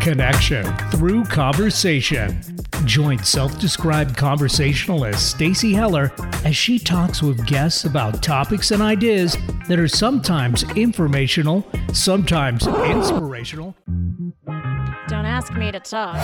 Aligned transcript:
Connection 0.00 0.64
through 0.92 1.24
conversation. 1.24 2.40
Join 2.84 3.18
self 3.24 3.58
described 3.58 4.16
conversationalist 4.16 5.28
Stacy 5.28 5.72
Heller 5.72 6.12
as 6.44 6.54
she 6.54 6.78
talks 6.78 7.22
with 7.22 7.44
guests 7.44 7.86
about 7.86 8.22
topics 8.22 8.70
and 8.70 8.80
ideas 8.80 9.36
that 9.66 9.80
are 9.80 9.88
sometimes 9.88 10.62
informational, 10.76 11.68
sometimes 11.92 12.68
inspirational. 12.68 13.74
Don't 15.08 15.26
ask 15.26 15.52
me 15.54 15.72
to 15.72 15.80
talk. 15.80 16.14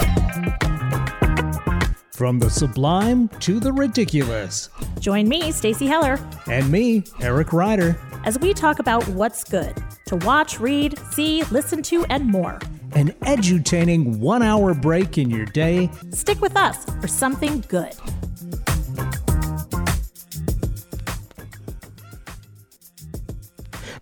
From 2.13 2.39
the 2.39 2.51
sublime 2.51 3.29
to 3.41 3.59
the 3.59 3.73
ridiculous. 3.73 4.69
Join 5.01 5.29
me, 5.29 5.51
Stacy 5.51 5.87
Heller, 5.87 6.19
And 6.47 6.71
me, 6.71 7.05
Eric 7.21 7.49
Reider. 7.49 7.97
as 8.25 8.39
we 8.39 8.53
talk 8.53 8.79
about 8.79 9.07
what's 9.09 9.45
good 9.45 9.75
to 10.07 10.17
watch, 10.17 10.61
read, 10.61 10.99
see, 11.13 11.43
listen 11.45 11.83
to, 11.85 12.05
and 12.07 12.27
more. 12.27 12.59
An 12.95 13.13
edutaining 13.23 14.19
one 14.19 14.43
hour 14.43 14.75
break 14.75 15.17
in 15.17 15.31
your 15.31 15.47
day 15.47 15.89
Stick 16.11 16.43
with 16.43 16.55
us 16.57 16.85
for 17.01 17.09
something 17.09 17.65
good. 17.69 17.95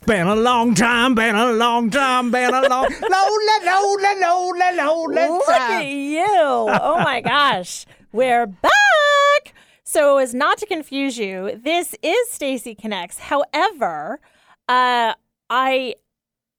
Been 0.07 0.27
a 0.27 0.35
long 0.35 0.75
time, 0.75 1.15
been 1.15 1.37
a 1.37 1.53
long 1.53 1.91
time, 1.91 2.31
been 2.31 2.53
a 2.53 2.63
long, 2.69 2.89
lonely, 3.11 3.67
lonely, 3.67 4.21
lonely, 4.21 4.77
lonely 4.77 5.29
Look 5.29 5.49
at 5.49 5.83
you. 5.83 6.25
Oh 6.27 7.01
my 7.05 7.21
gosh. 7.21 7.87
We're 8.13 8.47
back. 8.47 9.55
So 9.85 10.19
as 10.19 10.35
not 10.35 10.59
to 10.59 10.67
confuse 10.67 11.17
you, 11.17 11.59
this 11.63 11.95
is 12.03 12.31
Stacy 12.31 12.75
Connects. 12.75 13.19
However, 13.19 14.21
uh 14.69 15.15
I 15.49 15.95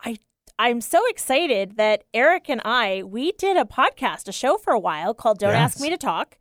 I 0.02 0.18
I'm 0.58 0.80
so 0.80 1.02
excited 1.10 1.76
that 1.76 2.06
Eric 2.14 2.50
and 2.50 2.62
I 2.64 3.04
we 3.04 3.34
did 3.34 3.58
a 3.58 3.66
podcast, 3.66 4.30
a 4.30 4.32
show 4.32 4.58
for 4.58 4.72
a 4.72 4.80
while 4.80 5.14
called 5.14 5.40
Don't 5.40 5.54
Ask 5.56 5.80
Me 5.82 5.90
to 5.90 5.98
Talk. 5.98 6.38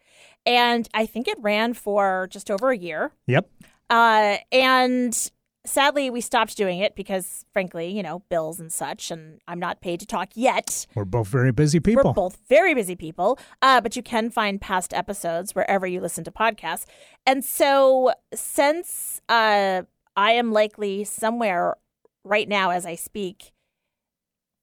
And 0.47 0.89
I 0.95 1.07
think 1.07 1.27
it 1.27 1.39
ran 1.41 1.75
for 1.75 2.29
just 2.31 2.51
over 2.51 2.71
a 2.71 2.77
year. 2.79 3.13
Yep. 3.27 3.51
Uh, 3.91 4.37
and 4.53 5.31
sadly, 5.65 6.11
we 6.11 6.21
stopped 6.21 6.57
doing 6.57 6.79
it 6.79 6.95
because, 6.95 7.45
frankly, 7.53 7.89
you 7.89 8.03
know, 8.03 8.21
bills 8.29 8.61
and 8.61 8.73
such, 8.73 9.11
and 9.11 9.41
I'm 9.47 9.59
not 9.59 9.81
paid 9.81 10.01
to 10.01 10.07
talk 10.07 10.31
yet. 10.35 10.87
We're 10.95 11.05
both 11.05 11.29
very 11.29 11.53
busy 11.53 11.81
people. 11.81 12.05
We're 12.05 12.13
both 12.15 12.39
very 12.49 12.75
busy 12.75 12.97
people, 12.97 13.39
uh, 13.63 13.81
but 13.81 13.97
you 13.97 14.03
can 14.03 14.31
find 14.31 14.61
past 14.61 14.95
episodes 14.95 15.55
wherever 15.55 15.87
you 15.87 16.01
listen 16.01 16.25
to 16.25 16.31
podcasts. 16.31 16.87
And 17.27 17.45
so, 17.45 18.13
since 18.35 19.21
uh, 19.29 19.83
I 20.17 20.33
am 20.33 20.53
likely 20.53 21.05
somewhere 21.05 21.77
right 22.25 22.49
now 22.49 22.71
as 22.71 22.87
I 22.87 22.95
speak, 22.95 23.53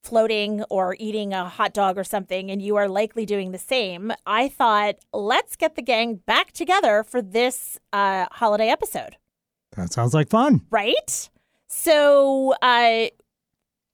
floating 0.03 0.63
or 0.69 0.95
eating 0.99 1.33
a 1.33 1.49
hot 1.49 1.73
dog 1.73 1.97
or 1.97 2.03
something, 2.03 2.49
and 2.49 2.61
you 2.61 2.75
are 2.75 2.87
likely 2.87 3.25
doing 3.25 3.51
the 3.51 3.57
same, 3.57 4.11
I 4.25 4.47
thought, 4.47 4.95
let's 5.13 5.55
get 5.55 5.75
the 5.75 5.81
gang 5.81 6.15
back 6.15 6.53
together 6.53 7.03
for 7.03 7.21
this 7.21 7.77
uh, 7.91 8.27
holiday 8.31 8.69
episode 8.69 9.17
That 9.77 9.93
sounds 9.93 10.13
like 10.13 10.29
fun. 10.29 10.61
right? 10.69 11.29
So, 11.67 12.53
uh, 12.61 13.07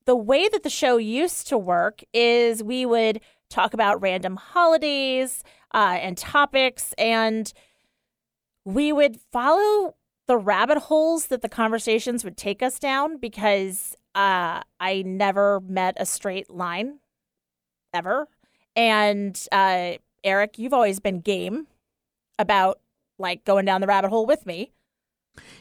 the 0.05 0.15
way 0.15 0.47
that 0.49 0.63
the 0.63 0.69
show 0.69 0.97
used 0.97 1.47
to 1.47 1.57
work 1.57 2.01
is 2.13 2.63
we 2.63 2.85
would 2.85 3.19
talk 3.49 3.73
about 3.73 4.01
random 4.01 4.35
holidays 4.35 5.43
uh, 5.73 5.97
and 6.01 6.17
topics, 6.17 6.93
and 6.97 7.53
we 8.65 8.91
would 8.91 9.19
follow 9.31 9.95
the 10.27 10.37
rabbit 10.37 10.77
holes 10.77 11.27
that 11.27 11.41
the 11.41 11.49
conversations 11.49 12.23
would 12.23 12.37
take 12.37 12.63
us 12.63 12.79
down 12.79 13.17
because 13.17 13.95
uh, 14.15 14.61
I 14.79 15.03
never 15.05 15.59
met 15.61 15.95
a 15.97 16.05
straight 16.05 16.49
line 16.49 16.99
ever. 17.93 18.27
And 18.75 19.39
uh, 19.51 19.93
Eric, 20.23 20.57
you've 20.57 20.73
always 20.73 20.99
been 20.99 21.19
game 21.19 21.67
about 22.39 22.79
like 23.19 23.43
going 23.43 23.65
down 23.65 23.81
the 23.81 23.87
rabbit 23.87 24.09
hole 24.09 24.25
with 24.25 24.45
me. 24.45 24.71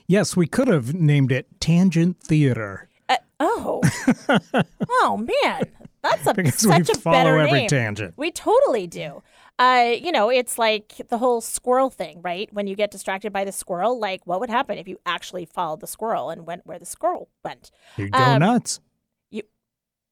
Yes, 0.06 0.36
we 0.36 0.46
could 0.46 0.68
have 0.68 0.94
named 0.94 1.32
it 1.32 1.46
Tangent 1.60 2.20
Theater 2.20 2.88
Uh, 3.08 3.16
oh, 3.40 3.80
oh 4.90 5.16
man, 5.16 5.62
that's 6.02 6.26
a 6.26 6.34
because 6.34 6.58
such 6.58 6.88
we 6.88 6.94
a 6.94 6.96
follow 6.98 7.16
better 7.16 7.38
every 7.38 7.60
name. 7.60 7.68
tangent. 7.68 8.14
We 8.16 8.30
totally 8.30 8.86
do. 8.86 9.22
Uh, 9.58 9.92
you 10.00 10.10
know, 10.12 10.28
it's 10.30 10.58
like 10.58 10.94
the 11.08 11.18
whole 11.18 11.40
squirrel 11.40 11.90
thing, 11.90 12.20
right? 12.22 12.48
When 12.52 12.66
you 12.66 12.74
get 12.74 12.90
distracted 12.90 13.32
by 13.32 13.44
the 13.44 13.52
squirrel, 13.52 13.98
like 13.98 14.26
what 14.26 14.40
would 14.40 14.50
happen 14.50 14.78
if 14.78 14.88
you 14.88 14.98
actually 15.06 15.44
followed 15.44 15.80
the 15.80 15.86
squirrel 15.86 16.30
and 16.30 16.46
went 16.46 16.66
where 16.66 16.78
the 16.78 16.86
squirrel 16.86 17.28
went? 17.44 17.70
You 17.96 18.08
go 18.08 18.18
um, 18.18 18.40
nuts. 18.40 18.80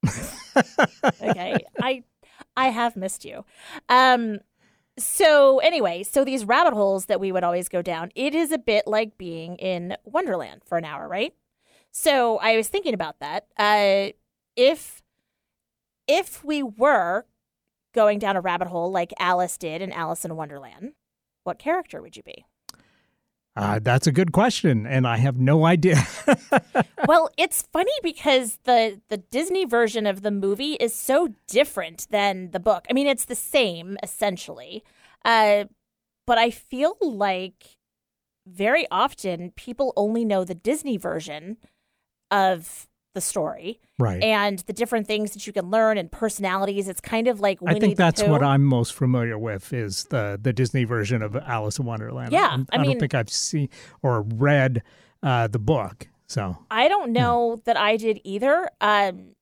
Okay, 1.23 1.57
I 1.81 2.03
I 2.57 2.69
have 2.69 2.97
missed 2.97 3.25
you. 3.25 3.45
Um, 3.89 4.39
so 5.01 5.59
anyway, 5.59 6.03
so 6.03 6.25
these 6.25 6.45
rabbit 6.45 6.75
holes 6.75 7.07
that 7.07 7.21
we 7.21 7.33
would 7.33 7.45
always 7.45 7.69
go 7.69 7.83
down, 7.83 8.11
it 8.15 8.35
is 8.35 8.53
a 8.53 8.59
bit 8.59 8.87
like 8.87 9.19
being 9.19 9.57
in 9.57 9.97
Wonderland 10.05 10.63
for 10.65 10.79
an 10.79 10.85
hour, 10.85 11.09
right? 11.09 11.35
So 11.91 12.39
I 12.39 12.57
was 12.57 12.69
thinking 12.69 12.95
about 12.95 13.19
that. 13.21 13.47
Uh, 13.57 14.13
if 14.57 15.03
if 16.07 16.45
we 16.45 16.63
were 16.63 17.25
going 17.95 18.19
down 18.19 18.37
a 18.37 18.41
rabbit 18.41 18.69
hole 18.69 18.91
like 18.91 19.13
Alice 19.19 19.57
did 19.57 19.83
in 19.83 19.93
Alice 19.93 20.25
in 20.25 20.37
Wonderland, 20.37 20.93
what 21.45 21.59
character 21.59 22.01
would 22.03 22.17
you 22.17 22.23
be? 22.23 22.45
Uh, 23.61 23.79
that's 23.79 24.07
a 24.07 24.13
good 24.13 24.33
question, 24.33 24.87
and 24.87 25.07
I 25.07 25.19
have 25.19 25.37
no 25.37 25.67
idea. 25.67 26.03
well, 27.07 27.29
it's 27.37 27.61
funny 27.71 27.93
because 28.03 28.59
the 28.65 29.03
the 29.11 29.19
Disney 29.19 29.67
version 29.67 30.07
of 30.07 30.23
the 30.23 30.31
movie 30.31 30.75
is 30.75 30.95
so 30.95 31.35
different 31.47 32.07
than 32.11 32.53
the 32.53 32.59
book. 32.59 32.87
I 32.89 32.95
mean, 32.95 33.07
it's 33.07 33.27
the 33.27 33.35
same 33.35 33.99
essentially, 34.03 34.83
uh, 35.27 35.65
but 36.27 36.39
I 36.39 36.49
feel 36.49 36.97
like 37.03 37.77
very 38.47 38.87
often 38.91 39.51
people 39.51 39.93
only 39.95 40.25
know 40.25 40.43
the 40.43 40.55
Disney 40.55 40.97
version 40.97 41.59
of 42.31 42.89
the 43.15 43.21
story 43.21 43.81
right. 43.99 44.23
and 44.23 44.61
the 44.61 44.73
different 44.73 45.07
things 45.07 45.33
that 45.33 45.47
you 45.47 45.53
can 45.53 45.71
learn 45.71 45.99
and 45.99 46.11
personalities. 46.11 46.89
It's 46.89 47.01
kind 47.01 47.29
of 47.29 47.41
like 47.41 47.61
Winnie 47.61 47.77
I 47.77 47.81
think 47.81 47.97
that's 47.97 48.23
what 48.23 48.43
I'm 48.43 48.65
most 48.65 48.95
familiar 48.95 49.39
with 49.39 49.73
is 49.73 50.05
the 50.05 50.39
the 50.41 50.53
Disney 50.53 50.85
version 50.85 51.23
of 51.23 51.35
Alice 51.37 51.79
in 51.79 51.87
Wonderland. 51.87 52.33
Yeah, 52.33 52.49
I'm- 52.49 52.67
I 52.71 52.77
I, 52.77 52.79
mean- 52.79 52.93
don't 52.93 53.01
think 53.01 53.15
I've 53.15 53.31
seen 53.31 53.69
or 54.03 54.23
read 54.23 54.83
uh, 55.23 55.49
the 55.49 55.59
book. 55.59 56.09
So 56.27 56.57
I 56.71 56.87
don't 56.87 57.13
know 57.13 57.61
that 57.65 57.77
I 57.77 57.97
did 57.97 58.21
either. 58.23 58.71
Um, 58.81 59.35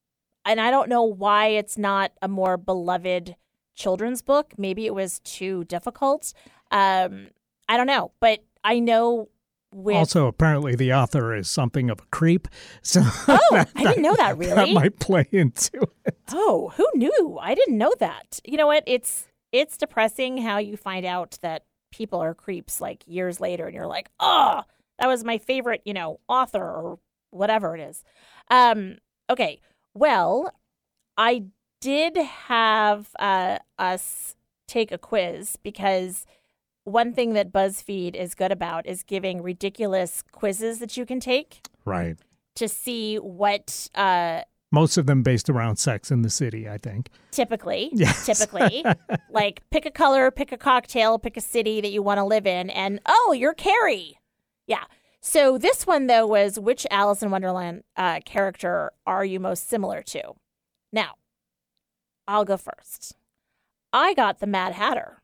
and 0.47 0.59
I 0.61 0.71
don't 0.71 0.89
know 0.89 1.03
why 1.03 1.49
it's 1.49 1.77
not 1.77 2.12
a 2.23 2.28
more 2.28 2.57
beloved 2.57 3.37
children's 3.75 4.23
book. 4.23 4.55
Maybe 4.57 4.87
it 4.87 4.95
was 4.95 5.19
too 5.21 5.65
difficult. 5.65 6.33
Um, 6.71 7.28
I 7.69 7.77
don't 7.77 7.87
know, 7.87 8.12
but 8.21 8.41
I 8.65 8.81
know 8.81 9.28
with 9.73 9.97
also 9.97 10.27
apparently 10.27 10.75
the 10.75 10.93
author 10.93 11.34
is 11.34 11.49
something 11.49 11.91
of 11.91 12.01
a 12.01 12.06
creep. 12.11 12.49
So 12.83 13.03
Oh, 13.05 13.65
I 13.75 13.84
didn't 13.84 14.03
know 14.03 14.15
that, 14.17 14.39
really? 14.39 14.55
that 14.55 14.71
might 14.73 14.99
play 14.99 15.27
into 15.33 15.87
it. 16.05 16.17
oh, 16.33 16.73
who 16.77 16.87
knew? 16.95 17.39
I 17.41 17.55
didn't 17.55 17.78
know 17.78 17.93
that. 17.99 18.41
You 18.45 18.57
know 18.57 18.67
what? 18.67 18.84
It's 18.87 19.27
it's 19.53 19.77
depressing 19.78 20.39
how 20.39 20.59
you 20.59 20.77
find 20.77 21.05
out 21.07 21.39
that 21.43 21.65
people 21.91 22.21
are 22.21 22.34
creeps 22.34 22.81
like 22.81 23.03
years 23.07 23.41
later, 23.41 23.67
and 23.67 23.75
you're 23.75 23.87
like, 23.87 24.11
oh, 24.21 24.62
that 24.99 25.07
was 25.09 25.25
my 25.25 25.39
favorite, 25.39 25.81
you 25.84 25.95
know, 25.95 26.21
author 26.28 26.62
or 26.62 26.99
whatever 27.31 27.75
it 27.77 27.81
is. 27.81 28.05
Um, 28.51 28.99
okay, 29.31 29.61
well, 29.95 30.53
I 31.17 31.45
did 31.81 32.17
have 32.17 33.09
uh, 33.19 33.59
us 33.78 34.34
take 34.67 34.93
a 34.93 34.99
quiz 34.99 35.57
because 35.62 36.27
one 36.88 37.12
thing 37.12 37.34
that 37.34 37.53
BuzzFeed 37.53 38.15
is 38.15 38.34
good 38.34 38.53
about 38.53 38.87
is 38.87 39.03
giving 39.03 39.43
ridiculous 39.43 40.22
quizzes 40.32 40.78
that 40.81 40.97
you 40.97 41.04
can 41.06 41.21
take 41.21 41.60
Right. 41.84 42.16
to 42.56 42.69
see 42.69 43.16
what 43.16 43.89
uh, 43.95 44.42
Most 44.72 44.97
of 44.97 45.07
them 45.07 45.22
based 45.22 45.48
around 45.48 45.77
Sex 45.77 46.10
in 46.10 46.22
the 46.22 46.30
City, 46.30 46.68
I 46.68 46.78
think. 46.78 47.09
typically, 47.30 47.91
Yes. 47.95 48.27
typically, 48.27 48.84
like 49.30 49.63
pick 49.71 49.86
a 49.86 49.91
color, 49.91 50.30
pick 50.30 50.53
a 50.53 50.59
cocktail, 50.59 51.18
pick 51.18 51.36
a 51.36 51.41
city 51.41 51.80
that 51.80 51.91
you 51.91 52.03
want 52.03 52.18
to 52.18 52.24
live 52.24 52.47
in, 52.47 52.71
and 52.71 53.01
oh, 53.07 53.33
you're 53.39 53.54
Carrie. 53.54 54.18
Yeah. 54.66 54.84
So 55.21 55.59
this 55.59 55.86
one 55.86 56.07
though 56.07 56.27
was 56.27 56.59
which 56.60 56.86
Alice 56.91 57.22
in 57.22 57.30
Wonderland 57.30 57.83
uh, 57.97 58.21
character 58.24 58.92
are 59.07 59.24
you 59.24 59.41
most 59.41 59.68
similar 59.68 60.03
to? 60.03 60.22
Now, 60.92 61.15
I'll 62.27 62.45
go 62.45 62.57
first. 62.57 63.15
I 63.92 64.15
got 64.15 64.39
the 64.41 64.47
Mad 64.47 64.74
Hatter, 64.74 65.22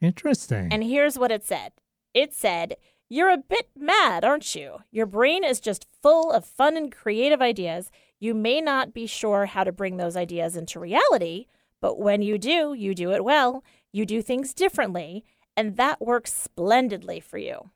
Interesting. 0.00 0.68
and 0.72 0.84
here's 0.84 1.18
what 1.18 1.32
it 1.32 1.44
said. 1.44 1.72
It 2.14 2.32
said, 2.32 2.76
"You're 3.08 3.30
a 3.30 3.38
bit 3.38 3.68
mad, 3.76 4.24
aren't 4.24 4.54
you? 4.54 4.78
Your 4.90 5.06
brain 5.06 5.44
is 5.44 5.60
just 5.60 5.86
full 6.02 6.30
of 6.32 6.44
fun 6.44 6.76
and 6.76 6.90
creative 6.92 7.40
ideas. 7.42 7.90
You 8.20 8.34
may 8.34 8.60
not 8.60 8.92
be 8.92 9.06
sure 9.06 9.46
how 9.46 9.64
to 9.64 9.72
bring 9.72 9.96
those 9.96 10.16
ideas 10.16 10.56
into 10.56 10.80
reality." 10.80 11.46
But 11.80 11.98
when 11.98 12.22
you 12.22 12.38
do, 12.38 12.74
you 12.74 12.94
do 12.94 13.12
it 13.12 13.24
well. 13.24 13.62
You 13.92 14.04
do 14.04 14.20
things 14.20 14.52
differently, 14.52 15.24
and 15.56 15.76
that 15.76 16.00
works 16.00 16.32
splendidly 16.32 17.20
for 17.20 17.38
you. 17.38 17.70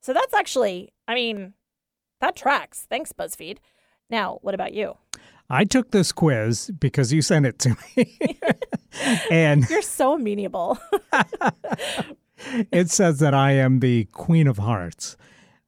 So 0.00 0.12
that's 0.12 0.32
actually, 0.32 0.92
I 1.08 1.14
mean, 1.14 1.54
that 2.20 2.36
tracks. 2.36 2.86
Thanks, 2.88 3.12
BuzzFeed. 3.12 3.58
Now, 4.08 4.38
what 4.42 4.54
about 4.54 4.74
you? 4.74 4.96
I 5.50 5.64
took 5.64 5.90
this 5.90 6.12
quiz 6.12 6.70
because 6.78 7.12
you 7.12 7.22
sent 7.22 7.46
it 7.46 7.58
to 7.60 7.76
me. 7.96 8.18
and 9.30 9.68
You're 9.70 9.82
so 9.82 10.14
amenable. 10.14 10.78
it 12.70 12.90
says 12.90 13.18
that 13.20 13.34
I 13.34 13.52
am 13.52 13.80
the 13.80 14.04
queen 14.06 14.46
of 14.46 14.58
hearts. 14.58 15.16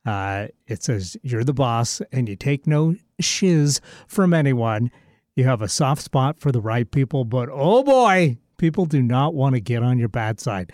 Uh, 0.05 0.49
it 0.67 0.82
says 0.82 1.17
you're 1.23 1.44
the 1.44 1.55
boss 1.55 2.00
and 2.12 2.29
you 2.29 2.37
take 2.37 2.67
no 2.67 2.94
shiz 3.21 3.81
from 4.06 4.35
anyone. 4.35 4.91
You 5.35 5.44
have 5.44 5.62
a 5.62 5.69
soft 5.69 6.03
spot 6.03 6.41
for 6.41 6.53
the 6.53 6.61
right 6.61 6.91
people, 6.91 7.25
but 7.25 7.49
oh 7.50 7.82
boy, 7.82 8.38
people 8.59 8.87
do 8.87 9.03
not 9.03 9.35
want 9.35 9.55
to 9.55 9.61
get 9.61 9.82
on 9.82 9.99
your 9.99 10.09
bad 10.09 10.41
side. 10.41 10.73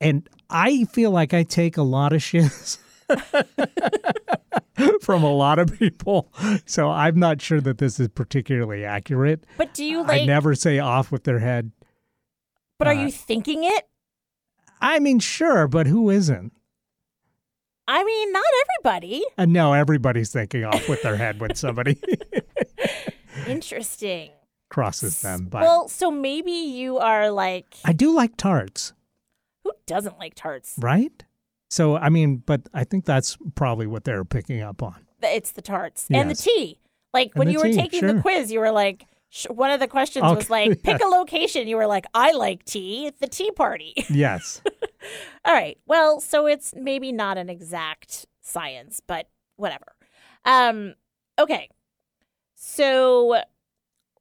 And 0.00 0.28
I 0.50 0.84
feel 0.84 1.10
like 1.10 1.32
I 1.32 1.42
take 1.42 1.76
a 1.76 1.82
lot 1.82 2.12
of 2.12 2.22
shiz 2.22 2.78
from 5.00 5.22
a 5.22 5.32
lot 5.32 5.58
of 5.58 5.78
people. 5.78 6.32
So 6.66 6.90
I'm 6.90 7.18
not 7.18 7.40
sure 7.40 7.60
that 7.60 7.78
this 7.78 8.00
is 8.00 8.08
particularly 8.08 8.84
accurate. 8.84 9.44
But 9.56 9.74
do 9.74 9.84
you 9.84 10.02
like 10.02 10.22
I 10.22 10.24
never 10.24 10.54
say 10.54 10.78
off 10.78 11.12
with 11.12 11.24
their 11.24 11.38
head. 11.38 11.70
but 12.78 12.88
are 12.88 12.94
uh, 12.94 13.02
you 13.04 13.10
thinking 13.10 13.64
it? 13.64 13.88
I 14.80 14.98
mean, 14.98 15.18
sure, 15.18 15.66
but 15.68 15.86
who 15.86 16.10
isn't? 16.10 16.52
I 17.86 18.02
mean, 18.02 18.32
not 18.32 18.44
everybody. 18.62 19.24
And 19.36 19.52
no, 19.52 19.72
everybody's 19.74 20.32
thinking 20.32 20.64
off 20.64 20.88
with 20.88 21.02
their 21.02 21.16
head 21.16 21.38
when 21.40 21.54
somebody 21.54 22.00
Interesting. 23.46 24.30
crosses 24.70 25.20
them. 25.20 25.46
But 25.50 25.62
Well, 25.62 25.88
so 25.88 26.10
maybe 26.10 26.50
you 26.52 26.98
are 26.98 27.30
like 27.30 27.76
I 27.84 27.92
do 27.92 28.14
like 28.14 28.36
tarts, 28.36 28.94
who 29.64 29.72
doesn't 29.86 30.18
like 30.18 30.34
tarts? 30.34 30.74
right? 30.78 31.24
So, 31.74 31.96
I 31.96 32.08
mean, 32.08 32.36
but 32.36 32.60
I 32.72 32.84
think 32.84 33.04
that's 33.04 33.36
probably 33.56 33.88
what 33.88 34.04
they're 34.04 34.24
picking 34.24 34.60
up 34.62 34.80
on. 34.80 34.94
It's 35.22 35.50
the 35.50 35.60
tarts 35.60 36.06
and 36.08 36.30
the 36.30 36.36
tea. 36.36 36.78
Like 37.12 37.32
And 37.34 37.38
when 37.40 37.50
you 37.50 37.58
were 37.58 37.64
tea, 37.64 37.74
taking 37.74 38.06
the 38.06 38.20
quiz, 38.20 38.52
you 38.52 38.60
were 38.60 38.70
like, 38.70 39.06
sh- 39.28 39.46
one 39.50 39.72
of 39.72 39.80
the 39.80 39.88
questions 39.88 40.22
was 40.22 40.44
Okay, 40.44 40.46
like, 40.68 40.82
pick 40.84 41.00
yes. 41.00 41.02
a 41.02 41.06
location. 41.08 41.66
You 41.66 41.76
were 41.76 41.88
like, 41.88 42.06
I 42.14 42.30
like 42.30 42.64
tea 42.64 43.08
at 43.08 43.18
the 43.18 43.26
tea 43.26 43.50
party. 43.50 43.92
Yes. 44.08 44.62
All 45.44 45.52
right. 45.52 45.76
Well, 45.84 46.20
so 46.20 46.46
it's 46.46 46.74
maybe 46.76 47.10
not 47.10 47.38
an 47.38 47.50
exact 47.50 48.26
science, 48.40 49.00
but 49.04 49.28
whatever. 49.56 49.96
Um, 50.44 50.94
okay. 51.40 51.68
So 52.54 53.42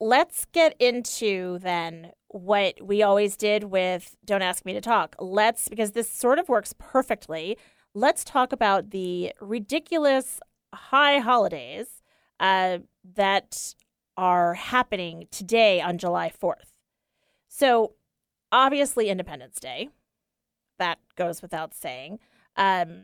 let's 0.03 0.45
get 0.51 0.75
into 0.79 1.59
then 1.59 2.11
what 2.27 2.75
we 2.85 3.01
always 3.01 3.37
did 3.37 3.63
with 3.63 4.15
Don't 4.25 4.41
Ask 4.41 4.65
Me 4.65 4.73
to 4.73 4.81
Talk. 4.81 5.15
Let's, 5.17 5.69
because 5.69 5.91
this 5.91 6.09
sort 6.09 6.39
of 6.39 6.49
works 6.49 6.73
perfectly, 6.77 7.57
let's 7.93 8.25
talk 8.25 8.51
about 8.51 8.89
the 8.89 9.31
ridiculous 9.39 10.41
high 10.73 11.19
holidays 11.19 12.01
uh, 12.39 12.79
that 13.15 13.75
are 14.17 14.55
happening 14.55 15.27
today 15.31 15.79
on 15.79 15.97
July 15.97 16.29
4th. 16.29 16.73
So, 17.47 17.93
obviously, 18.51 19.09
Independence 19.09 19.59
Day 19.59 19.89
that 20.79 20.99
goes 21.15 21.41
without 21.41 21.73
saying. 21.73 22.19
Um, 22.57 23.03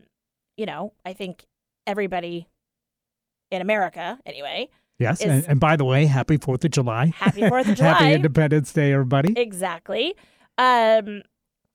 you 0.58 0.66
know, 0.66 0.92
I 1.06 1.14
think 1.14 1.46
everybody 1.88 2.48
in 3.52 3.62
America, 3.62 4.20
anyway, 4.26 4.70
Yes. 5.00 5.22
And, 5.22 5.46
and 5.48 5.60
by 5.60 5.76
the 5.78 5.86
way, 5.86 6.06
happy 6.06 6.38
4th 6.38 6.66
of 6.66 6.72
July. 6.72 7.14
Happy 7.16 7.42
4th 7.42 7.70
of 7.70 7.76
July. 7.78 7.90
happy 7.94 8.14
Independence 8.14 8.72
Day, 8.74 8.92
everybody. 8.94 9.34
exactly. 9.40 10.16
Um, 10.58 11.24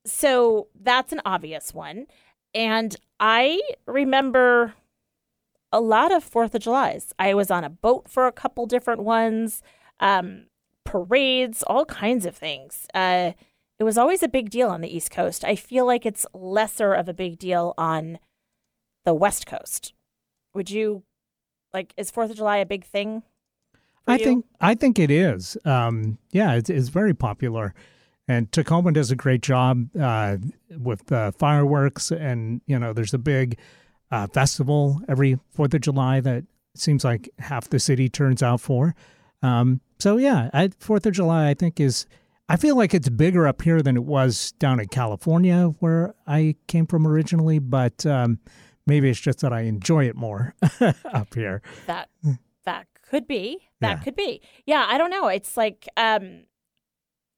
so 0.05 0.67
that's 0.79 1.11
an 1.11 1.21
obvious 1.25 1.73
one. 1.73 2.05
And 2.53 2.95
I 3.19 3.59
remember 3.87 4.75
a 5.71 5.81
lot 5.81 6.11
of 6.11 6.23
Fourth 6.23 6.53
of 6.55 6.61
July's. 6.61 7.13
I 7.17 7.33
was 7.33 7.49
on 7.51 7.63
a 7.63 7.69
boat 7.69 8.07
for 8.07 8.27
a 8.27 8.31
couple 8.31 8.65
different 8.67 9.01
ones, 9.03 9.61
um, 9.99 10.45
parades, 10.85 11.63
all 11.63 11.85
kinds 11.85 12.25
of 12.25 12.35
things. 12.35 12.85
Uh, 12.93 13.31
it 13.79 13.83
was 13.83 13.97
always 13.97 14.23
a 14.23 14.27
big 14.29 14.51
deal 14.51 14.69
on 14.69 14.81
the 14.81 14.95
East 14.95 15.09
Coast. 15.11 15.43
I 15.43 15.55
feel 15.55 15.85
like 15.85 16.05
it's 16.05 16.25
lesser 16.33 16.93
of 16.93 17.09
a 17.09 17.13
big 17.13 17.39
deal 17.39 17.73
on 17.77 18.19
the 19.03 19.13
West 19.13 19.47
Coast. 19.47 19.93
Would 20.53 20.69
you 20.69 21.03
like? 21.75 21.93
Is 21.97 22.09
Fourth 22.09 22.31
of 22.31 22.37
July 22.37 22.57
a 22.57 22.65
big 22.65 22.85
thing? 22.85 23.21
I 24.07 24.17
you? 24.17 24.23
think 24.23 24.45
I 24.61 24.75
think 24.75 24.97
it 24.99 25.11
is. 25.11 25.57
Um, 25.65 26.17
yeah, 26.31 26.53
it's, 26.53 26.69
it's 26.69 26.89
very 26.89 27.13
popular, 27.13 27.73
and 28.27 28.51
Tacoma 28.51 28.91
does 28.91 29.11
a 29.11 29.15
great 29.15 29.41
job 29.41 29.89
uh, 29.99 30.37
with 30.77 31.11
uh, 31.11 31.31
fireworks, 31.31 32.11
and 32.11 32.61
you 32.65 32.79
know, 32.79 32.93
there's 32.93 33.13
a 33.13 33.19
big 33.19 33.59
uh, 34.11 34.27
festival 34.27 35.01
every 35.07 35.39
Fourth 35.51 35.73
of 35.73 35.81
July 35.81 36.19
that 36.21 36.45
seems 36.75 37.03
like 37.03 37.29
half 37.39 37.69
the 37.69 37.79
city 37.79 38.09
turns 38.09 38.41
out 38.41 38.61
for. 38.61 38.95
Um, 39.41 39.81
so 39.99 40.17
yeah, 40.17 40.49
I, 40.53 40.69
Fourth 40.79 41.05
of 41.05 41.13
July 41.13 41.49
I 41.49 41.53
think 41.53 41.79
is. 41.79 42.05
I 42.47 42.57
feel 42.57 42.77
like 42.77 42.93
it's 42.93 43.09
bigger 43.09 43.47
up 43.47 43.63
here 43.63 43.81
than 43.81 43.97
it 43.97 44.03
was 44.03 44.51
down 44.59 44.79
in 44.79 44.87
California, 44.89 45.73
where 45.79 46.13
I 46.27 46.55
came 46.67 46.85
from 46.85 47.07
originally. 47.07 47.57
But 47.57 48.05
um, 48.05 48.37
maybe 48.87 49.09
it's 49.09 49.19
just 49.19 49.39
that 49.39 49.51
I 49.53 49.61
enjoy 49.61 50.05
it 50.05 50.15
more 50.15 50.53
up 51.13 51.33
here. 51.33 51.61
that 51.87 52.09
that 52.65 52.87
could 53.09 53.27
be 53.27 53.59
that 53.81 53.97
Yeah. 53.97 54.03
could 54.03 54.15
be 54.15 54.41
yeah 54.65 54.85
i 54.89 54.97
don't 54.97 55.11
know 55.11 55.27
it's 55.27 55.55
like 55.55 55.87
um 55.95 56.45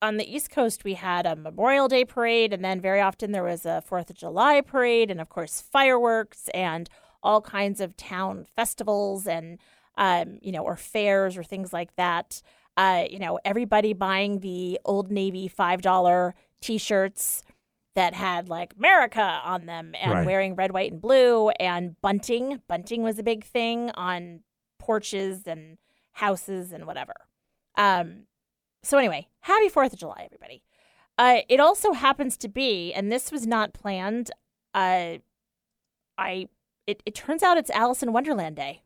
on 0.02 0.16
the 0.18 0.34
east 0.36 0.50
coast 0.50 0.86
we 0.86 0.94
had 0.94 1.26
a 1.26 1.36
memorial 1.36 1.90
day 1.90 2.06
parade 2.06 2.54
and 2.54 2.64
then 2.64 2.80
very 2.80 3.02
often 3.02 3.32
there 3.34 3.44
was 3.44 3.66
a 3.66 3.82
fourth 3.82 4.10
of 4.10 4.16
july 4.16 4.62
parade 4.62 5.12
and 5.12 5.20
of 5.20 5.28
course 5.28 5.60
fireworks 5.62 6.48
and 6.54 6.90
all 7.22 7.42
kinds 7.42 7.82
of 7.82 7.98
town 7.98 8.46
festivals 8.56 9.28
and 9.28 9.60
um 9.98 10.38
you 10.42 10.52
know 10.54 10.64
or 10.64 10.78
fairs 10.78 11.36
or 11.36 11.44
things 11.44 11.74
like 11.74 11.94
that 11.98 12.42
uh 12.78 13.04
you 13.10 13.20
know 13.20 13.38
everybody 13.44 13.92
buying 13.92 14.40
the 14.40 14.80
old 14.86 15.12
navy 15.12 15.50
five 15.50 15.82
dollar 15.82 16.34
t-shirts 16.62 17.44
that 17.98 18.14
had 18.14 18.48
like 18.48 18.74
America 18.78 19.42
on 19.44 19.66
them 19.66 19.94
and 20.00 20.12
Right. 20.12 20.26
wearing 20.26 20.56
red, 20.56 20.72
white, 20.72 20.92
and 20.92 21.02
blue 21.02 21.50
and 21.50 22.00
bunting. 22.02 22.62
Bunting 22.68 23.02
was 23.02 23.18
a 23.20 23.24
big 23.24 23.44
thing 23.44 23.90
on 23.96 24.42
porches 24.80 25.48
and 25.48 25.78
houses 26.14 26.72
and 26.72 26.86
whatever. 26.86 27.14
Um, 27.76 28.28
so 28.84 28.98
anyway, 29.00 29.28
happy 29.42 29.68
Fourth 29.70 29.94
of 29.94 30.00
July, 30.00 30.22
everybody. 30.26 30.62
Uh, 31.18 31.40
it 31.50 31.60
also 31.60 31.94
happens 31.94 32.38
to 32.38 32.48
be, 32.48 32.94
and 32.94 33.12
this 33.12 33.32
was 33.32 33.48
not 33.48 33.74
planned. 33.74 34.30
Uh, 34.76 35.18
I 36.20 36.48
it, 36.86 37.02
it 37.06 37.16
turns 37.16 37.42
out 37.42 37.58
it's 37.58 37.72
Alice 37.72 38.04
in 38.04 38.14
Wonderland 38.14 38.56
Day. 38.56 38.84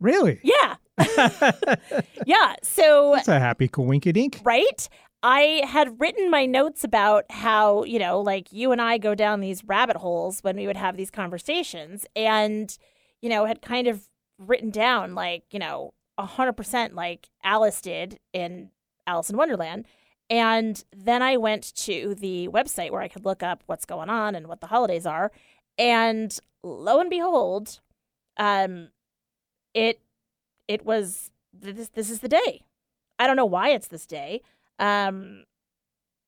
Really? 0.00 0.40
Yeah, 0.42 0.76
yeah. 2.26 2.54
So 2.62 3.12
That's 3.14 3.28
a 3.28 3.38
happy 3.38 3.68
coinkydink. 3.68 4.44
right? 4.44 4.88
I 5.26 5.62
had 5.66 5.98
written 5.98 6.30
my 6.30 6.44
notes 6.44 6.84
about 6.84 7.24
how, 7.30 7.82
you 7.84 7.98
know, 7.98 8.20
like 8.20 8.52
you 8.52 8.72
and 8.72 8.82
I 8.82 8.98
go 8.98 9.14
down 9.14 9.40
these 9.40 9.64
rabbit 9.64 9.96
holes 9.96 10.40
when 10.42 10.54
we 10.54 10.66
would 10.66 10.76
have 10.76 10.98
these 10.98 11.10
conversations 11.10 12.04
and, 12.14 12.76
you 13.22 13.30
know, 13.30 13.46
had 13.46 13.62
kind 13.62 13.86
of 13.86 14.06
written 14.38 14.68
down 14.68 15.14
like, 15.14 15.44
you 15.50 15.58
know, 15.58 15.94
100% 16.20 16.92
like 16.92 17.30
Alice 17.42 17.80
did 17.80 18.20
in 18.34 18.68
Alice 19.06 19.30
in 19.30 19.38
Wonderland. 19.38 19.86
And 20.28 20.84
then 20.94 21.22
I 21.22 21.38
went 21.38 21.74
to 21.76 22.14
the 22.14 22.48
website 22.48 22.90
where 22.90 23.00
I 23.00 23.08
could 23.08 23.24
look 23.24 23.42
up 23.42 23.62
what's 23.64 23.86
going 23.86 24.10
on 24.10 24.34
and 24.34 24.46
what 24.46 24.60
the 24.60 24.66
holidays 24.66 25.06
are. 25.06 25.32
And 25.78 26.38
lo 26.62 27.00
and 27.00 27.08
behold, 27.08 27.80
um, 28.36 28.90
it 29.72 30.00
it 30.68 30.84
was 30.84 31.30
this 31.50 31.88
this 31.88 32.10
is 32.10 32.20
the 32.20 32.28
day. 32.28 32.60
I 33.18 33.26
don't 33.26 33.36
know 33.36 33.46
why 33.46 33.70
it's 33.70 33.88
this 33.88 34.04
day. 34.04 34.42
Um, 34.78 35.44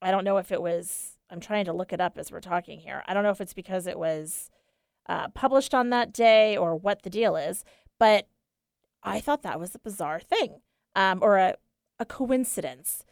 I 0.02 0.10
don't 0.10 0.24
know 0.24 0.38
if 0.38 0.52
it 0.52 0.62
was. 0.62 1.14
I'm 1.30 1.40
trying 1.40 1.64
to 1.64 1.72
look 1.72 1.92
it 1.92 2.00
up 2.00 2.18
as 2.18 2.30
we're 2.30 2.40
talking 2.40 2.78
here. 2.78 3.02
I 3.06 3.14
don't 3.14 3.24
know 3.24 3.30
if 3.30 3.40
it's 3.40 3.54
because 3.54 3.86
it 3.86 3.98
was 3.98 4.50
uh, 5.08 5.28
published 5.28 5.74
on 5.74 5.90
that 5.90 6.12
day 6.12 6.56
or 6.56 6.76
what 6.76 7.02
the 7.02 7.10
deal 7.10 7.36
is, 7.36 7.64
but 7.98 8.28
I 9.02 9.20
thought 9.20 9.42
that 9.42 9.58
was 9.58 9.74
a 9.74 9.80
bizarre 9.80 10.20
thing 10.20 10.60
um, 10.94 11.18
or 11.22 11.38
a, 11.38 11.54
a 11.98 12.04
coincidence. 12.04 13.04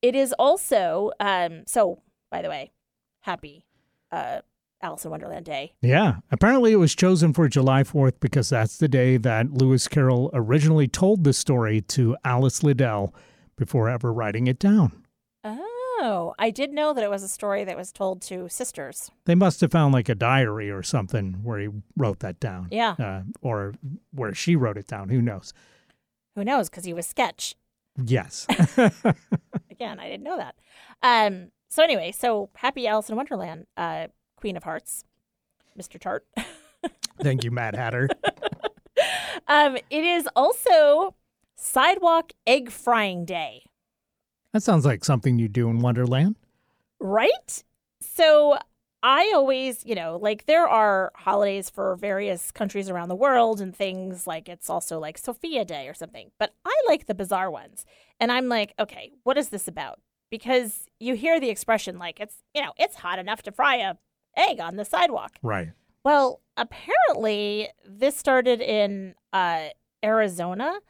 It 0.00 0.14
is 0.14 0.34
also 0.38 1.12
um, 1.20 1.62
so. 1.66 2.02
By 2.30 2.40
the 2.40 2.48
way, 2.48 2.72
happy 3.20 3.66
uh, 4.10 4.40
Alice 4.82 5.04
in 5.04 5.10
Wonderland 5.10 5.44
Day. 5.44 5.74
Yeah. 5.80 6.16
Apparently, 6.30 6.72
it 6.72 6.76
was 6.76 6.94
chosen 6.94 7.32
for 7.32 7.48
July 7.48 7.82
4th 7.84 8.14
because 8.20 8.48
that's 8.48 8.78
the 8.78 8.88
day 8.88 9.16
that 9.18 9.52
Lewis 9.52 9.86
Carroll 9.86 10.30
originally 10.34 10.88
told 10.88 11.24
the 11.24 11.32
story 11.32 11.80
to 11.82 12.16
Alice 12.24 12.62
Liddell 12.62 13.14
before 13.64 13.88
ever 13.88 14.12
writing 14.12 14.48
it 14.48 14.58
down. 14.58 15.04
Oh, 15.44 16.34
I 16.36 16.50
did 16.50 16.72
know 16.72 16.92
that 16.92 17.04
it 17.04 17.10
was 17.10 17.22
a 17.22 17.28
story 17.28 17.62
that 17.62 17.76
was 17.76 17.92
told 17.92 18.22
to 18.22 18.48
sisters. 18.48 19.12
They 19.24 19.36
must 19.36 19.60
have 19.60 19.70
found 19.70 19.94
like 19.94 20.08
a 20.08 20.16
diary 20.16 20.68
or 20.68 20.82
something 20.82 21.34
where 21.44 21.60
he 21.60 21.68
wrote 21.96 22.18
that 22.20 22.40
down. 22.40 22.66
Yeah. 22.72 22.96
Uh, 22.98 23.22
or 23.40 23.74
where 24.10 24.34
she 24.34 24.56
wrote 24.56 24.76
it 24.76 24.88
down. 24.88 25.10
Who 25.10 25.22
knows? 25.22 25.54
Who 26.34 26.42
knows? 26.42 26.68
Because 26.68 26.84
he 26.84 26.92
was 26.92 27.06
sketch. 27.06 27.54
Yes. 28.04 28.48
Again, 29.70 30.00
I 30.00 30.08
didn't 30.08 30.24
know 30.24 30.38
that. 30.38 30.56
Um. 31.04 31.52
So 31.68 31.84
anyway, 31.84 32.10
so 32.10 32.50
happy 32.56 32.88
Alice 32.88 33.08
in 33.08 33.14
Wonderland, 33.14 33.66
uh, 33.76 34.08
Queen 34.36 34.56
of 34.56 34.64
Hearts, 34.64 35.04
Mr. 35.78 36.00
Tart. 36.00 36.26
Thank 37.22 37.44
you, 37.44 37.52
Mad 37.52 37.76
Hatter. 37.76 38.08
um, 39.46 39.76
it 39.88 40.04
is 40.04 40.28
also 40.34 41.14
Sidewalk 41.64 42.32
Egg 42.44 42.72
Frying 42.72 43.24
Day. 43.24 43.62
That 44.52 44.64
sounds 44.64 44.84
like 44.84 45.04
something 45.04 45.38
you 45.38 45.46
do 45.46 45.70
in 45.70 45.78
Wonderland. 45.78 46.34
Right? 46.98 47.62
So 48.00 48.58
I 49.00 49.30
always, 49.32 49.86
you 49.86 49.94
know, 49.94 50.18
like 50.20 50.46
there 50.46 50.66
are 50.66 51.12
holidays 51.14 51.70
for 51.70 51.94
various 51.94 52.50
countries 52.50 52.90
around 52.90 53.10
the 53.10 53.14
world 53.14 53.60
and 53.60 53.74
things 53.74 54.26
like 54.26 54.48
it's 54.48 54.68
also 54.68 54.98
like 54.98 55.16
Sophia 55.16 55.64
Day 55.64 55.86
or 55.86 55.94
something, 55.94 56.32
but 56.36 56.52
I 56.64 56.74
like 56.88 57.06
the 57.06 57.14
bizarre 57.14 57.50
ones. 57.50 57.86
And 58.18 58.32
I'm 58.32 58.48
like, 58.48 58.74
okay, 58.80 59.12
what 59.22 59.38
is 59.38 59.50
this 59.50 59.68
about? 59.68 60.00
Because 60.32 60.88
you 60.98 61.14
hear 61.14 61.38
the 61.38 61.48
expression 61.48 61.96
like 61.96 62.18
it's, 62.18 62.42
you 62.56 62.60
know, 62.60 62.72
it's 62.76 62.96
hot 62.96 63.20
enough 63.20 63.42
to 63.42 63.52
fry 63.52 63.76
a 63.76 63.94
egg 64.36 64.58
on 64.58 64.74
the 64.74 64.84
sidewalk. 64.84 65.38
Right. 65.42 65.68
Well, 66.02 66.40
apparently 66.56 67.68
this 67.88 68.16
started 68.16 68.60
in 68.60 69.14
uh, 69.32 69.68
Arizona 70.04 70.80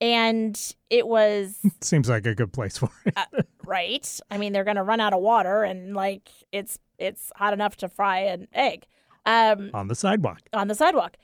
and 0.00 0.74
it 0.90 1.06
was 1.06 1.58
Seems 1.80 2.08
like 2.08 2.26
a 2.26 2.34
good 2.34 2.52
place 2.52 2.78
for 2.78 2.90
it. 3.04 3.14
uh, 3.16 3.24
right. 3.64 4.20
I 4.30 4.38
mean, 4.38 4.52
they're 4.52 4.64
going 4.64 4.76
to 4.76 4.82
run 4.82 5.00
out 5.00 5.12
of 5.12 5.20
water, 5.20 5.62
and 5.64 5.94
like 5.94 6.28
it's 6.52 6.78
it's 6.98 7.32
hot 7.36 7.52
enough 7.52 7.76
to 7.78 7.88
fry 7.88 8.20
an 8.20 8.48
egg 8.52 8.86
um, 9.26 9.70
on 9.74 9.88
the 9.88 9.94
sidewalk. 9.94 10.40
on 10.52 10.68
the 10.68 10.74
sidewalk. 10.74 11.16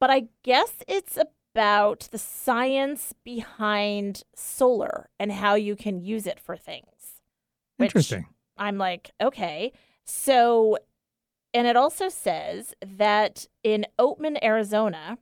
But 0.00 0.10
I 0.10 0.24
guess 0.42 0.72
it's 0.88 1.16
about 1.54 2.08
the 2.10 2.18
science 2.18 3.14
behind 3.24 4.24
solar 4.34 5.10
and 5.20 5.30
how 5.30 5.54
you 5.54 5.76
can 5.76 6.00
use 6.00 6.26
it 6.26 6.40
for 6.40 6.56
things. 6.56 7.20
Interesting. 7.78 8.26
I'm 8.56 8.78
like, 8.78 9.10
okay. 9.20 9.72
So, 10.04 10.78
and 11.54 11.66
it 11.66 11.76
also 11.76 12.08
says 12.08 12.74
that 12.84 13.46
in 13.62 13.86
Oatman, 13.98 14.42
Arizona, 14.42 15.18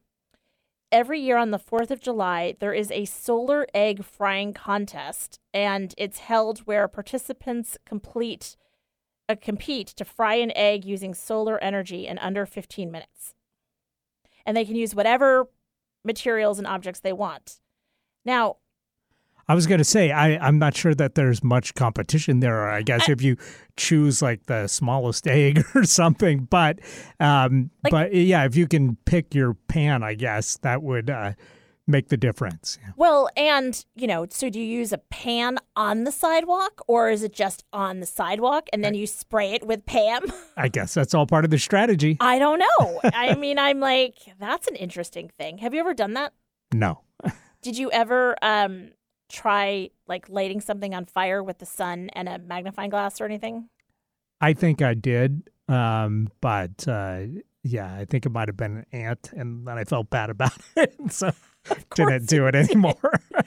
every 0.93 1.21
year 1.21 1.37
on 1.37 1.51
the 1.51 1.59
4th 1.59 1.91
of 1.91 2.01
July, 2.01 2.57
there 2.61 2.73
is 2.73 2.91
a 2.91 3.05
solar 3.05 3.67
egg 3.75 4.05
frying 4.05 4.53
contest, 4.53 5.39
and 5.55 5.95
it's 5.97 6.21
held 6.21 6.61
where 6.61 6.89
participants 6.89 7.79
complete 7.87 8.57
uh, 9.29 9.37
compete 9.41 9.87
to 9.87 10.05
fry 10.05 10.35
an 10.35 10.51
egg 10.57 10.85
using 10.85 11.15
solar 11.15 11.63
energy 11.63 12.07
in 12.07 12.19
under 12.19 12.45
15 12.45 12.91
minutes. 12.91 13.35
And 14.45 14.57
they 14.57 14.65
can 14.65 14.75
use 14.75 14.95
whatever 14.95 15.49
materials 16.05 16.59
and 16.59 16.67
objects 16.67 17.01
they 17.01 17.13
want. 17.13 17.61
Now, 18.25 18.57
I 19.50 19.54
was 19.54 19.66
going 19.66 19.78
to 19.78 19.85
say, 19.85 20.12
I, 20.12 20.37
I'm 20.47 20.61
not 20.61 20.76
sure 20.76 20.95
that 20.95 21.16
there's 21.16 21.42
much 21.42 21.75
competition 21.75 22.38
there. 22.38 22.71
I 22.71 22.83
guess 22.83 23.09
I- 23.09 23.12
if 23.12 23.21
you 23.21 23.37
choose 23.76 24.23
like 24.23 24.47
the 24.47 24.69
smallest 24.69 25.26
egg 25.40 25.64
or 25.75 25.83
something, 25.85 26.45
but 26.45 26.78
um, 27.19 27.71
Like- 27.83 27.90
but 27.90 28.14
yeah, 28.14 28.45
if 28.45 28.54
you 28.54 28.69
can 28.69 28.97
pick 29.07 29.35
your 29.35 29.54
pan, 29.54 30.04
I 30.04 30.14
guess 30.14 30.57
that 30.59 30.83
would 30.85 31.11
uh, 31.11 31.33
make 31.88 32.11
the 32.11 32.16
difference. 32.16 32.78
Yeah. 32.80 32.92
Well, 32.97 33.28
and 33.37 33.85
you 33.97 34.07
know, 34.07 34.25
so 34.30 34.50
do 34.50 34.61
you 34.61 34.66
use 34.66 34.92
a 34.92 34.99
pan 34.99 35.59
on 35.75 36.04
the 36.04 36.12
sidewalk 36.12 36.83
or 36.87 37.11
is 37.11 37.25
it 37.25 37.33
just 37.33 37.64
on 37.73 37.99
the 37.99 38.07
sidewalk 38.07 38.69
and 38.73 38.85
then 38.85 38.95
you 38.95 39.09
spray 39.09 39.50
it 39.54 39.66
with 39.66 39.85
Pam? 39.85 40.26
I 40.57 40.69
guess 40.69 40.95
that's 40.95 41.12
all 41.12 41.26
part 41.26 41.45
of 41.45 41.50
the 41.50 41.59
strategy. 41.59 42.16
I 42.21 42.38
don't 42.38 42.61
know. 42.61 43.00
I 43.12 43.35
mean, 43.35 43.59
I'm 43.59 43.80
like, 43.80 44.14
that's 44.38 44.69
an 44.69 44.76
interesting 44.76 45.28
thing. 45.28 45.59
Have 45.59 45.75
you 45.75 45.80
ever 45.80 45.92
done 45.95 46.14
that? 46.14 46.35
No, 46.73 47.00
Did 47.62 47.76
you 47.76 47.90
ever 47.90 48.37
um 48.42 48.90
try 49.31 49.91
like 50.07 50.29
lighting 50.29 50.61
something 50.61 50.95
on 50.95 51.07
fire 51.07 51.43
with 51.43 51.59
the 51.59 51.67
sun 51.67 52.11
and 52.15 52.29
a 52.29 52.39
magnifying 52.39 52.91
glass 52.91 53.21
or 53.21 53.25
anything? 53.25 53.69
I 54.41 54.53
think 54.53 54.83
I 54.83 54.95
did, 54.95 55.51
um, 55.69 56.29
but 56.41 56.87
uh, 56.89 57.23
yeah, 57.63 57.95
I 57.95 58.05
think 58.07 58.27
it 58.27 58.31
might 58.31 58.49
have 58.49 58.57
been 58.57 58.79
an 58.79 58.87
ant, 58.93 59.33
and 59.33 59.67
then 59.67 59.77
I 59.77 59.85
felt 59.85 60.11
bad 60.11 60.31
about 60.31 60.57
it, 60.77 60.95
so 61.11 61.33
didn't 61.95 62.27
do 62.27 62.47
it 62.47 62.55
anymore. 62.55 62.95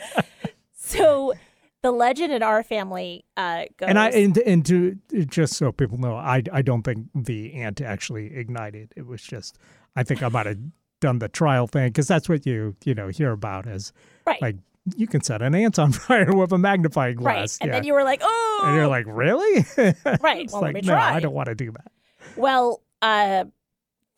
So 0.85 1.33
the 1.81 1.91
legend 1.91 2.33
in 2.33 2.43
our 2.43 2.61
family 2.61 3.25
uh 3.37 3.63
goes 3.77 3.89
and 3.89 3.97
I 3.97 4.09
and, 4.09 4.37
and 4.39 4.65
to 4.65 4.97
just 5.25 5.53
so 5.53 5.71
people 5.71 5.97
know, 5.97 6.15
I 6.15 6.43
I 6.51 6.61
don't 6.61 6.83
think 6.83 7.07
the 7.15 7.53
ant 7.53 7.81
actually 7.81 8.35
ignited. 8.35 8.93
It 8.95 9.07
was 9.07 9.21
just 9.23 9.57
I 9.95 10.03
think 10.03 10.21
I 10.21 10.27
might 10.27 10.45
have 10.45 10.59
done 10.99 11.19
the 11.19 11.29
trial 11.29 11.67
thing 11.67 11.87
because 11.87 12.07
that's 12.07 12.29
what 12.29 12.45
you 12.45 12.75
you 12.83 12.93
know 12.93 13.07
hear 13.07 13.31
about 13.31 13.65
as 13.65 13.91
right. 14.27 14.41
like 14.41 14.57
you 14.95 15.07
can 15.07 15.21
set 15.21 15.41
an 15.41 15.55
ant 15.55 15.79
on 15.79 15.91
fire 15.93 16.35
with 16.35 16.51
a 16.51 16.57
magnifying 16.57 17.15
glass. 17.15 17.33
right. 17.35 17.57
And 17.61 17.67
yeah. 17.69 17.73
then 17.73 17.83
you 17.85 17.93
were 17.93 18.03
like, 18.03 18.21
"Oh." 18.23 18.61
and 18.65 18.75
you're 18.75 18.87
like, 18.87 19.05
really? 19.07 19.65
Right. 20.21 20.43
It's 20.43 20.53
Well, 20.53 20.61
like, 20.61 20.75
let 20.75 20.83
me 20.83 20.87
no. 20.87 20.95
I 20.95 21.19
don't 21.19 21.33
want 21.33 21.47
to 21.47 21.55
do 21.55 21.71
that. 21.71 21.91
Well, 22.35 22.81
uh, 23.01 23.45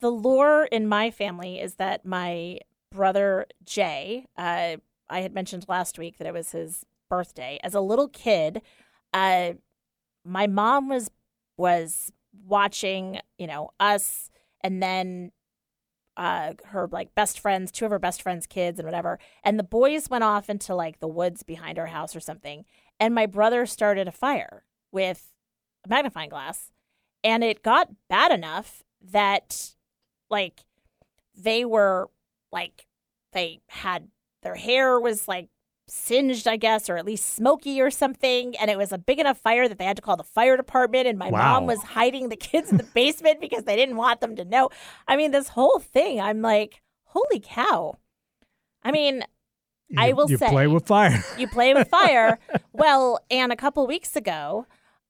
the 0.00 0.10
lore 0.10 0.64
in 0.64 0.86
my 0.86 1.10
family 1.10 1.60
is 1.60 1.74
that 1.74 2.04
my 2.04 2.60
brother 2.92 3.46
Jay, 3.64 4.26
uh, 4.36 4.76
I 5.08 5.20
had 5.20 5.34
mentioned 5.34 5.66
last 5.68 5.98
week 5.98 6.18
that 6.18 6.26
it 6.26 6.34
was 6.34 6.52
his 6.52 6.84
birthday. 7.08 7.58
As 7.62 7.74
a 7.74 7.80
little 7.80 8.08
kid, 8.08 8.62
uh, 9.12 9.52
my 10.24 10.46
mom 10.46 10.88
was 10.88 11.10
was 11.56 12.12
watching, 12.46 13.18
you 13.38 13.46
know, 13.46 13.70
us, 13.80 14.30
and 14.62 14.82
then 14.82 15.32
uh, 16.16 16.52
her 16.66 16.88
like 16.90 17.14
best 17.14 17.40
friends, 17.40 17.70
two 17.70 17.84
of 17.84 17.90
her 17.90 17.98
best 17.98 18.22
friends' 18.22 18.46
kids, 18.46 18.78
and 18.78 18.86
whatever. 18.86 19.18
And 19.44 19.58
the 19.58 19.64
boys 19.64 20.08
went 20.08 20.24
off 20.24 20.48
into 20.48 20.74
like 20.74 21.00
the 21.00 21.08
woods 21.08 21.42
behind 21.42 21.78
our 21.78 21.86
house 21.86 22.16
or 22.16 22.20
something. 22.20 22.64
And 22.98 23.14
my 23.14 23.26
brother 23.26 23.66
started 23.66 24.08
a 24.08 24.12
fire 24.12 24.64
with 24.92 25.32
a 25.84 25.88
magnifying 25.88 26.30
glass 26.30 26.70
and 27.26 27.42
it 27.42 27.62
got 27.64 27.90
bad 28.08 28.30
enough 28.30 28.84
that 29.10 29.74
like 30.30 30.60
they 31.34 31.64
were 31.64 32.08
like 32.52 32.86
they 33.32 33.60
had 33.68 34.08
their 34.42 34.54
hair 34.54 35.00
was 35.00 35.26
like 35.26 35.48
singed 35.88 36.48
i 36.48 36.56
guess 36.56 36.90
or 36.90 36.96
at 36.96 37.04
least 37.04 37.34
smoky 37.34 37.80
or 37.80 37.90
something 37.90 38.56
and 38.56 38.70
it 38.70 38.76
was 38.76 38.90
a 38.92 38.98
big 38.98 39.18
enough 39.20 39.38
fire 39.38 39.68
that 39.68 39.78
they 39.78 39.84
had 39.84 39.94
to 39.96 40.02
call 40.02 40.16
the 40.16 40.24
fire 40.24 40.56
department 40.56 41.06
and 41.06 41.18
my 41.18 41.30
Wow. 41.30 41.54
mom 41.54 41.66
was 41.66 41.80
hiding 41.82 42.28
the 42.28 42.36
kids 42.36 42.70
in 42.70 42.76
the 42.76 42.82
basement 42.94 43.40
because 43.40 43.64
they 43.64 43.76
didn't 43.76 43.96
want 43.96 44.20
them 44.20 44.34
to 44.36 44.44
know 44.44 44.68
i 45.06 45.16
mean 45.16 45.30
this 45.30 45.48
whole 45.50 45.78
thing 45.78 46.20
i'm 46.20 46.42
like 46.42 46.82
holy 47.04 47.40
cow 47.40 47.96
i 48.82 48.90
mean 48.90 49.22
I 49.96 50.08
You- 50.08 50.16
will 50.16 50.28
you 50.28 50.36
play 50.38 50.66
with 50.66 50.84
fire. 50.88 51.22
you 51.38 51.46
play 51.46 51.72
with 51.72 51.86
fire. 51.88 52.40
well, 52.72 53.20
and 53.30 53.52
a 53.52 53.56
couple 53.56 53.86
weeks 53.86 54.16
ago, 54.16 54.66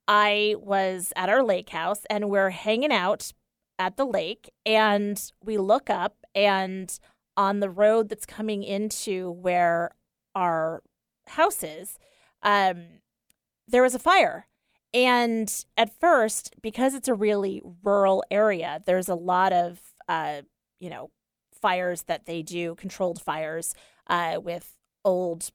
I 0.07 0.55
was 0.59 1.15
at 1.17 1.31
our 1.31 1.43
lake 1.43 1.71
house 1.71 2.03
and 2.11 2.29
we're 2.29 2.51
hanging 2.51 2.93
out 2.93 3.33
at 3.79 3.97
the 3.97 4.05
lake 4.05 4.51
and 4.67 5.19
we 5.43 5.57
look 5.57 5.89
up 5.89 6.17
and 6.35 6.99
on 7.39 7.61
the 7.61 7.71
road 7.71 8.11
that's 8.11 8.27
coming 8.27 8.63
into 8.63 9.31
where 9.31 9.93
our 10.37 10.83
houses, 11.27 11.99
um, 12.43 12.85
there 13.67 13.83
was 13.83 13.97
a 13.97 13.99
fire. 13.99 14.47
And 14.95 15.53
at 15.77 15.99
first, 15.99 16.55
because 16.63 16.95
it's 16.95 17.09
a 17.09 17.15
really 17.15 17.61
rural 17.83 18.23
area, 18.31 18.83
there's 18.87 19.09
a 19.09 19.15
lot 19.17 19.53
of, 19.53 19.81
uh, 20.09 20.43
you 20.79 20.89
know, 20.89 21.11
fires 21.53 22.03
that 22.05 22.27
they 22.27 22.43
do, 22.43 22.77
controlled 22.77 23.21
fires 23.21 23.75
uh, 24.07 24.39
with 24.41 24.77
old 25.05 25.51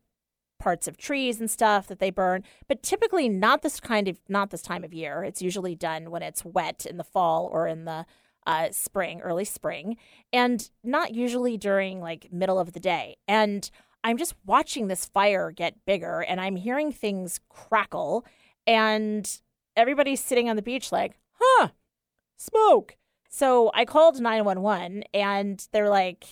parts 0.59 0.87
of 0.87 0.97
trees 0.97 1.39
and 1.39 1.49
stuff 1.49 1.87
that 1.87 1.99
they 1.99 2.09
burn. 2.09 2.43
But 2.67 2.83
typically 2.83 3.29
not 3.29 3.61
this 3.61 3.79
kind 3.79 4.07
of 4.07 4.19
not 4.27 4.49
this 4.49 4.61
time 4.61 4.83
of 4.83 4.93
year. 4.93 5.23
It's 5.23 5.41
usually 5.41 5.75
done 5.75 6.11
when 6.11 6.21
it's 6.21 6.43
wet 6.43 6.85
in 6.85 6.97
the 6.97 7.03
fall 7.03 7.49
or 7.51 7.67
in 7.67 7.85
the 7.85 8.05
uh, 8.45 8.69
spring 8.71 9.21
early 9.21 9.45
spring 9.45 9.97
and 10.33 10.69
not 10.83 11.13
usually 11.13 11.57
during 11.57 12.01
like 12.01 12.31
middle 12.31 12.59
of 12.59 12.73
the 12.73 12.79
day. 12.79 13.17
And 13.27 13.69
i'm 14.03 14.17
just 14.17 14.35
watching 14.45 14.87
this 14.87 15.05
fire 15.05 15.51
get 15.51 15.85
bigger 15.85 16.21
and 16.21 16.39
i'm 16.41 16.55
hearing 16.55 16.91
things 16.91 17.39
crackle 17.49 18.25
and 18.67 19.41
everybody's 19.75 20.23
sitting 20.23 20.49
on 20.49 20.55
the 20.55 20.61
beach 20.61 20.91
like 20.91 21.17
huh 21.33 21.69
smoke. 22.37 22.97
So 23.29 23.71
i 23.73 23.85
called 23.85 24.19
911 24.19 25.03
and 25.13 25.65
they're 25.71 25.89
like 25.89 26.25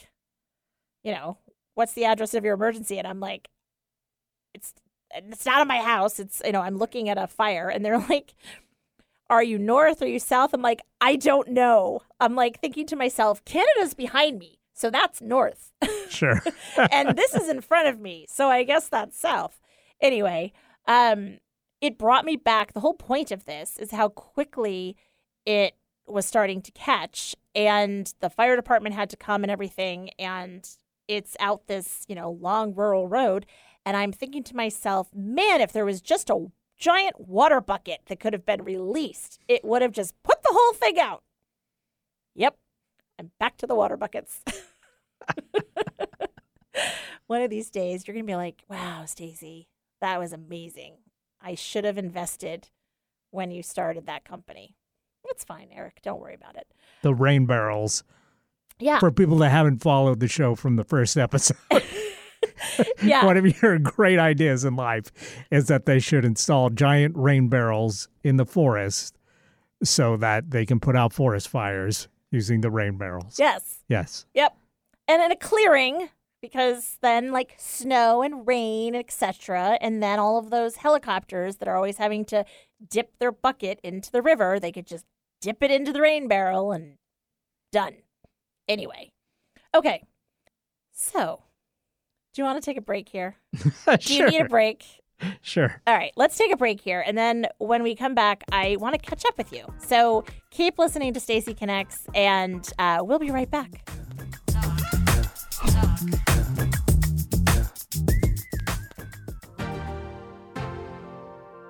you 1.04 1.12
know 1.12 1.38
what's 1.76 1.94
the 1.94 2.06
address 2.06 2.34
of 2.34 2.44
your 2.44 2.56
emergency? 2.56 2.98
And 2.98 3.08
i'm 3.08 3.20
like 3.20 3.50
it's 4.54 4.74
it's 5.12 5.46
not 5.46 5.62
in 5.62 5.68
my 5.68 5.80
house. 5.80 6.20
It's 6.20 6.42
you 6.46 6.52
know 6.52 6.62
i'm 6.62 6.78
looking 6.78 7.10
at 7.10 7.18
a 7.18 7.28
fire. 7.28 7.70
And 7.70 7.86
they're 7.86 8.00
like 8.10 8.34
are 9.30 9.44
you 9.44 9.60
north? 9.60 10.02
Are 10.02 10.08
you 10.08 10.20
south? 10.20 10.54
I'm 10.54 10.62
like 10.62 10.82
i 11.02 11.16
don't 11.16 11.50
know. 11.50 12.02
I'm 12.20 12.36
like 12.36 12.60
thinking 12.60 12.86
to 12.88 12.96
myself 12.96 13.44
canada's 13.46 13.94
behind 13.94 14.40
me 14.40 14.59
so 14.80 14.90
that's 14.90 15.22
north. 15.22 15.72
Sure. 16.10 16.42
and 16.92 17.16
this 17.16 17.36
is 17.36 17.50
in 17.50 17.62
front 17.62 17.88
of 17.88 18.00
me 18.00 18.26
so 18.28 18.50
i 18.50 18.64
guess 18.64 18.88
that's 18.90 19.16
south. 19.16 19.62
Anyway 20.02 20.52
um 20.88 21.38
it 21.82 22.00
brought 22.00 22.26
me 22.26 22.36
back 22.36 22.74
the 22.74 22.80
whole 22.80 22.96
point 22.96 23.30
of 23.32 23.46
this 23.46 23.78
is 23.78 23.92
how 23.92 24.10
quickly 24.10 24.98
it 25.46 25.76
was 26.08 26.26
starting 26.26 26.64
to 26.64 26.72
catch 26.72 27.36
and 27.54 28.12
the 28.22 28.30
fire 28.30 28.56
department 28.56 28.96
had 28.96 29.08
to 29.12 29.18
come 29.18 29.44
and 29.44 29.52
everything 29.52 30.10
and 30.18 30.68
it's 31.08 31.38
out 31.40 31.68
this 31.68 32.06
you 32.08 32.16
know 32.16 32.32
long 32.32 32.74
rural 32.74 33.08
road 33.08 33.46
and 33.86 33.96
i'm 33.96 34.12
thinking 34.12 34.44
to 34.44 34.56
myself 34.56 35.10
man 35.14 35.62
if 35.62 35.72
there 35.72 35.86
was 35.86 36.02
just 36.02 36.32
a 36.32 36.48
giant 36.76 37.20
water 37.20 37.62
bucket 37.62 38.00
that 38.08 38.20
could 38.20 38.34
have 38.34 38.48
been 38.48 38.64
released 38.64 39.38
it 39.48 39.64
would 39.64 39.84
have 39.84 39.92
just 39.92 40.16
put 40.24 40.42
the 40.42 40.50
whole 40.52 40.74
thing 40.74 40.98
out. 41.00 41.22
Yep 42.34 42.58
i'm 43.20 43.30
back 43.40 43.58
to 43.58 43.68
the 43.68 43.76
water 43.76 43.96
buckets 43.96 44.42
One 47.28 47.42
of 47.42 47.50
these 47.50 47.70
days, 47.70 48.08
you're 48.08 48.14
going 48.14 48.26
to 48.26 48.32
be 48.32 48.36
like, 48.36 48.64
wow, 48.70 49.04
Stacy, 49.06 49.68
that 50.02 50.20
was 50.20 50.34
amazing. 50.34 50.96
I 51.42 51.56
should 51.56 51.86
have 51.86 51.98
invested 51.98 52.70
when 53.32 53.52
you 53.52 53.64
started 53.64 54.08
that 54.08 54.26
company. 54.26 54.76
It's 55.26 55.44
fine, 55.44 55.68
Eric. 55.72 56.02
Don't 56.02 56.20
worry 56.20 56.34
about 56.34 56.56
it. 56.56 56.68
The 57.02 57.14
rain 57.14 57.46
barrels. 57.46 58.04
Yeah. 58.80 59.00
For 59.00 59.12
people 59.12 59.38
that 59.40 59.50
haven't 59.50 59.82
followed 59.82 60.22
the 60.22 60.28
show 60.28 60.56
from 60.56 60.78
the 60.78 60.86
first 60.86 61.18
episode. 61.18 61.58
yeah. 63.04 63.26
One 63.26 63.38
of 63.38 63.62
your 63.62 63.78
great 63.78 64.20
ideas 64.20 64.64
in 64.64 64.76
life 64.76 65.12
is 65.52 65.68
that 65.68 65.86
they 65.86 66.00
should 66.00 66.26
install 66.26 66.70
giant 66.70 67.16
rain 67.18 67.50
barrels 67.50 68.08
in 68.24 68.38
the 68.38 68.46
forest 68.46 69.18
so 69.84 70.18
that 70.18 70.52
they 70.52 70.66
can 70.66 70.80
put 70.80 70.96
out 70.96 71.14
forest 71.14 71.50
fires 71.50 72.08
using 72.32 72.62
the 72.62 72.72
rain 72.72 72.98
barrels. 72.98 73.38
Yes. 73.40 73.80
Yes. 73.88 74.26
Yep. 74.34 74.56
And 75.10 75.24
in 75.24 75.32
a 75.32 75.36
clearing, 75.36 76.10
because 76.39 76.98
then 77.01 77.32
like 77.32 77.56
snow 77.58 78.22
and 78.22 78.46
rain, 78.46 78.94
etc., 78.94 79.80
and 79.82 80.04
then 80.04 80.20
all 80.20 80.38
of 80.38 80.51
those 80.51 80.78
helicopters 80.78 81.58
that 81.58 81.68
are 81.68 81.75
always 81.75 81.98
having 81.98 82.24
to 82.25 82.46
dip 82.88 83.18
their 83.18 83.32
bucket 83.32 83.80
into 83.84 84.12
the 84.12 84.22
river, 84.22 84.60
they 84.60 84.72
could 84.72 84.86
just 84.86 85.06
dip 85.42 85.63
it 85.63 85.72
into 85.72 85.92
the 85.92 86.00
rain 86.00 86.28
barrel 86.28 86.72
and 86.72 86.98
done. 87.72 87.96
Anyway. 88.68 89.12
Okay. 89.74 90.04
So, 90.94 91.42
do 92.36 92.44
you 92.44 92.46
want 92.46 92.62
to 92.62 92.66
take 92.66 92.78
a 92.78 92.82
break 92.82 93.10
here? 93.10 93.36
Do 94.00 94.13
you 94.13 94.30
need 94.30 94.42
a 94.42 94.48
break? 94.48 94.86
Sure. 95.42 95.82
All 95.88 95.96
right, 95.96 96.13
let's 96.16 96.38
take 96.38 96.54
a 96.54 96.58
break 96.58 96.82
here. 96.82 97.04
And 97.06 97.18
then 97.18 97.48
when 97.58 97.84
we 97.84 97.96
come 97.96 98.13
back, 98.13 98.44
I 98.51 98.78
want 98.80 98.94
to 98.94 99.00
catch 99.00 99.25
up 99.25 99.38
with 99.38 99.51
you. 99.51 99.66
So 99.80 100.24
keep 100.51 100.78
listening 100.78 101.13
to 101.16 101.20
Stacy 101.20 101.54
Connects, 101.54 102.06
and 102.13 102.70
uh, 102.78 103.00
we'll 103.01 103.20
be 103.20 103.32
right 103.32 103.50
back. 103.50 103.89
Podcast. 106.00 106.38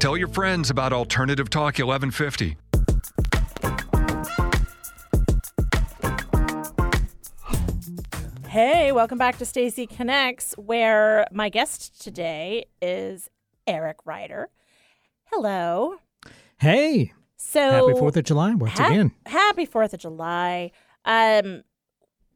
Tell 0.00 0.16
your 0.16 0.28
friends 0.28 0.70
about 0.70 0.92
Alternative 0.94 1.48
Talk 1.50 1.78
1150. 1.78 2.56
Hey, 8.48 8.90
welcome 8.90 9.16
back 9.16 9.38
to 9.38 9.46
Stacy 9.46 9.86
Connects, 9.86 10.54
where 10.54 11.26
my 11.30 11.48
guest 11.50 12.02
today 12.02 12.64
is 12.82 13.28
Eric 13.66 13.98
Reider. 14.04 14.46
Hello. 15.26 15.96
Hey, 16.58 17.12
So 17.36 17.60
happy 17.60 17.92
4th 18.00 18.16
of 18.16 18.24
July 18.24 18.54
once 18.54 18.76
ha- 18.78 18.88
again. 18.88 19.12
Happy 19.26 19.66
Fourth 19.66 19.94
of 19.94 20.00
July. 20.00 20.72
Um, 21.04 21.62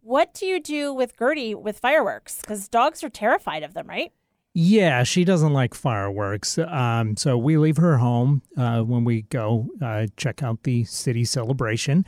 what 0.02 0.32
do 0.34 0.46
you 0.46 0.60
do 0.60 0.94
with 0.94 1.18
Gertie 1.18 1.54
with 1.54 1.78
fireworks? 1.80 2.40
Because 2.40 2.68
dogs 2.68 3.02
are 3.02 3.10
terrified 3.10 3.64
of 3.64 3.74
them, 3.74 3.88
right? 3.88 4.12
Yeah, 4.56 5.02
she 5.02 5.24
doesn't 5.24 5.52
like 5.52 5.74
fireworks. 5.74 6.58
Um, 6.58 7.16
so 7.16 7.36
we 7.36 7.56
leave 7.56 7.76
her 7.78 7.98
home 7.98 8.42
uh, 8.56 8.82
when 8.82 9.02
we 9.04 9.22
go 9.22 9.68
uh, 9.82 10.06
check 10.16 10.42
out 10.44 10.62
the 10.62 10.84
city 10.84 11.24
celebration. 11.24 12.04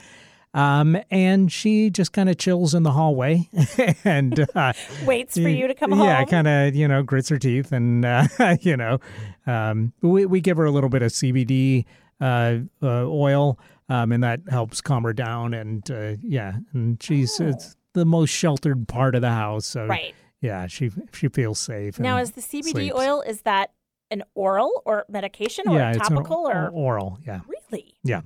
Um, 0.54 0.96
and 1.11 1.50
she 1.52 1.90
just 1.90 2.12
kind 2.12 2.30
of 2.30 2.38
chills 2.38 2.72
in 2.72 2.82
the 2.82 2.92
hallway 2.92 3.50
and 4.04 4.46
uh, 4.54 4.72
Waits 5.04 5.35
for 5.35 5.48
you 5.48 5.66
to 5.68 5.74
come 5.74 5.90
yeah, 5.90 5.96
home. 5.96 6.06
Yeah, 6.06 6.24
kind 6.24 6.48
of 6.48 6.74
you 6.74 6.88
know 6.88 7.02
grits 7.02 7.28
her 7.28 7.38
teeth 7.38 7.72
and 7.72 8.04
uh, 8.06 8.26
you 8.62 8.74
know 8.76 8.98
um, 9.46 9.92
we 10.00 10.24
we 10.24 10.40
give 10.40 10.56
her 10.56 10.64
a 10.64 10.70
little 10.70 10.88
bit 10.88 11.02
of 11.02 11.11
CBD 11.12 11.85
uh, 12.22 12.59
uh, 12.82 13.04
oil 13.06 13.59
um, 13.90 14.12
and 14.12 14.22
that 14.24 14.40
helps 14.48 14.80
calm 14.80 15.02
her 15.02 15.12
down 15.12 15.52
and 15.52 15.90
uh, 15.90 16.14
yeah 16.22 16.54
and 16.72 17.02
she's 17.02 17.38
Oh. 17.38 17.48
it's 17.48 17.76
the 17.92 18.06
most 18.06 18.30
sheltered 18.30 18.88
part 18.88 19.14
of 19.14 19.20
the 19.20 19.30
house 19.32 19.66
so 19.66 19.85
Right. 19.87 20.14
Yeah 20.46 20.66
she 20.66 20.90
she 21.12 21.28
feels 21.28 21.59
safe 21.59 21.98
Now, 21.98 22.16
is 22.18 22.32
the 22.32 22.40
CBD 22.40 22.70
sleeps. 22.70 22.96
oil 22.96 23.20
is 23.20 23.42
that 23.42 23.72
an 24.11 24.22
oral 24.35 24.82
or 24.85 25.04
medication 25.09 25.68
or 25.68 25.76
yeah 25.78 25.92
topical 25.94 26.48
or 26.48 26.68
oral 26.70 27.18
yeah 27.26 27.40
really? 27.48 27.94
yeah 28.04 28.20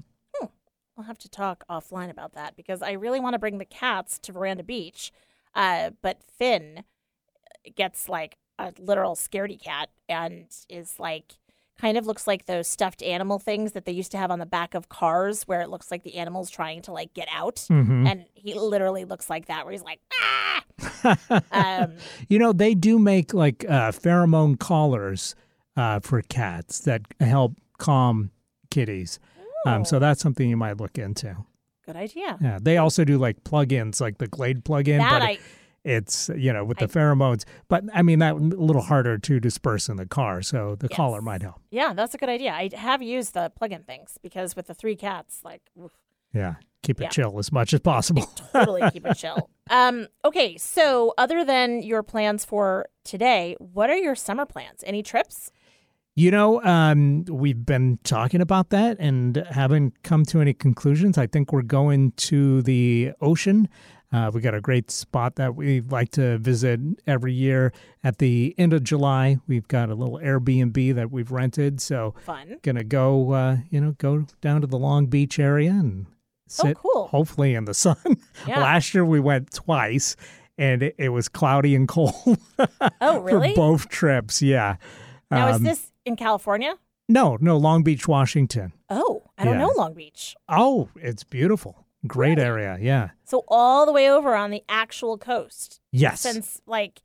We'll 0.97 1.07
have 1.07 1.19
to 1.21 1.31
talk 1.31 1.65
offline 1.71 2.11
about 2.11 2.35
that 2.35 2.57
because 2.57 2.83
I 2.83 2.93
really 2.93 3.21
want 3.21 3.33
to 3.33 3.39
bring 3.39 3.57
the 3.57 3.65
cats 3.65 4.19
to 4.19 4.33
Veranda 4.33 4.63
Beach. 4.63 5.13
Uh, 5.55 5.91
but 6.03 6.19
Finn 6.39 6.85
gets 7.75 8.07
like 8.07 8.37
a 8.59 8.75
literal 8.79 9.15
scaredy 9.17 9.59
cat 9.59 9.89
and 10.11 10.45
is 10.69 10.97
like 10.99 11.39
kind 11.81 11.97
of 11.97 12.07
looks 12.07 12.27
like 12.27 12.47
those 12.47 12.69
stuffed 12.69 13.03
animal 13.03 13.39
things 13.39 13.73
that 13.73 13.85
they 13.85 13.93
used 13.93 14.13
to 14.13 14.19
have 14.19 14.31
on 14.31 14.39
the 14.39 14.47
back 14.47 14.75
of 14.75 14.89
cars 14.89 15.45
where 15.45 15.61
it 15.61 15.71
looks 15.71 15.91
like 15.91 16.03
the 16.03 16.17
animal's 16.17 16.51
trying 16.51 16.83
to 16.83 16.93
like 16.93 17.15
get 17.15 17.29
out. 17.33 17.65
hmm 17.69 18.07
And 18.07 18.27
he 18.35 18.55
literally 18.55 19.05
looks 19.05 19.31
like 19.31 19.47
that 19.47 19.65
where 19.65 19.73
he's 19.73 19.83
like, 19.83 20.01
ah. 20.23 20.65
Um, 21.53 21.95
you 22.29 22.39
know 22.39 22.53
they 22.53 22.75
do 22.75 22.99
make 22.99 23.35
like 23.35 23.65
uh, 23.69 23.93
pheromone 23.93 24.59
collars 24.59 25.35
uh, 25.77 26.01
for 26.01 26.23
cats 26.23 26.81
that 26.81 27.03
help 27.21 27.55
calm 27.79 28.31
kitties 28.71 29.19
um, 29.67 29.85
so 29.85 29.99
that's 29.99 30.23
something 30.23 30.49
you 30.49 30.57
might 30.57 30.79
look 30.79 30.97
into 30.97 31.37
good 31.93 31.97
idea. 31.97 32.39
Yeah, 32.41 32.59
they 32.61 32.77
also 32.77 33.05
do 33.05 33.19
like 33.19 33.43
plugins, 33.43 34.01
like 34.01 34.19
the 34.19 34.27
Glade 34.29 34.65
plugin, 34.65 34.99
That 34.99 35.11
but 35.11 35.23
I, 35.23 35.39
it's 35.85 36.31
you 36.37 36.53
know 36.53 36.65
with 36.65 36.79
the 36.79 36.85
I- 36.85 36.89
pheromones. 36.89 37.45
But 37.69 37.85
I 37.95 38.03
mean 38.03 38.19
that 38.21 38.35
a 38.35 38.37
little 38.37 38.83
harder 38.83 39.19
to 39.19 39.41
disperse 39.41 39.89
in 39.89 39.97
the 39.97 40.07
car, 40.07 40.43
so 40.43 40.77
the 40.77 40.89
collar 40.89 41.21
might 41.23 41.43
help. 41.43 41.57
yeah, 41.71 41.93
that's 41.95 42.15
a 42.15 42.19
good 42.19 42.29
idea. 42.29 42.53
I 42.53 42.71
have 42.75 43.03
used 43.03 43.35
the 43.35 43.51
plug-in 43.51 43.83
things 43.85 44.19
because 44.23 44.57
with 44.57 44.67
the 44.67 44.75
three 44.75 44.97
cats, 44.97 45.41
like, 45.45 45.63
oof, 45.83 45.93
Yeah, 46.35 46.55
keep 46.83 47.01
it 47.01 47.05
Yeah. 47.05 47.09
chill 47.11 47.39
as 47.39 47.51
much 47.53 47.73
as 47.75 47.81
possible. 47.81 48.23
totally 48.53 48.89
keep 48.93 49.05
it 49.07 49.15
chill. 49.17 49.51
Um, 49.71 50.07
okay, 50.25 50.57
so 50.59 51.15
other 51.19 51.45
than 51.45 51.83
your 51.83 52.03
plans 52.03 52.45
for 52.45 52.87
today, 53.05 53.57
what 53.59 53.91
are 53.91 53.97
your 53.97 54.15
summer 54.15 54.47
plans? 54.47 54.85
Any 54.87 55.03
trips? 55.03 55.51
You 56.17 56.31
know, 56.33 56.63
um, 56.65 57.25
we've 57.31 57.65
been 57.65 57.99
talking 58.05 58.41
about 58.41 58.71
that 58.71 58.97
and 58.99 59.37
haven't 59.51 60.03
come 60.03 60.25
to 60.27 60.41
any 60.41 60.53
conclusions. 60.53 61.17
I 61.17 61.27
think 61.27 61.53
we're 61.53 61.63
going 61.63 62.13
to 62.31 62.63
the 62.63 63.13
ocean. 63.21 63.69
Uh, 64.13 64.31
we 64.35 64.41
got 64.41 64.55
a 64.55 64.61
great 64.61 64.91
spot 64.91 65.37
that 65.37 65.55
we 65.55 65.81
like 65.83 66.11
to 66.11 66.37
visit 66.39 66.81
every 67.07 67.33
year 67.33 67.73
at 68.03 68.19
the 68.19 68.55
end 68.59 68.73
of 68.73 68.83
July. 68.83 69.39
We've 69.47 69.69
got 69.69 69.89
a 69.89 69.95
little 69.95 70.19
Airbnb 70.19 70.95
that 70.97 71.13
we've 71.13 71.31
rented, 71.31 71.81
so 71.81 72.15
Fun. 72.25 72.59
gonna 72.63 72.83
go 72.85 73.33
uh, 73.33 73.57
you 73.71 73.81
know 73.81 73.93
go 73.99 74.27
down 74.41 74.63
to 74.63 74.67
the 74.67 74.79
long 74.79 75.07
beach 75.07 75.39
area 75.39 75.71
and 75.71 76.07
sit 76.49 76.77
oh, 76.79 76.81
cool. 76.93 77.07
hopefully 77.09 77.55
in 77.55 77.65
the 77.67 77.75
sun 77.75 77.97
Yeah. 78.49 78.59
last 78.61 78.93
year 78.95 79.05
we 79.05 79.21
went 79.21 79.53
twice 79.53 80.17
and 80.59 80.83
it, 80.83 80.97
it 80.99 81.11
was 81.11 81.29
cloudy 81.29 81.77
and 81.77 81.87
cold 81.87 82.17
Oh, 83.01 83.21
really? 83.21 83.51
for 83.51 83.55
both 83.55 83.89
trips 83.89 84.43
yeah 84.43 84.75
Now, 85.31 85.49
is 85.51 85.57
Um, 85.59 85.63
this 85.63 85.93
in 86.05 86.17
California? 86.17 86.75
no 87.09 87.39
no 87.41 87.57
long 87.57 87.85
beach 87.85 88.09
washington 88.09 88.73
Oh, 88.89 89.23
I 89.39 89.45
don't 89.45 89.55
yeah. 89.55 89.61
know 89.67 89.73
Long 89.77 89.95
Beach. 89.95 90.35
oh 90.49 90.89
it's 90.97 91.23
beautiful 91.23 91.87
great 92.07 92.39
Really? 92.39 92.43
area 92.49 92.79
yeah 92.81 93.11
So 93.25 93.45
all 93.49 93.85
the 93.87 93.93
way 93.93 94.11
over 94.11 94.35
on 94.35 94.51
the 94.51 94.63
actual 94.69 95.19
coast. 95.19 95.81
yes 95.93 96.21
Since 96.21 96.61
like 96.67 97.03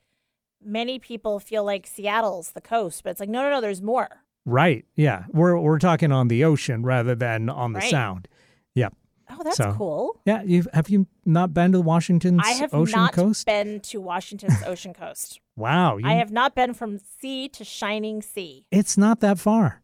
many 0.64 1.00
people 1.00 1.40
feel 1.40 1.64
like 1.64 1.86
Seattle's 1.86 2.52
the 2.52 2.62
coast, 2.62 3.04
but 3.04 3.12
it's 3.12 3.20
like 3.20 3.30
no, 3.30 3.42
no, 3.44 3.50
no. 3.52 3.62
There's 3.62 3.82
more. 3.82 4.10
right 4.46 4.86
yeah 4.96 5.26
we're 5.32 5.58
we're 5.60 5.80
talking 5.80 6.12
on 6.12 6.28
the 6.28 6.44
ocean 6.44 6.84
rather 6.84 7.16
than 7.16 7.50
on 7.50 7.74
the 7.74 7.80
Right. 7.80 7.90
sound 7.92 8.28
yep 8.74 8.94
Oh, 9.28 9.42
that's 9.44 9.58
So- 9.58 9.74
cool. 9.76 10.22
Yeah, 10.24 10.44
you 10.44 10.66
have 10.72 10.88
you 10.88 11.08
not 11.26 11.52
been 11.52 11.72
to 11.72 11.82
Washington's 11.82 12.40
ocean 12.42 12.52
coast? 12.52 12.62
I 12.62 12.62
have 12.62 12.74
ocean 12.76 13.00
not 13.00 13.14
coast? 13.14 13.46
been 13.48 13.80
to 13.80 14.00
Washington's 14.00 14.62
ocean 14.68 14.94
coast. 14.94 15.40
wow, 15.56 15.98
you, 15.98 16.08
I 16.08 16.14
have 16.14 16.32
not 16.32 16.54
been 16.54 16.76
from 16.76 17.00
sea 17.00 17.50
to 17.50 17.64
shining 17.64 18.22
sea. 18.22 18.68
it's 18.70 19.00
not 19.00 19.22
that 19.22 19.40
far. 19.40 19.82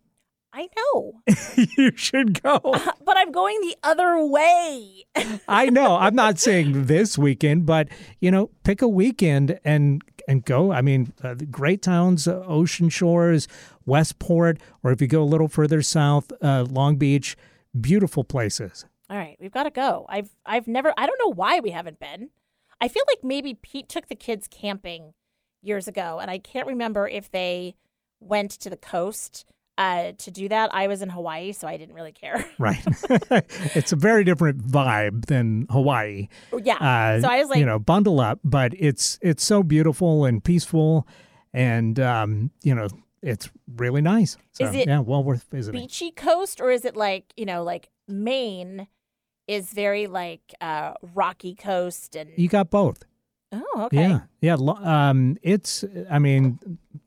I 0.54 0.68
know, 0.78 1.22
you 1.78 1.92
should 1.96 2.42
go. 2.42 2.60
but 3.06 3.18
I'm 3.18 3.32
going 3.32 3.60
the 3.62 3.78
other 3.84 4.24
way. 4.24 5.06
I 5.48 5.70
know. 5.70 5.96
I'm 5.96 6.16
not 6.16 6.40
saying 6.40 6.86
this 6.88 7.18
weekend, 7.18 7.66
but 7.66 7.88
you 8.20 8.32
know, 8.32 8.50
pick 8.64 8.82
a 8.82 8.88
weekend 8.88 9.60
and 9.64 10.02
and 10.28 10.44
go. 10.44 10.72
I 10.72 10.82
mean, 10.82 11.14
uh, 11.24 11.36
the 11.36 11.46
great 11.46 11.82
towns, 11.82 12.28
uh, 12.28 12.44
Ocean 12.46 12.90
Shores, 12.90 13.48
Westport, 13.86 14.60
or 14.84 14.92
if 14.92 15.02
you 15.02 15.08
go 15.08 15.24
a 15.24 15.26
little 15.26 15.48
further 15.48 15.82
south, 15.82 16.32
uh, 16.42 16.66
Long 16.70 16.98
Beach, 16.98 17.38
beautiful 17.80 18.24
places. 18.24 18.86
All 19.10 19.18
right, 19.18 19.38
we've 19.40 19.52
got 19.52 19.64
to 19.64 19.72
go. 19.72 20.06
I've 20.10 20.30
I've 20.46 20.68
never. 20.68 20.94
I 20.98 21.06
don't 21.06 21.20
know 21.24 21.34
why 21.34 21.60
we 21.62 21.72
haven't 21.72 22.00
been. 22.00 22.30
I 22.82 22.88
feel 22.88 23.04
like 23.08 23.24
maybe 23.24 23.54
Pete 23.54 23.88
took 23.88 24.08
the 24.08 24.16
kids 24.16 24.48
camping 24.50 25.14
years 25.62 25.88
ago, 25.88 26.20
and 26.20 26.30
I 26.30 26.40
can't 26.40 26.68
remember 26.68 27.08
if 27.08 27.32
they 27.32 27.76
went 28.20 28.52
to 28.52 28.70
the 28.70 28.78
coast 28.78 29.46
uh, 29.82 30.12
to 30.20 30.32
do 30.32 30.48
that. 30.48 30.74
I 30.74 30.88
was 30.88 31.02
in 31.02 31.10
Hawaii, 31.10 31.54
so 31.54 31.68
I 31.68 31.78
didn't 31.78 31.96
really 31.96 32.12
care. 32.12 32.46
Right. 32.60 32.84
it's 33.76 33.92
a 33.92 33.96
very 33.96 34.24
different 34.24 34.62
vibe 34.68 35.26
than 35.26 35.66
Hawaii. 35.72 36.28
yeah. 36.64 36.76
Uh, 36.76 37.22
so 37.22 37.28
I 37.28 37.40
was 37.40 37.50
like, 37.50 37.58
you 37.60 37.66
know, 37.66 37.80
bundle 37.80 38.20
up, 38.20 38.40
but 38.44 38.74
it's 38.78 39.18
it's 39.22 39.44
so 39.44 39.64
beautiful 39.64 40.26
and 40.26 40.44
peaceful, 40.44 41.08
and 41.54 42.00
um, 42.00 42.52
you 42.62 42.76
know, 42.76 42.88
it's 43.24 43.50
really 43.78 44.02
nice. 44.02 44.38
So, 44.52 44.66
Is 44.66 44.76
it 44.76 44.88
yeah, 44.88 45.00
well 45.00 45.24
worth 45.24 45.46
visiting. 45.50 45.82
beachy 45.82 46.12
coast, 46.12 46.62
or 46.62 46.70
is 46.70 46.86
it 46.86 46.96
like 46.96 47.34
you 47.36 47.46
know, 47.46 47.64
like 47.64 47.90
Maine 48.08 48.88
is 49.48 49.74
very 49.74 50.06
like 50.06 50.54
uh, 50.62 50.94
rocky 51.16 51.56
coast 51.56 52.16
and 52.16 52.30
You 52.38 52.48
got 52.48 52.70
both. 52.70 53.04
Oh, 53.52 53.84
okay, 53.86 53.98
Yeah, 53.98 54.20
yeah. 54.42 54.54
Um, 55.10 55.38
it's. 55.42 55.84
I 56.10 56.20
mean, 56.20 56.60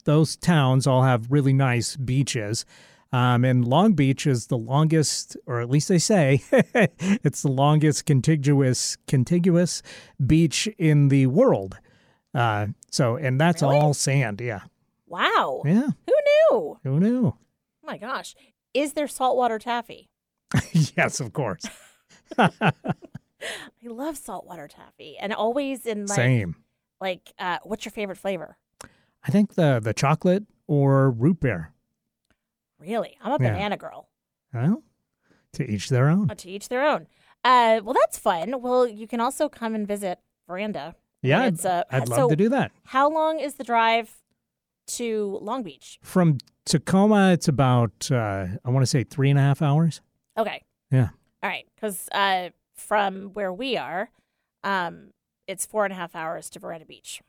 those 0.05 0.37
towns 0.37 0.87
all 0.87 1.03
have 1.03 1.31
really 1.31 1.53
nice 1.53 1.97
beaches. 1.97 2.65
Um, 3.13 3.45
and 3.45 3.65
Long 3.65 3.93
Beach 3.93 4.27
is 4.27 4.49
the 4.49 4.59
longest, 4.59 5.37
or 5.47 5.61
at 5.61 5.71
least 5.71 5.89
they 5.89 5.99
say, 6.01 6.43
it's 6.53 7.43
the 7.43 7.51
longest 7.51 8.07
contiguous 8.07 8.97
contiguous 9.07 9.83
beach 10.27 10.67
in 10.79 11.09
the 11.09 11.29
world. 11.29 11.79
Uh, 12.35 12.67
so, 12.91 13.15
and 13.17 13.41
that's 13.41 13.63
Really? 13.63 13.77
all 13.79 13.95
sand. 13.95 14.41
Yeah, 14.41 14.63
wow, 15.07 15.63
yeah. 15.65 15.91
who 16.07 16.15
knew? 16.51 16.79
Who 16.83 16.99
knew? 16.99 17.27
Oh 17.29 17.37
my 17.87 17.99
gosh, 17.99 18.35
is 18.73 18.95
there 18.95 19.07
saltwater 19.07 19.61
taffy? 19.61 20.09
yes, 20.97 21.21
of 21.21 21.33
course. 21.33 21.63
I 23.85 23.89
love 23.89 24.17
saltwater 24.17 24.69
taffy, 24.69 25.17
and 25.19 25.33
always 25.33 25.87
in 25.87 26.07
like 26.07 26.17
Same. 26.17 26.57
like 27.01 27.33
uh, 27.39 27.59
what's 27.65 27.85
your 27.85 27.93
favorite 27.93 28.19
flavor? 28.19 28.57
I 29.27 29.31
think 29.31 29.55
the 29.55 29.81
the 29.83 29.95
chocolate 29.95 30.45
or 30.67 31.11
root 31.11 31.41
beer. 31.41 31.73
Really, 32.79 33.17
I'm 33.23 33.33
a 33.33 33.43
Yeah. 33.43 33.53
banana 33.53 33.77
girl. 33.77 34.09
Well, 34.53 34.83
to 35.53 35.69
each 35.71 35.89
their 35.89 36.09
own. 36.09 36.31
Uh, 36.31 36.35
to 36.35 36.51
each 36.51 36.69
their 36.69 36.85
own. 36.87 37.07
Uh, 37.45 37.81
well, 37.85 37.95
that's 37.95 38.19
fun. 38.19 38.61
Well, 38.61 38.87
you 38.87 39.07
can 39.07 39.21
also 39.21 39.49
come 39.49 39.75
and 39.75 39.87
visit 39.87 40.19
Veranda. 40.47 40.95
Yeah, 41.23 41.43
I'd, 41.43 41.55
it's 41.55 41.65
uh, 41.65 41.85
I'd 41.91 42.09
love 42.09 42.19
so 42.19 42.29
to 42.29 42.37
do 42.37 42.49
that. 42.51 42.73
How 42.85 43.09
long 43.11 43.41
is 43.41 43.55
the 43.55 43.65
drive 43.65 44.15
to 44.89 45.39
Long 45.41 45.63
Beach? 45.63 45.99
From 46.03 46.39
Tacoma, 46.67 47.33
it's 47.33 47.49
about 47.49 48.11
uh, 48.11 48.47
I 48.65 48.71
want 48.71 48.83
to 48.83 48.87
say 48.87 49.05
three 49.05 49.31
and 49.31 49.39
a 49.39 49.43
half 49.43 49.63
hours. 49.63 50.01
Okay. 50.37 50.63
Yeah. 50.91 51.09
All 51.43 51.51
right, 51.51 51.67
because 51.75 52.09
uh, 52.13 52.51
from 52.75 53.31
where 53.35 53.53
we 53.53 53.77
are, 53.77 54.11
um, 54.63 55.11
it's 55.47 55.67
four 55.67 55.85
and 55.85 55.93
a 55.93 55.97
half 55.97 56.15
hours 56.17 56.49
to 56.51 56.59
Veranda 56.59 56.87
Beach. 56.87 57.21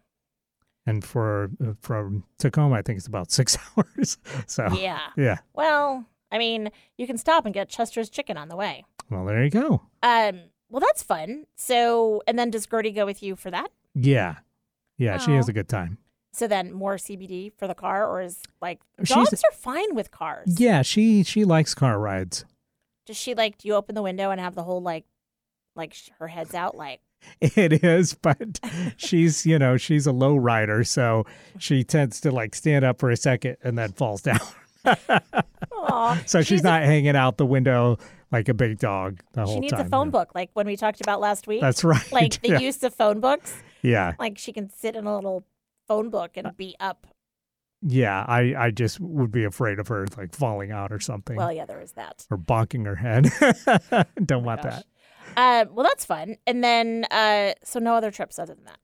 and 0.88 1.04
for 1.04 1.50
uh, 1.64 1.74
from 1.82 2.24
Tacoma, 2.38 2.76
I 2.76 2.82
think 2.82 2.98
it's 2.98 3.08
about 3.08 3.32
six 3.32 3.58
hours. 3.78 4.18
So 4.48 4.68
Yeah. 4.74 5.00
yeah. 5.18 5.38
Well, 5.54 6.06
I 6.32 6.38
mean, 6.38 6.72
you 6.98 7.08
can 7.08 7.18
stop 7.18 7.46
and 7.46 7.54
get 7.54 7.70
Chester's 7.70 8.10
chicken 8.10 8.38
on 8.38 8.48
the 8.50 8.56
way. 8.56 8.84
Well, 9.10 9.26
there 9.26 9.44
you 9.44 9.50
go. 9.52 9.82
Um, 10.04 10.42
well, 10.70 10.80
that's 10.80 11.04
fun. 11.04 11.46
So, 11.56 12.22
and 12.28 12.38
then 12.40 12.50
does 12.50 12.66
Gertie 12.68 12.92
go 12.92 13.06
with 13.06 13.22
you 13.22 13.36
for 13.36 13.52
that? 13.52 13.70
Yeah, 13.94 14.36
yeah. 14.98 15.18
She 15.18 15.32
has 15.32 15.48
a 15.48 15.54
good 15.54 15.70
time. 15.70 16.00
So 16.34 16.48
then 16.48 16.74
more 16.74 16.96
CBD 16.98 17.54
for 17.58 17.68
the 17.68 17.76
car, 17.76 18.06
or 18.06 18.22
is 18.22 18.42
like 18.62 18.82
She's- 19.04 19.10
dogs 19.30 19.42
are 19.44 19.56
fine 19.56 19.96
with 19.96 20.12
cars? 20.12 20.60
Yeah, 20.60 20.82
she 20.82 21.24
she 21.24 21.46
likes 21.46 21.74
car 21.74 21.98
rides. 22.00 22.44
Does 23.06 23.16
she 23.16 23.36
like? 23.36 23.58
Do 23.60 23.68
you 23.70 23.76
open 23.76 23.96
the 23.96 24.02
window 24.02 24.32
and 24.32 24.42
have 24.42 24.56
the 24.56 24.64
whole 24.64 24.82
like, 24.82 25.06
like 25.76 25.94
sh- 25.94 26.10
her 26.20 26.28
head's 26.28 26.54
out? 26.54 26.76
Like, 26.76 27.02
It 27.42 27.84
is, 27.84 28.14
but 28.14 28.60
she's 28.98 29.46
you 29.46 29.58
know 29.60 29.78
she's 29.78 30.06
a 30.08 30.12
low 30.12 30.36
rider, 30.36 30.84
so 30.84 31.26
she 31.60 31.84
tends 31.84 32.20
to 32.22 32.32
like 32.32 32.56
stand 32.56 32.86
up 32.86 33.00
for 33.00 33.10
a 33.10 33.18
second 33.18 33.58
and 33.64 33.78
then 33.78 33.92
falls 33.94 34.22
down. 34.22 34.40
Aw, 35.72 36.22
So 36.26 36.40
she's, 36.42 36.48
she's 36.48 36.62
a- 36.62 36.64
not 36.64 36.84
hanging 36.84 37.16
out 37.16 37.38
the 37.38 37.46
window 37.46 37.98
like 38.32 38.50
a 38.50 38.54
big 38.54 38.80
dog 38.80 39.22
the 39.34 39.46
whole 39.46 39.54
she 39.56 39.60
needs 39.62 39.74
time. 39.74 39.86
a 39.86 39.90
phone 39.90 40.08
yeah. 40.08 40.12
book, 40.12 40.32
like 40.36 40.50
when 40.54 40.68
we 40.68 40.76
talked 40.76 41.00
about 41.02 41.20
last 41.22 41.48
week. 41.48 41.62
That's 41.62 41.84
right. 41.84 42.12
like 42.12 42.42
the 42.42 42.50
yeah. 42.50 42.60
use 42.60 42.82
of 42.84 42.94
phone 42.94 43.20
books. 43.20 43.56
yeah, 43.82 44.14
Like 44.20 44.38
she 44.38 44.52
can 44.52 44.70
sit 44.70 44.96
in 44.96 45.06
a 45.06 45.16
little 45.16 45.46
phone 45.88 46.10
book 46.10 46.32
Uh, 46.38 46.42
and 46.46 46.58
be 46.58 46.76
up. 46.80 47.08
yeah. 47.82 48.26
I 48.28 48.56
I 48.58 48.72
just 48.72 49.00
would 49.00 49.32
be 49.32 49.44
afraid 49.44 49.80
of 49.80 49.88
her 49.90 50.06
like 50.18 50.34
falling 50.36 50.72
out 50.72 50.92
or 50.92 51.00
something. 51.00 51.36
Well, 51.38 51.52
yeah, 51.54 51.66
there 51.66 51.80
is 51.82 51.94
that. 51.94 52.26
or 52.30 52.38
bonking 52.38 52.86
her 52.86 52.96
head. 52.96 53.30
Don't 54.26 54.44
want 54.44 54.64
Gosh. 54.64 54.74
that. 54.78 54.86
Uh, 55.38 55.66
well, 55.72 55.84
that's 55.84 56.06
fun. 56.06 56.38
And 56.48 56.64
then, 56.64 57.06
uh, 57.12 57.54
so 57.64 57.80
no 57.80 57.96
other 57.96 58.12
trips 58.12 58.40
other 58.40 58.56
than 58.56 58.66
that. 58.66 58.80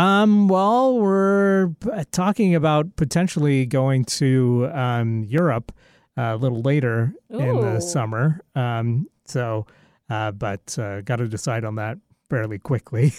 Um, 0.00 0.48
well, 0.48 0.98
we're 0.98 1.74
talking 2.12 2.54
about 2.54 2.96
potentially 2.96 3.64
going 3.64 4.04
to 4.04 4.68
um, 4.72 5.24
Europe 5.24 5.72
uh, 6.18 6.34
a 6.34 6.36
little 6.36 6.60
later 6.60 7.14
in 7.30 7.60
the 7.60 7.80
summer. 7.80 8.42
Um, 8.54 9.08
so, 9.24 9.66
uh, 10.10 10.32
but 10.32 10.78
uh, 10.78 11.00
got 11.00 11.16
to 11.16 11.28
decide 11.28 11.64
on 11.64 11.76
that 11.76 11.98
fairly 12.28 12.58
quickly. 12.58 13.12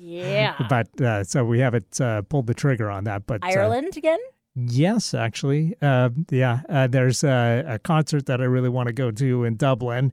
Yeah. 0.00 0.56
but 0.68 1.00
uh, 1.00 1.24
so 1.24 1.44
we 1.44 1.60
haven't 1.60 2.00
uh, 2.00 2.22
pulled 2.22 2.46
the 2.46 2.54
trigger 2.54 2.90
on 2.90 3.04
that. 3.04 3.26
But 3.26 3.44
uh, 3.44 3.48
Ireland 3.48 3.96
again? 3.96 4.18
Yes, 4.54 5.14
actually. 5.14 5.74
Uh, 5.80 6.10
yeah, 6.30 6.60
uh, 6.68 6.86
there's 6.86 7.22
a, 7.22 7.64
a 7.66 7.78
concert 7.78 8.26
that 8.26 8.40
I 8.40 8.44
really 8.44 8.68
want 8.68 8.88
to 8.88 8.92
go 8.92 9.10
to 9.10 9.44
in 9.44 9.56
Dublin. 9.56 10.12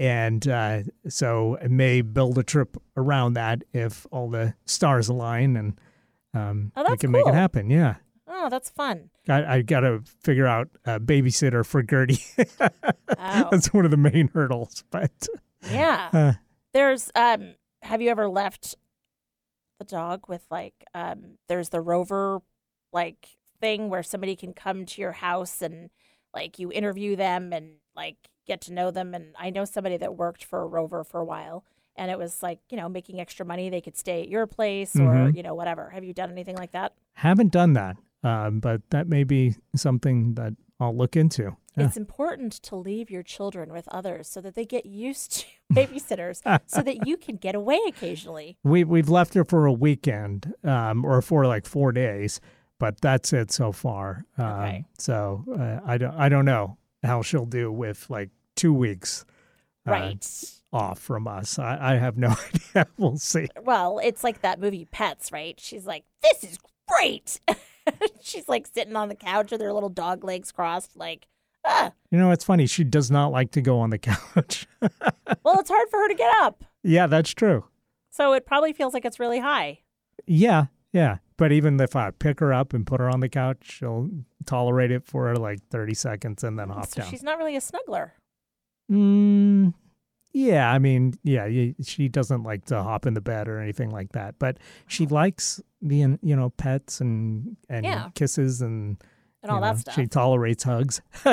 And 0.00 0.48
uh, 0.48 0.82
so 1.08 1.58
I 1.62 1.68
may 1.68 2.00
build 2.00 2.38
a 2.38 2.42
trip 2.42 2.78
around 2.96 3.34
that 3.34 3.64
if 3.74 4.06
all 4.10 4.30
the 4.30 4.54
stars 4.64 5.08
align 5.10 5.58
and 5.58 5.78
um, 6.32 6.72
Oh, 6.74 6.90
we 6.90 6.96
can 6.96 7.10
make 7.10 7.26
it 7.26 7.34
happen. 7.34 7.68
Yeah. 7.68 7.96
Oh, 8.26 8.48
that's 8.48 8.70
fun. 8.70 9.10
I, 9.28 9.56
I 9.56 9.62
got 9.62 9.80
to 9.80 10.00
figure 10.22 10.46
out 10.46 10.68
a 10.86 10.98
babysitter 10.98 11.66
for 11.66 11.82
Gertie. 11.82 12.24
Oh, 13.22 13.48
That's 13.50 13.74
one 13.74 13.84
of 13.84 13.90
the 13.90 13.98
main 13.98 14.28
hurdles. 14.32 14.84
But 14.90 15.26
yeah. 15.70 16.08
uh, 16.12 16.32
There's, 16.72 17.10
um, 17.14 17.56
have 17.82 18.00
you 18.00 18.08
ever 18.08 18.26
left 18.28 18.76
the 19.78 19.84
dog 19.84 20.26
with 20.28 20.46
like, 20.50 20.86
um, 20.94 21.36
there's 21.48 21.68
the 21.68 21.82
rover 21.82 22.40
like 22.92 23.28
thing 23.60 23.90
where 23.90 24.02
somebody 24.02 24.36
can 24.36 24.54
come 24.54 24.86
to 24.86 25.02
your 25.02 25.12
house 25.12 25.60
and 25.60 25.90
like 26.32 26.58
you 26.58 26.72
interview 26.72 27.16
them 27.16 27.52
and 27.52 27.72
like 27.94 28.16
get 28.52 28.60
to 28.62 28.72
know 28.72 28.90
them. 28.90 29.14
And 29.14 29.26
I 29.38 29.48
know 29.50 29.64
somebody 29.64 29.96
that 29.98 30.12
worked 30.16 30.42
for 30.44 30.58
a 30.62 30.66
rover 30.66 31.04
for 31.04 31.20
a 31.20 31.24
while. 31.34 31.64
And 31.96 32.10
it 32.10 32.18
was 32.18 32.42
like, 32.42 32.58
you 32.70 32.76
know, 32.76 32.88
making 32.88 33.20
extra 33.20 33.44
money. 33.46 33.68
They 33.70 33.80
could 33.86 33.96
stay 33.96 34.22
at 34.22 34.28
your 34.28 34.46
place 34.46 34.92
or, 34.96 35.12
Mhm. 35.14 35.36
you 35.36 35.42
know, 35.42 35.54
whatever. 35.54 35.90
Have 35.90 36.04
you 36.04 36.12
done 36.14 36.30
anything 36.30 36.56
like 36.56 36.72
that? 36.72 36.92
haven't 37.14 37.52
done 37.52 37.72
that. 37.74 37.96
Um, 38.22 38.60
but 38.60 38.80
that 38.90 39.06
may 39.08 39.24
be 39.24 39.54
something 39.76 40.34
that 40.34 40.52
I'll 40.78 40.96
look 40.96 41.14
into. 41.16 41.44
Yeah. 41.76 41.84
It's 41.86 41.96
important 41.98 42.52
to 42.68 42.74
leave 42.76 43.10
your 43.10 43.22
children 43.22 43.66
with 43.72 43.86
others 43.88 44.26
so 44.28 44.40
that 44.40 44.54
they 44.54 44.64
get 44.64 44.84
used 44.86 45.30
to 45.40 45.44
babysitters 45.80 46.38
so 46.66 46.82
that 46.82 47.06
you 47.06 47.16
can 47.16 47.36
get 47.36 47.54
away 47.54 47.78
occasionally. 47.86 48.56
We 48.64 48.84
we've 48.84 49.08
left 49.10 49.34
her 49.34 49.44
for 49.44 49.66
a 49.66 49.72
weekend, 49.72 50.54
um, 50.64 51.04
or 51.04 51.20
for 51.22 51.46
like 51.54 51.66
four 51.66 51.92
days, 51.92 52.40
but 52.78 53.00
that's 53.00 53.32
it 53.32 53.50
so 53.52 53.72
far. 53.72 54.24
Um, 54.38 54.46
Okay. 54.46 54.84
So 54.98 55.44
uh, 55.58 55.80
I 55.92 55.98
don't 55.98 56.14
I 56.14 56.28
don't 56.30 56.46
know 56.46 56.78
how 57.02 57.20
she'll 57.22 57.46
do 57.62 57.70
with 57.70 58.08
like 58.08 58.30
two 58.56 58.72
weeks 58.72 59.24
uh, 59.86 59.92
Right. 59.92 60.44
off 60.72 60.98
from 60.98 61.26
us. 61.26 61.58
I, 61.58 61.94
I 61.94 61.96
have 61.96 62.16
no 62.18 62.34
idea. 62.74 62.86
we'll 62.98 63.16
see. 63.18 63.48
Well, 63.62 63.98
it's 64.02 64.22
like 64.24 64.42
that 64.42 64.60
movie 64.60 64.86
Pets, 64.90 65.32
right? 65.32 65.58
She's 65.58 65.86
like, 65.86 66.04
this 66.22 66.44
is 66.44 66.58
great. 66.88 67.40
She's 68.22 68.48
like 68.48 68.66
sitting 68.72 68.96
on 68.96 69.08
the 69.08 69.14
couch 69.14 69.50
with 69.50 69.60
her 69.60 69.72
little 69.72 69.88
dog 69.88 70.22
legs 70.24 70.52
crossed, 70.52 70.96
like, 70.96 71.26
ah. 71.66 71.92
You 72.10 72.18
know, 72.18 72.30
it's 72.30 72.44
funny. 72.44 72.66
She 72.66 72.84
does 72.84 73.10
not 73.10 73.32
like 73.32 73.50
to 73.52 73.60
go 73.62 73.80
on 73.80 73.90
the 73.90 73.98
couch. 73.98 74.66
Well, 74.80 75.60
it's 75.60 75.70
hard 75.70 75.88
for 75.90 75.98
her 76.00 76.08
to 76.08 76.14
get 76.14 76.32
up. 76.42 76.64
yeah, 76.82 77.06
that's 77.06 77.30
true. 77.30 77.64
So 78.10 78.32
it 78.32 78.44
probably 78.46 78.72
feels 78.72 78.92
like 78.94 79.04
it's 79.04 79.20
really 79.20 79.38
high. 79.38 79.80
Yeah, 80.26 80.66
yeah. 80.92 81.18
But 81.36 81.52
even 81.52 81.80
if 81.80 81.96
I 81.96 82.10
pick 82.10 82.40
her 82.40 82.52
up 82.52 82.74
and 82.74 82.86
put 82.86 83.00
her 83.00 83.08
on 83.08 83.20
the 83.20 83.28
couch, 83.28 83.58
she'll 83.62 84.10
tolerate 84.46 84.90
it 84.90 85.06
for 85.06 85.34
like 85.36 85.60
thirty 85.70 85.94
seconds 85.94 86.44
and 86.44 86.58
then 86.58 86.68
hop 86.68 86.86
so 86.88 87.00
down. 87.00 87.10
she's 87.10 87.22
not 87.22 87.38
really 87.38 87.56
a 87.56 87.60
snuggler. 87.60 88.10
Mm, 88.90 89.74
Yeah, 90.32 90.70
I 90.70 90.78
mean, 90.78 91.14
yeah, 91.22 91.48
she 91.82 92.08
doesn't 92.08 92.42
like 92.44 92.64
to 92.66 92.82
hop 92.82 93.06
in 93.06 93.14
the 93.14 93.20
bed 93.20 93.48
or 93.48 93.58
anything 93.60 93.90
like 93.90 94.12
that, 94.12 94.36
but 94.38 94.58
she 94.86 95.06
likes 95.06 95.60
being, 95.86 96.18
you 96.22 96.36
know, 96.36 96.50
pets 96.50 97.00
and 97.00 97.56
and 97.68 97.84
Yeah. 97.84 98.10
kisses 98.14 98.60
and 98.62 98.96
And 99.42 99.50
all 99.50 99.58
you 99.58 99.62
that 99.64 99.78
stuff. 99.78 99.94
She 99.94 100.06
tolerates 100.06 100.62
hugs. 100.64 101.00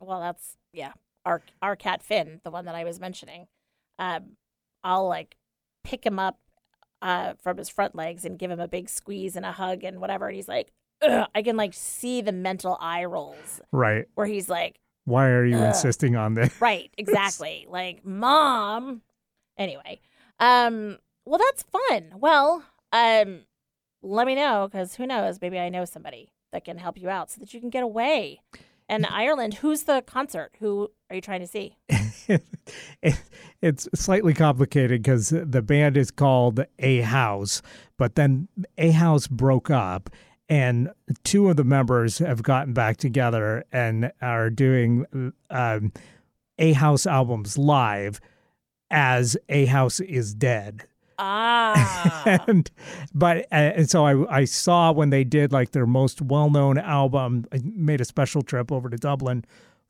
well, 0.00 0.20
that's 0.20 0.56
yeah. 0.72 0.92
Our 1.24 1.42
our 1.62 1.76
cat 1.76 2.02
Finn, 2.02 2.40
the 2.44 2.50
one 2.50 2.66
that 2.66 2.74
I 2.74 2.84
was 2.84 3.00
mentioning. 3.00 3.46
Um, 3.98 4.36
I'll 4.82 5.08
like 5.08 5.36
pick 5.82 6.04
him 6.04 6.18
up 6.18 6.38
uh, 7.00 7.34
from 7.42 7.56
his 7.58 7.68
front 7.68 7.94
legs 7.94 8.24
and 8.24 8.38
give 8.38 8.50
him 8.50 8.60
a 8.60 8.68
big 8.68 8.88
squeeze 8.88 9.36
and 9.36 9.46
a 9.46 9.52
hug 9.52 9.84
and 9.84 10.00
whatever, 10.00 10.26
and 10.26 10.36
he's 10.36 10.48
like, 10.48 10.72
Ugh. 11.02 11.26
I 11.34 11.42
can 11.42 11.56
like 11.56 11.72
see 11.74 12.20
the 12.20 12.32
mental 12.32 12.76
eye 12.80 13.04
rolls 13.04 13.60
right. 13.72 14.06
where 14.14 14.26
he's 14.26 14.48
like, 14.48 14.78
Why 15.04 15.28
are 15.28 15.44
you 15.44 15.56
Ugh. 15.58 15.66
insisting 15.66 16.16
on 16.16 16.34
this? 16.34 16.60
right, 16.60 16.90
exactly, 16.96 17.66
like 17.70 18.04
mom. 18.04 19.02
Anyway, 19.56 20.00
um, 20.40 20.98
well, 21.24 21.38
that's 21.38 21.62
fun. 21.62 22.12
Well, 22.18 22.64
um, 22.92 23.40
let 24.02 24.26
me 24.26 24.34
know 24.34 24.68
because 24.70 24.96
who 24.96 25.06
knows? 25.06 25.40
Maybe 25.40 25.58
I 25.58 25.68
know 25.68 25.84
somebody 25.84 26.30
that 26.52 26.64
can 26.64 26.78
help 26.78 26.98
you 26.98 27.08
out 27.08 27.30
so 27.30 27.40
that 27.40 27.52
you 27.52 27.60
can 27.60 27.70
get 27.70 27.82
away. 27.82 28.40
And 28.88 29.06
Ireland, 29.06 29.54
who's 29.54 29.84
the 29.84 30.02
concert? 30.06 30.52
Who 30.60 30.90
are 31.08 31.16
you 31.16 31.22
trying 31.22 31.40
to 31.40 31.46
see? 31.46 31.76
it's 33.62 33.88
slightly 33.94 34.34
complicated 34.34 35.02
because 35.02 35.30
the 35.30 35.62
band 35.62 35.96
is 35.96 36.10
called 36.10 36.64
A 36.78 37.00
House, 37.00 37.62
but 37.96 38.14
then 38.14 38.48
A 38.76 38.90
House 38.90 39.26
broke 39.26 39.70
up, 39.70 40.10
and 40.48 40.90
two 41.24 41.48
of 41.48 41.56
the 41.56 41.64
members 41.64 42.18
have 42.18 42.42
gotten 42.42 42.72
back 42.72 42.96
together 42.98 43.64
and 43.72 44.12
are 44.20 44.50
doing 44.50 45.32
um, 45.50 45.92
A 46.58 46.72
House 46.74 47.06
albums 47.06 47.56
live 47.58 48.20
as 48.90 49.36
A 49.48 49.66
House 49.66 50.00
is 50.00 50.34
dead. 50.34 50.84
Ah, 51.18 52.42
and 52.48 52.70
but 53.14 53.38
uh, 53.52 53.54
and 53.54 53.88
so 53.88 54.04
I 54.04 54.40
I 54.40 54.44
saw 54.44 54.90
when 54.92 55.10
they 55.10 55.22
did 55.24 55.52
like 55.52 55.70
their 55.70 55.86
most 55.86 56.20
well 56.20 56.50
known 56.50 56.76
album. 56.76 57.44
I 57.52 57.60
made 57.64 58.00
a 58.00 58.04
special 58.04 58.42
trip 58.42 58.72
over 58.72 58.88
to 58.90 58.96
Dublin 58.96 59.44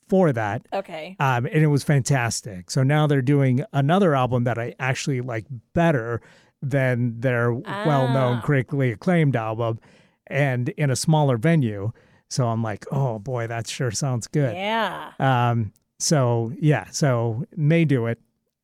for 0.09 0.33
that. 0.33 0.67
okay. 0.71 1.17
Um, 1.19 1.47
and 1.47 1.57
it 1.65 1.69
was 1.69 1.83
fantastic. 1.83 2.71
So 2.71 2.83
now 2.83 3.07
they're 3.07 3.23
doing 3.23 3.65
another 3.73 4.15
album 4.15 4.45
that 4.45 4.59
I 4.59 4.75
actually 4.79 5.23
like 5.23 5.47
better 5.73 6.21
than 6.61 7.21
their 7.21 7.53
well-known, 7.55 8.37
Ah. 8.37 8.41
critically 8.43 8.93
acclaimed 8.93 9.35
album, 9.35 9.81
and 10.27 10.69
in 10.71 10.91
a 10.91 10.97
smaller 10.97 11.37
venue. 11.37 11.93
So 12.29 12.49
I'm 12.49 12.63
like, 12.63 12.85
oh 12.91 13.19
boy, 13.19 13.47
that 13.47 13.67
sure 13.69 13.91
sounds 13.91 14.27
good. 14.27 14.55
Yeah. 14.55 15.13
Um, 15.19 15.73
so 15.99 16.53
yeah, 16.59 16.87
so 16.91 17.45
may 17.57 17.85
do 17.85 18.07
it, 18.07 18.19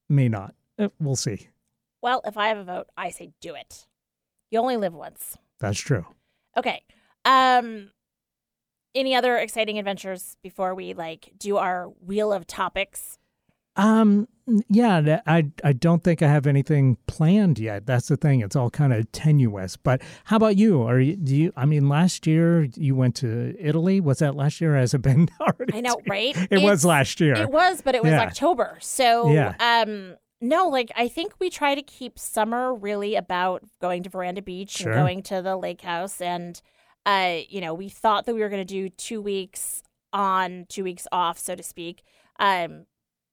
may 0.09 0.29
not. 0.29 0.55
Uh, 0.79 0.89
We'll 0.99 1.17
see. 1.17 1.49
Well, 2.03 2.23
if 2.25 2.37
I 2.37 2.49
have 2.49 2.59
a 2.59 2.65
vote, 2.65 2.87
I 2.97 3.11
say 3.11 3.33
do 3.41 3.55
it. 3.55 3.87
You 4.51 4.59
only 4.59 4.77
live 4.77 4.95
once. 4.95 5.37
That's 5.61 5.79
true. 5.79 6.07
Okay. 6.57 6.83
Um 7.25 7.91
any 8.93 9.15
other 9.15 9.37
exciting 9.37 9.79
adventures 9.79 10.37
before 10.43 10.75
we 10.75 10.95
like 10.95 11.33
do 11.39 11.59
our 11.59 11.87
wheel 12.05 12.33
of 12.33 12.47
topics? 12.47 13.19
Um, 13.77 14.29
yeah, 14.69 15.21
I 15.27 15.49
I 15.63 15.73
don't 15.73 16.03
think 16.03 16.23
I 16.23 16.29
have 16.29 16.47
anything 16.47 16.97
planned 17.07 17.59
yet. 17.59 17.87
That's 17.87 18.09
the 18.09 18.17
thing; 18.17 18.41
it's 18.41 18.57
all 18.57 18.69
kind 18.71 18.93
of 18.93 19.11
tenuous. 19.13 19.77
But 19.77 20.03
how 20.25 20.37
about 20.37 20.57
you? 20.57 20.83
Are 20.83 20.99
you? 20.99 21.17
Do 21.17 21.37
you? 21.37 21.53
I 21.57 21.67
mean, 21.67 21.89
last 21.89 22.27
year 22.27 22.65
you 22.77 22.97
went 22.97 23.15
to 23.17 23.55
Italy. 23.61 24.01
Was 24.01 24.19
that 24.19 24.35
last 24.35 24.61
year? 24.61 24.75
Has 24.77 24.93
it 24.93 25.03
been 25.03 25.29
already? 25.41 25.75
I 25.75 25.81
know, 25.81 26.01
right? 26.09 26.37
It 26.51 26.63
was 26.63 26.85
last 26.85 27.21
year. 27.21 27.35
It 27.35 27.51
was, 27.51 27.81
but 27.81 27.95
it 27.95 28.03
was 28.03 28.11
Yeah. 28.11 28.23
October. 28.23 28.79
So 28.81 29.31
Yeah. 29.33 29.55
um 29.61 30.17
no, 30.41 30.69
like 30.69 30.91
I 30.97 31.07
think 31.07 31.35
we 31.39 31.49
try 31.51 31.75
to 31.77 31.83
keep 31.83 32.19
summer 32.19 32.75
really 32.75 33.15
about 33.15 33.63
going 33.81 34.03
to 34.03 34.11
Veranda 34.11 34.43
Beach 34.43 34.79
Sure. 34.79 34.91
and 34.91 35.01
going 35.01 35.23
to 35.25 35.43
the 35.43 35.57
lake 35.57 35.83
house 35.83 36.21
and 36.21 36.61
uh 37.07 37.39
you 37.49 37.61
know, 37.61 37.73
we 37.75 37.89
thought 37.89 38.27
that 38.27 38.35
we 38.35 38.41
were 38.41 38.49
going 38.49 38.67
to 38.67 38.75
do 38.75 38.89
2 38.89 39.21
weeks 39.23 39.83
on, 40.13 40.67
2 40.71 40.83
weeks 40.83 41.07
off, 41.13 41.39
so 41.39 41.55
to 41.55 41.63
speak. 41.63 42.03
Um 42.41 42.87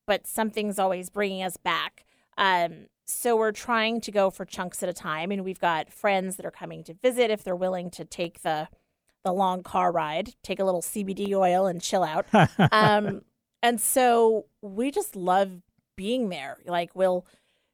but 0.07 0.25
something's 0.25 0.79
always 0.79 1.11
bringing 1.11 1.43
us 1.43 1.57
back. 1.57 2.05
Um 2.37 2.87
so 3.05 3.37
we're 3.37 3.53
trying 3.53 4.01
to 4.01 4.11
go 4.11 4.29
for 4.29 4.43
chunks 4.43 4.83
at 4.83 4.89
a 4.89 4.93
time 4.93 5.31
and 5.31 5.45
we've 5.45 5.59
got 5.59 5.93
friends 5.93 6.35
that 6.35 6.45
are 6.45 6.51
coming 6.51 6.83
to 6.85 6.93
visit 6.93 7.31
if 7.31 7.43
they're 7.43 7.55
willing 7.55 7.91
to 7.91 8.03
take 8.05 8.41
the 8.41 8.67
the 9.23 9.31
long 9.33 9.61
car 9.61 9.91
ride, 9.91 10.33
take 10.41 10.59
a 10.59 10.63
little 10.63 10.81
CBD 10.81 11.33
oil 11.33 11.67
and 11.67 11.81
chill 11.81 12.03
out. 12.03 12.25
Um 12.71 13.21
and 13.63 13.81
so 13.81 14.45
we 14.61 14.91
just 14.91 15.15
love 15.15 15.51
being 15.95 16.29
there. 16.29 16.57
Like 16.65 16.95
we'll 16.95 17.25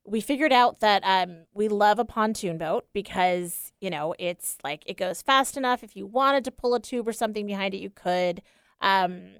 we 0.06 0.22
figured 0.22 0.52
out 0.52 0.80
that 0.80 1.02
um 1.06 1.46
we 1.54 1.68
love 1.68 2.00
a 2.00 2.06
pontoon 2.06 2.58
boat 2.58 2.86
because 2.94 3.72
you 3.80 3.90
know 3.90 4.16
it's 4.20 4.58
like 4.64 4.84
it 4.86 4.98
goes 4.98 5.22
fast 5.22 5.58
enough. 5.58 5.84
If 5.84 5.96
you 5.96 6.06
wanted 6.06 6.46
to 6.46 6.52
pull 6.52 6.74
a 6.76 6.80
tube 6.80 7.08
or 7.08 7.14
something 7.14 7.46
behind 7.46 7.74
it 7.74 7.78
you 7.78 7.90
could. 7.90 8.42
Um 8.82 9.36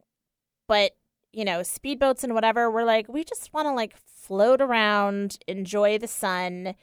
but 0.68 0.92
you 1.34 1.44
know 1.44 1.60
speedboats 1.60 2.24
and 2.24 2.34
whatever 2.34 2.72
we're 2.72 2.84
like 2.84 3.08
we 3.10 3.24
just 3.24 3.54
want 3.54 3.68
to 3.68 3.74
like 3.74 3.96
float 3.98 4.62
around 4.62 5.38
enjoy 5.48 5.98
the 5.98 6.08
sun 6.08 6.76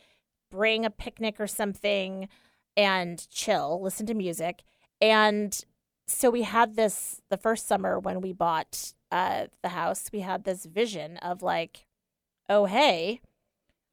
bring 0.50 0.84
a 0.84 0.90
picnic 0.90 1.40
or 1.40 1.46
something 1.46 2.28
and 2.76 3.28
chill 3.30 3.80
listen 3.82 4.06
to 4.06 4.14
music. 4.14 4.62
And 5.00 5.64
so 6.06 6.30
we 6.30 6.42
had 6.42 6.76
this 6.76 7.20
the 7.30 7.36
first 7.36 7.68
summer 7.68 7.98
when 7.98 8.20
we 8.20 8.32
bought 8.32 8.94
uh, 9.12 9.46
the 9.62 9.70
house 9.70 10.08
we 10.12 10.20
had 10.20 10.44
this 10.44 10.66
vision 10.66 11.16
of 11.18 11.42
like 11.42 11.86
oh 12.48 12.64
hey 12.64 13.20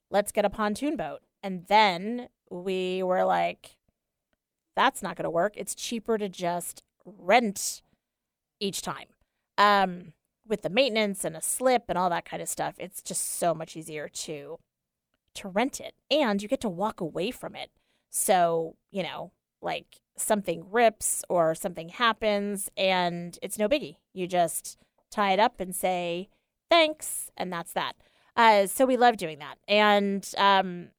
let's 0.09 0.31
get 0.31 0.45
a 0.45 0.49
pontoon 0.49 0.95
boat. 0.95 1.21
And 1.43 1.65
then 1.67 2.29
we 2.49 3.03
were 3.03 3.23
like 3.23 3.77
that's 4.75 5.01
not 5.01 5.15
going 5.15 5.23
to 5.23 5.29
work. 5.29 5.53
It's 5.55 5.73
cheaper 5.73 6.17
to 6.19 6.29
just 6.29 6.83
rent 7.05 7.81
each 8.59 8.81
time. 8.81 9.07
Um 9.57 10.13
with 10.47 10.61
the 10.61 10.69
maintenance 10.69 11.23
and 11.23 11.35
a 11.35 11.41
slip 11.41 11.85
and 11.89 11.97
all 11.97 12.09
that 12.09 12.25
kind 12.25 12.41
of 12.41 12.49
stuff 12.49 12.75
it's 12.77 13.01
just 13.01 13.37
so 13.37 13.53
much 13.53 13.75
easier 13.75 14.07
to 14.07 14.57
to 15.37 15.47
rent 15.47 15.79
it. 15.79 15.93
And 16.11 16.41
you 16.41 16.47
get 16.47 16.61
to 16.61 16.69
walk 16.69 16.99
away 16.99 17.31
from 17.31 17.55
it. 17.55 17.71
So 18.09 18.75
you 18.91 19.03
know 19.03 19.31
like 19.61 20.01
something 20.17 20.65
rips 20.69 21.23
or 21.29 21.55
something 21.55 21.89
happens 21.89 22.69
and 22.75 23.37
it's 23.41 23.57
no 23.57 23.69
biggie. 23.69 23.97
You 24.13 24.27
just 24.27 24.77
tie 25.11 25.31
it 25.31 25.39
up 25.39 25.59
and 25.59 25.75
say 25.75 26.29
thanks 26.69 27.31
and 27.37 27.51
that's 27.53 27.73
that. 27.73 27.95
Uh, 28.35 28.67
so 28.67 28.85
we 28.85 28.97
love 28.97 29.17
doing 29.17 29.39
that. 29.39 29.57
And 29.67 30.27
um, 30.37 30.89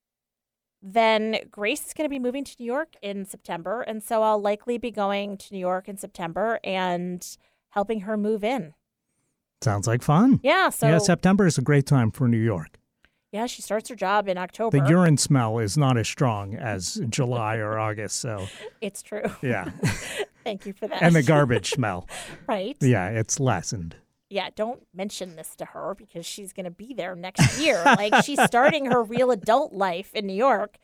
then 0.83 1.39
grace 1.51 1.87
is 1.87 1.95
going 1.95 2.05
to 2.05 2.13
be 2.13 2.19
moving 2.19 2.45
to 2.45 2.57
new 2.59 2.67
york 2.67 2.95
in 3.03 3.25
september. 3.25 3.83
And 3.83 4.03
so 4.03 4.23
i'll 4.23 4.41
likely 4.41 4.79
be 4.79 4.91
going 4.91 5.37
to 5.39 5.55
new 5.55 5.61
york 5.61 5.89
in 5.89 5.97
september 5.97 6.61
and 6.63 7.27
helping 7.71 8.01
her 8.01 8.17
move 8.17 8.43
in 8.43 8.75
Sounds 9.61 9.87
like 9.87 10.03
fun. 10.03 10.40
yeah 10.42 10.68
so 10.71 10.87
yeah, 10.88 10.99
September 10.99 11.47
is 11.47 11.59
a 11.59 11.62
great 11.62 11.87
time 11.87 12.11
for 12.11 12.29
New 12.29 12.37
York. 12.42 12.79
yeah 13.33 13.47
she 13.47 13.61
starts 13.62 13.88
her 13.88 13.97
job 13.97 14.29
in 14.29 14.38
october 14.38 14.79
The 14.79 14.88
urine 14.88 15.16
smell 15.18 15.59
is 15.59 15.77
not 15.77 15.97
as 15.99 16.07
strong 16.09 16.55
as 16.55 17.01
July 17.09 17.57
or 17.57 17.79
August. 17.79 18.21
So 18.21 18.47
it's 18.81 19.03
true 19.03 19.25
yeah, 19.42 19.71
thank 20.44 20.64
you 20.66 20.73
for 20.73 20.87
that 20.88 21.03
and 21.03 21.14
the 21.14 21.23
garbage 21.35 21.71
smell. 21.71 22.09
right 22.47 22.77
Yeah, 22.81 23.09
it's 23.09 23.40
lessened. 23.40 23.97
yeah, 24.31 24.49
don't 24.55 24.87
mention 24.94 25.37
this 25.37 25.57
to 25.57 25.64
her 25.64 25.94
because 25.99 26.25
she's 26.27 26.53
going 26.53 26.64
to 26.64 26.71
be 26.71 26.94
there 26.94 27.14
next 27.16 27.59
year. 27.59 27.83
like 27.85 28.14
she's 28.25 28.40
starting 28.44 28.85
her 28.92 29.03
real 29.03 29.31
adult 29.33 29.73
life 29.73 30.11
in 30.14 30.27
New 30.27 30.37
York, 30.37 30.77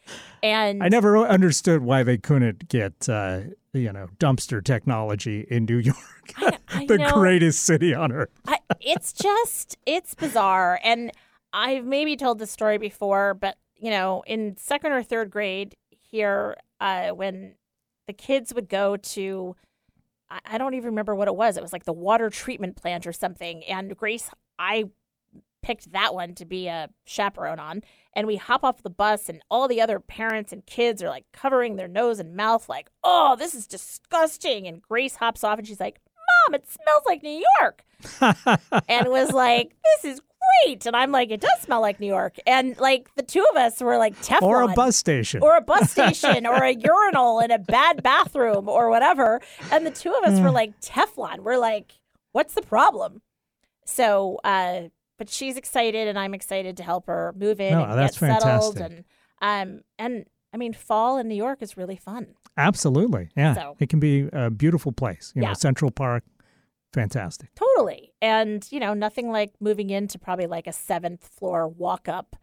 and 0.42 0.82
I 0.82 0.88
never 0.88 1.18
understood 1.18 1.82
why 1.82 2.02
they 2.02 2.16
couldn't 2.18 2.68
get 2.68 3.08
uh, 3.08 3.40
you 3.74 3.92
know 3.92 4.08
dumpster 4.18 4.62
technology 4.62 5.46
in 5.50 5.64
New 5.64 5.78
York, 5.78 6.32
I, 6.36 6.58
I 6.68 6.86
the 6.88 6.98
know 6.98 7.12
greatest 7.12 7.64
city 7.64 7.94
on 7.94 8.12
earth. 8.12 8.30
I, 8.46 8.58
it's 8.80 9.12
just 9.12 9.76
it's 9.86 10.14
bizarre, 10.14 10.80
and 10.82 11.10
I've 11.52 11.84
maybe 11.84 12.16
told 12.16 12.38
this 12.38 12.50
story 12.50 12.78
before, 12.78 13.34
but 13.34 13.56
you 13.76 13.90
know, 13.90 14.22
in 14.26 14.56
second 14.56 14.92
or 14.92 15.02
third 15.02 15.30
grade 15.30 15.74
here, 15.90 16.56
uh, 16.80 17.10
when 17.10 17.54
the 18.06 18.12
kids 18.12 18.54
would 18.54 18.68
go 18.68 18.96
to 18.96 19.56
I, 20.30 20.40
I 20.46 20.58
don't 20.58 20.74
even 20.74 20.90
remember 20.90 21.14
what 21.14 21.28
it 21.28 21.36
was. 21.36 21.56
It 21.56 21.62
was 21.62 21.72
like 21.72 21.84
the 21.84 21.92
water 21.92 22.30
treatment 22.30 22.76
plant 22.76 23.06
or 23.06 23.12
something. 23.12 23.64
And 23.64 23.96
Grace, 23.96 24.30
I 24.58 24.84
picked 25.64 25.92
that 25.92 26.14
one 26.14 26.34
to 26.34 26.44
be 26.44 26.68
a 26.68 26.90
chaperone 27.06 27.58
on. 27.58 27.82
And 28.14 28.26
we 28.28 28.36
hop 28.36 28.62
off 28.62 28.82
the 28.82 28.90
bus, 28.90 29.28
and 29.28 29.42
all 29.50 29.66
the 29.66 29.80
other 29.80 29.98
parents 29.98 30.52
and 30.52 30.64
kids 30.66 31.02
are 31.02 31.08
like 31.08 31.24
covering 31.32 31.74
their 31.74 31.88
nose 31.88 32.20
and 32.20 32.36
mouth, 32.36 32.68
like, 32.68 32.90
oh, 33.02 33.34
this 33.36 33.54
is 33.54 33.66
disgusting. 33.66 34.68
And 34.68 34.80
Grace 34.80 35.16
hops 35.16 35.42
off 35.42 35.58
and 35.58 35.66
she's 35.66 35.80
like, 35.80 36.00
Mom, 36.46 36.54
it 36.54 36.66
smells 36.70 37.02
like 37.06 37.22
New 37.22 37.44
York. 37.60 37.82
and 38.88 39.08
was 39.08 39.32
like, 39.32 39.74
this 39.82 40.14
is 40.14 40.20
great. 40.64 40.86
And 40.86 40.94
I'm 40.94 41.10
like, 41.10 41.30
it 41.30 41.40
does 41.40 41.60
smell 41.60 41.80
like 41.80 41.98
New 41.98 42.06
York. 42.06 42.36
And 42.46 42.78
like 42.78 43.08
the 43.16 43.22
two 43.22 43.44
of 43.50 43.56
us 43.56 43.80
were 43.80 43.98
like 43.98 44.14
Teflon 44.22 44.42
or 44.42 44.62
a 44.62 44.68
bus 44.68 44.96
station. 44.96 45.42
or 45.42 45.56
a 45.56 45.60
bus 45.60 45.90
station 45.96 46.46
or 46.46 46.62
a 46.62 46.74
urinal 46.74 47.40
in 47.40 47.50
a 47.50 47.58
bad 47.58 48.02
bathroom 48.02 48.68
or 48.68 48.90
whatever. 48.90 49.40
And 49.72 49.86
the 49.86 49.90
two 49.90 50.12
of 50.12 50.24
us 50.24 50.40
were 50.40 50.50
like 50.50 50.78
Teflon. 50.80 51.40
We're 51.40 51.58
like, 51.58 51.94
what's 52.32 52.54
the 52.54 52.62
problem? 52.62 53.22
So 53.86 54.38
uh, 54.44 54.84
but 55.18 55.28
she's 55.30 55.56
excited, 55.56 56.08
and 56.08 56.18
I'm 56.18 56.34
excited 56.34 56.76
to 56.78 56.82
help 56.82 57.06
her 57.06 57.34
move 57.36 57.60
in 57.60 57.72
No, 57.72 57.84
and 57.84 57.98
that's 57.98 58.18
get 58.18 58.40
settled. 58.42 58.76
fantastic. 58.78 59.04
And 59.40 59.70
um, 59.72 59.80
and 59.98 60.24
I 60.52 60.56
mean, 60.56 60.72
fall 60.72 61.18
in 61.18 61.28
New 61.28 61.34
York 61.34 61.62
is 61.62 61.76
really 61.76 61.96
fun. 61.96 62.28
Absolutely. 62.56 63.30
Yeah. 63.36 63.54
So- 63.54 63.76
It 63.80 63.88
can 63.88 63.98
be 64.00 64.28
a 64.32 64.50
beautiful 64.50 64.92
place. 64.92 65.32
You 65.34 65.42
Yeah. 65.42 65.48
know, 65.48 65.54
Central 65.54 65.90
Park, 65.90 66.22
fantastic. 66.92 67.50
Totally. 67.54 68.12
And, 68.22 68.66
you 68.70 68.78
know, 68.80 68.94
nothing 68.94 69.30
like 69.30 69.52
moving 69.60 69.90
into 69.90 70.18
probably 70.18 70.46
like 70.46 70.66
a 70.66 70.72
seventh 70.72 71.26
floor 71.26 71.66
walk 71.68 72.08
up 72.08 72.36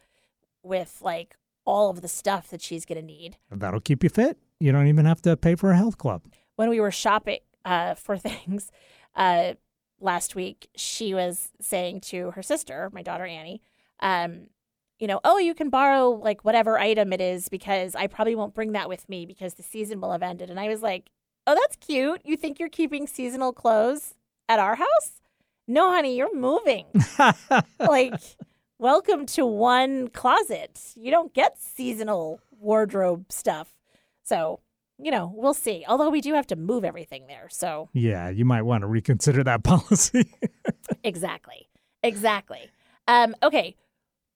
with 0.64 1.00
like 1.02 1.36
all 1.66 1.90
of 1.90 2.02
the 2.02 2.08
stuff 2.08 2.50
that 2.50 2.62
she's 2.62 2.86
going 2.86 3.00
to 3.00 3.06
need. 3.06 3.38
That'll 3.50 3.80
keep 3.80 4.04
you 4.04 4.10
fit. 4.10 4.38
You 4.60 4.72
don't 4.72 4.88
even 4.88 5.06
have 5.06 5.22
to 5.24 5.38
pay 5.38 5.56
for 5.56 5.72
a 5.72 5.78
health 5.78 5.98
club. 5.98 6.24
When 6.58 6.70
we 6.70 6.80
were 6.80 6.92
shopping 6.92 7.40
uh, 7.66 7.94
for 7.96 8.18
things 8.28 8.72
uh, 9.16 9.54
last 10.02 10.36
week, 10.36 10.70
she 10.76 11.14
was 11.14 11.52
saying 11.60 12.02
to 12.02 12.32
her 12.32 12.44
sister, 12.44 12.90
my 12.94 13.02
daughter 13.02 13.26
Annie, 13.26 13.62
um, 14.02 14.48
you 15.00 15.08
know, 15.08 15.20
oh, 15.24 15.38
you 15.38 15.56
can 15.56 15.70
borrow 15.70 16.10
like 16.10 16.46
whatever 16.46 16.78
item 16.78 17.12
it 17.12 17.22
is 17.22 17.50
because 17.50 17.96
I 17.96 18.08
probably 18.08 18.36
won't 18.36 18.54
bring 18.54 18.74
that 18.74 18.88
with 18.88 19.10
me 19.10 19.26
because 19.26 19.56
the 19.56 19.64
season 19.64 20.00
will 20.00 20.12
have 20.12 20.22
ended. 20.22 20.50
And 20.50 20.60
I 20.60 20.68
was 20.68 20.82
like, 20.82 21.10
oh, 21.48 21.56
that's 21.56 21.76
cute. 21.76 22.22
You 22.24 22.38
think 22.38 22.60
you're 22.60 22.70
keeping 22.70 23.08
seasonal 23.08 23.52
clothes 23.52 24.14
at 24.48 24.60
our 24.60 24.76
house? 24.76 25.22
No, 25.68 25.92
honey, 25.92 26.16
you're 26.16 26.36
moving. 26.36 26.86
like, 27.80 28.14
welcome 28.78 29.26
to 29.28 29.46
one 29.46 30.10
closet. 30.10 30.80
You 30.96 31.10
don't 31.10 31.34
get 31.34 31.58
seasonal 31.60 32.40
wardrobe 32.52 33.32
stuff. 33.32 33.74
So, 34.24 34.60
you 35.02 35.12
know, 35.12 35.32
we'll 35.36 35.54
see. 35.54 35.84
Although 35.88 36.10
we 36.10 36.22
do 36.22 36.34
have 36.34 36.48
to 36.48 36.56
move 36.56 36.84
everything 36.86 37.28
there. 37.28 37.48
So, 37.50 37.90
yeah, 37.94 38.30
you 38.30 38.46
might 38.46 38.62
want 38.64 38.82
to 38.82 38.88
reconsider 38.88 39.44
that 39.44 39.64
policy. 39.64 40.34
exactly. 41.04 41.70
Exactly. 42.04 42.70
Um, 43.08 43.36
okay. 43.44 43.76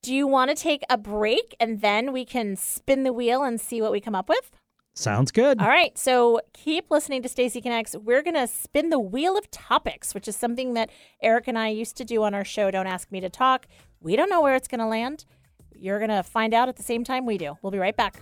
Do 0.02 0.14
you 0.14 0.28
want 0.28 0.50
to 0.50 0.56
take 0.56 0.84
a 0.90 0.98
break 0.98 1.56
and 1.60 1.82
then 1.82 2.12
we 2.12 2.26
can 2.26 2.56
spin 2.56 3.04
the 3.04 3.14
wheel 3.14 3.44
and 3.44 3.60
see 3.60 3.82
what 3.82 3.92
we 3.92 4.00
come 4.00 4.14
up 4.14 4.30
with? 4.30 4.52
Sounds 4.94 5.32
good. 5.32 5.60
All 5.60 5.68
right, 5.68 5.98
so 5.98 6.40
keep 6.54 6.90
listening 6.90 7.22
to 7.24 7.28
Stacy 7.28 7.60
Connects. 7.60 7.98
We're 7.98 8.22
going 8.22 8.36
to 8.36 8.48
spin 8.48 8.92
the 8.92 9.00
wheel 9.00 9.38
of 9.38 9.52
topics, 9.52 10.14
which 10.14 10.26
is 10.28 10.38
something 10.38 10.74
that 10.76 10.90
Eric 11.22 11.50
and 11.50 11.58
I 11.60 11.68
used 11.68 11.98
to 11.98 12.06
do 12.06 12.24
on 12.24 12.34
our 12.34 12.46
show, 12.46 12.72
Don't 12.72 12.88
Ask 12.88 13.12
Me 13.12 13.20
to 13.20 13.30
Talk. 13.30 13.68
We 14.00 14.16
don't 14.16 14.30
know 14.30 14.42
where 14.42 14.56
it's 14.56 14.70
going 14.70 14.80
to 14.80 14.88
land. 14.88 15.26
You're 15.74 16.00
going 16.00 16.12
to 16.12 16.24
find 16.24 16.54
out 16.54 16.70
at 16.70 16.78
the 16.78 16.84
same 16.84 17.04
time 17.04 17.26
we 17.26 17.38
do. 17.38 17.58
We'll 17.62 17.72
be 17.72 17.78
right 17.78 17.98
back. 17.98 18.22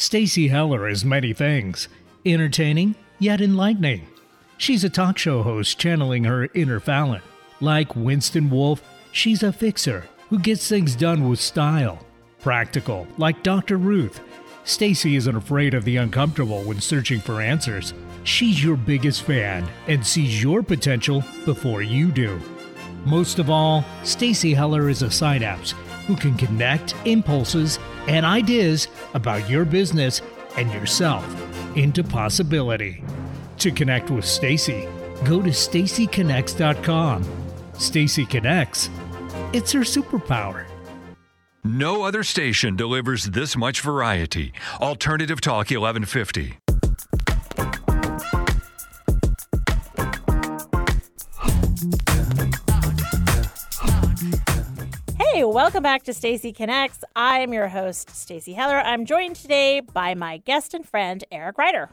Stacy 0.00 0.46
Heller 0.46 0.88
is 0.88 1.04
many 1.04 1.32
things 1.32 1.88
entertaining, 2.24 2.94
yet 3.18 3.40
enlightening. 3.40 4.06
She's 4.56 4.84
a 4.84 4.88
talk 4.88 5.18
show 5.18 5.42
host 5.42 5.76
channeling 5.76 6.22
her 6.22 6.46
inner 6.54 6.78
Fallon. 6.78 7.20
Like 7.60 7.96
Winston 7.96 8.48
Wolfe, 8.48 8.80
she's 9.10 9.42
a 9.42 9.52
fixer 9.52 10.04
who 10.30 10.38
gets 10.38 10.68
things 10.68 10.94
done 10.94 11.28
with 11.28 11.40
style. 11.40 11.98
Practical, 12.40 13.08
like 13.16 13.42
Dr. 13.42 13.76
Ruth. 13.76 14.20
Stacy 14.62 15.16
isn't 15.16 15.34
afraid 15.34 15.74
of 15.74 15.84
the 15.84 15.96
uncomfortable 15.96 16.62
when 16.62 16.80
searching 16.80 17.20
for 17.20 17.40
answers. 17.40 17.92
She's 18.22 18.62
your 18.62 18.76
biggest 18.76 19.22
fan 19.22 19.68
and 19.88 20.06
sees 20.06 20.40
your 20.40 20.62
potential 20.62 21.24
before 21.44 21.82
you 21.82 22.12
do. 22.12 22.40
Most 23.04 23.40
of 23.40 23.50
all, 23.50 23.84
Stacy 24.04 24.54
Heller 24.54 24.88
is 24.88 25.02
a 25.02 25.10
synapse 25.10 25.74
who 26.06 26.14
can 26.14 26.36
connect 26.36 26.94
impulses 27.04 27.80
and 28.08 28.26
ideas 28.26 28.88
about 29.14 29.48
your 29.48 29.64
business 29.64 30.22
and 30.56 30.72
yourself 30.72 31.24
into 31.76 32.02
possibility. 32.02 33.04
To 33.58 33.70
connect 33.70 34.10
with 34.10 34.24
Stacy, 34.24 34.88
go 35.24 35.40
to 35.42 35.50
stacyconnects.com. 35.50 37.24
Stacy 37.74 38.26
Connects. 38.26 38.90
It's 39.52 39.72
her 39.72 39.80
superpower. 39.80 40.64
No 41.64 42.02
other 42.02 42.22
station 42.22 42.76
delivers 42.76 43.24
this 43.24 43.56
much 43.56 43.80
variety. 43.80 44.52
Alternative 44.80 45.40
Talk 45.40 45.70
1150. 45.70 46.67
Welcome 55.58 55.82
back 55.82 56.04
to 56.04 56.14
Stacy 56.14 56.52
Connects. 56.52 57.02
I 57.16 57.40
am 57.40 57.52
your 57.52 57.66
host, 57.66 58.14
Stacy 58.14 58.52
Heller. 58.52 58.76
I'm 58.76 59.04
joined 59.04 59.34
today 59.34 59.80
by 59.80 60.14
my 60.14 60.36
guest 60.36 60.72
and 60.72 60.88
friend, 60.88 61.24
Eric 61.32 61.56
Reider, 61.56 61.88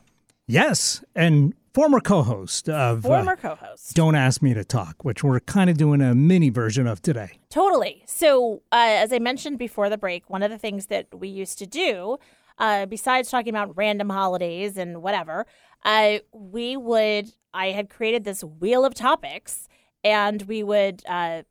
Yes, 0.45 1.03
and 1.15 1.55
former 1.73 1.99
co-host 1.99 2.69
of 2.69 3.03
uh, 3.03 3.09
former 3.09 3.35
co 3.35 3.55
host. 3.55 3.95
Don't 3.95 4.13
Ask 4.13 4.43
Me 4.43 4.53
to 4.53 4.63
Talk, 4.63 5.03
which 5.03 5.23
we're 5.23 5.39
kind 5.39 5.71
of 5.71 5.77
doing 5.77 5.99
a 5.99 6.13
mini 6.13 6.51
version 6.51 6.85
of 6.85 7.01
today. 7.01 7.39
Totally. 7.49 8.03
So, 8.05 8.61
uh, 8.71 9.01
as 9.01 9.11
I 9.11 9.17
mentioned 9.17 9.57
before 9.57 9.89
the 9.89 9.97
break, 9.97 10.29
one 10.29 10.43
of 10.43 10.51
the 10.51 10.59
things 10.59 10.85
that 10.85 11.07
we 11.11 11.27
used 11.27 11.57
to 11.57 11.65
do, 11.65 12.19
uh, 12.59 12.85
besides 12.85 13.31
talking 13.31 13.49
about 13.49 13.75
random 13.75 14.11
holidays 14.11 14.77
and 14.77 15.01
whatever, 15.01 15.47
uh, 15.83 16.19
we 16.31 16.77
would, 16.77 17.31
I 17.51 17.71
had 17.71 17.89
created 17.89 18.25
this 18.25 18.43
wheel 18.43 18.85
of 18.85 18.93
topics 18.93 19.67
and 20.03 20.43
we 20.43 20.61
would 20.61 21.01
uh, 21.09 21.41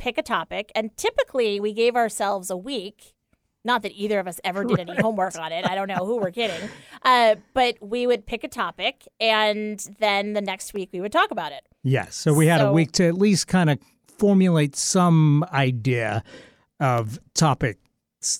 pick 0.00 0.18
a 0.18 0.22
topic. 0.22 0.72
And 0.74 0.96
typically 0.96 1.60
we 1.60 1.72
gave 1.72 1.94
ourselves 1.94 2.50
a 2.50 2.56
week. 2.56 3.14
Not 3.62 3.82
that 3.82 3.92
either 3.92 4.18
of 4.18 4.26
us 4.26 4.40
ever 4.42 4.64
did 4.64 4.80
any 4.80 4.96
homework 5.00 5.36
on 5.36 5.52
it. 5.52 5.68
I 5.68 5.74
don't 5.74 5.88
know 5.88 6.06
who 6.06 6.16
we're 6.16 6.30
kidding. 6.30 6.68
Uh, 7.02 7.36
but 7.54 7.76
we 7.80 8.06
would 8.06 8.26
pick 8.26 8.42
a 8.42 8.48
topic 8.48 9.06
and 9.20 9.78
then 9.98 10.32
the 10.32 10.40
next 10.40 10.74
week 10.74 10.88
we 10.92 11.00
would 11.00 11.12
talk 11.12 11.30
about 11.30 11.52
it. 11.52 11.62
Yes, 11.82 12.16
so 12.16 12.34
we 12.34 12.46
had 12.46 12.60
a 12.60 12.72
week 12.72 12.92
to 12.92 13.06
at 13.06 13.14
least 13.14 13.46
kind 13.46 13.70
of 13.70 13.78
formulate 14.18 14.76
some 14.76 15.44
idea 15.52 16.22
of 16.78 17.18
topics 17.34 17.78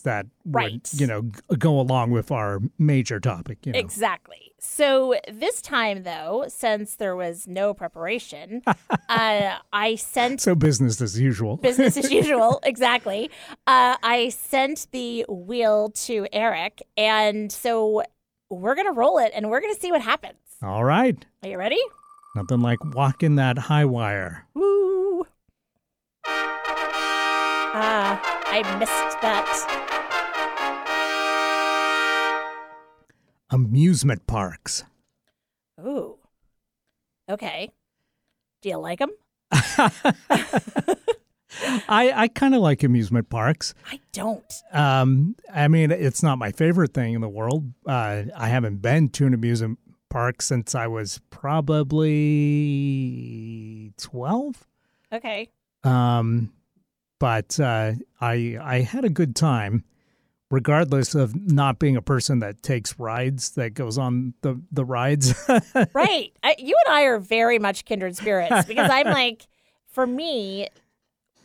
that 0.05 0.27
Right. 0.45 0.73
would, 0.93 1.01
you 1.01 1.07
know, 1.07 1.23
go 1.59 1.79
along 1.81 2.11
with 2.11 2.31
our 2.31 2.61
major 2.79 3.19
topic. 3.21 3.65
You 3.67 3.73
know. 3.73 3.79
Exactly. 3.79 4.53
So 4.59 5.15
this 5.33 5.63
time, 5.63 6.03
though, 6.03 6.45
since 6.49 6.97
there 6.97 7.17
was 7.17 7.47
no 7.49 7.73
preparation, 7.73 8.63
uh, 9.09 9.57
I 9.73 9.95
sent 9.97 10.41
So 10.43 10.55
business 10.55 11.01
as 11.01 11.19
usual. 11.19 11.57
business 11.57 11.97
as 11.97 12.11
usual. 12.23 12.61
Exactly. 12.63 13.31
Uh, 13.67 13.97
I 14.03 14.29
sent 14.31 14.87
the 14.93 15.25
wheel 15.29 15.91
to 16.07 16.27
Eric, 16.33 16.83
and 16.97 17.51
so 17.51 18.03
we're 18.51 18.75
gonna 18.75 18.93
roll 18.93 19.19
it, 19.19 19.33
and 19.35 19.49
we're 19.49 19.61
gonna 19.63 19.75
see 19.75 19.91
what 19.93 20.03
happens. 20.03 20.37
All 20.63 20.85
right. 20.85 21.25
Are 21.43 21.49
you 21.49 21.57
ready? 21.59 21.81
Nothing 22.37 22.61
like 22.61 22.85
walking 22.95 23.37
that 23.37 23.57
high 23.59 23.85
wire. 23.87 24.47
Woo! 24.55 25.27
Ah, 27.73 28.21
I 28.53 28.79
missed 28.79 29.21
that. 29.23 29.47
Amusement 33.51 34.27
parks. 34.27 34.85
Ooh. 35.81 36.19
Okay. 37.29 37.71
Do 38.63 38.69
you 38.69 38.77
like 38.77 38.99
them? 38.99 39.11
I, 41.89 42.13
I 42.15 42.29
kind 42.29 42.55
of 42.55 42.61
like 42.61 42.83
amusement 42.83 43.29
parks. 43.31 43.75
I 43.91 44.01
don't. 44.13 44.53
Um, 44.73 45.37
I 45.53 45.69
mean, 45.69 45.91
it's 45.91 46.23
not 46.23 46.39
my 46.39 46.51
favorite 46.53 46.93
thing 46.93 47.15
in 47.15 47.21
the 47.21 47.29
world. 47.29 47.73
Uh, 47.87 48.25
I 48.37 48.49
haven't 48.49 48.83
been 48.83 49.09
to 49.11 49.27
an 49.27 49.35
amusement 49.35 49.79
park 50.09 50.43
since 50.43 50.75
I 50.75 50.89
was 50.89 51.21
probably 51.31 52.11
12. 53.99 54.67
Okay. 55.13 55.49
Um, 55.85 56.53
but 57.21 57.61
uh, 57.61 57.93
I 58.21 58.59
I 58.61 58.81
had 58.81 59.05
a 59.05 59.11
good 59.11 59.37
time, 59.37 59.85
regardless 60.51 61.15
of 61.15 61.37
not 61.37 61.79
being 61.79 61.95
a 61.95 62.03
person 62.03 62.41
that 62.41 62.63
takes 62.63 62.99
rides 62.99 63.51
that 63.51 63.75
goes 63.75 63.97
on 63.97 64.35
the 64.41 64.61
the 64.73 64.85
rides. 64.85 65.35
right. 65.95 66.33
I, 66.43 66.57
you 66.59 66.75
and 66.87 66.95
I 66.95 67.03
are 67.03 67.21
very 67.21 67.61
much 67.61 67.85
kindred 67.85 68.17
spirits 68.17 68.67
because 68.67 68.91
I'm 68.91 69.07
like, 69.13 69.47
for 69.87 70.07
me, 70.07 70.69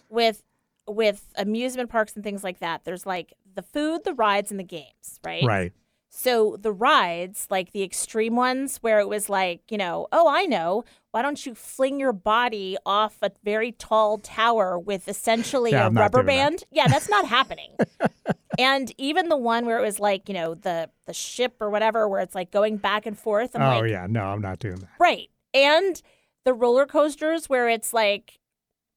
with 0.09 0.41
with 0.88 1.32
amusement 1.38 1.89
parks 1.89 2.15
and 2.15 2.23
things 2.23 2.43
like 2.43 2.59
that, 2.59 2.86
there's 2.86 3.05
like 3.05 3.34
the 3.53 3.61
food, 3.61 4.03
the 4.03 4.13
rides, 4.13 4.49
and 4.49 4.59
the 4.59 4.63
games, 4.63 5.19
right? 5.23 5.43
right. 5.43 5.73
So 6.09 6.57
the 6.57 6.71
rides, 6.71 7.47
like 7.49 7.73
the 7.73 7.84
extreme 7.84 8.38
ones, 8.38 8.78
where 8.78 8.99
it 8.99 9.09
was 9.09 9.28
like, 9.28 9.69
you 9.69 9.78
know, 9.78 10.07
oh, 10.13 10.30
I 10.30 10.45
know, 10.45 10.86
why 11.16 11.22
don't 11.22 11.45
you 11.45 11.55
fling 11.55 11.97
your 11.97 12.11
body 12.11 12.76
off 12.86 13.16
a 13.22 13.32
very 13.41 13.72
tall 13.72 14.18
tower 14.18 14.78
with 14.78 15.07
essentially 15.07 15.72
Yeah, 15.72 15.84
a 15.84 15.86
I'm 15.86 15.97
rubber 15.97 16.24
doing 16.24 16.26
that. 16.38 16.49
band? 16.49 16.63
Yeah, 16.74 16.89
that's 16.89 17.07
not 17.07 17.26
happening. 17.38 17.72
And 18.59 18.91
even 18.97 19.30
the 19.30 19.38
one 19.38 19.66
where 19.66 19.80
it 19.80 19.82
was 19.82 19.97
like, 19.97 20.28
you 20.28 20.34
know, 20.34 20.55
the 20.55 20.89
the 21.05 21.13
ship 21.13 21.55
or 21.61 21.70
whatever, 21.70 22.09
where 22.09 22.20
it's 22.20 22.36
like 22.36 22.51
going 22.51 22.76
back 22.76 23.05
and 23.05 23.18
forth. 23.18 23.55
I'm 23.55 23.61
oh 23.61 23.80
like, 23.80 23.89
yeah, 23.91 24.07
no, 24.09 24.26
I'm 24.26 24.41
not 24.41 24.59
doing 24.59 24.76
that. 24.76 24.89
right. 24.99 25.30
And 25.53 26.01
the 26.43 26.53
roller 26.53 26.86
coasters 26.86 27.47
where 27.47 27.70
it's 27.70 27.93
like 27.93 28.38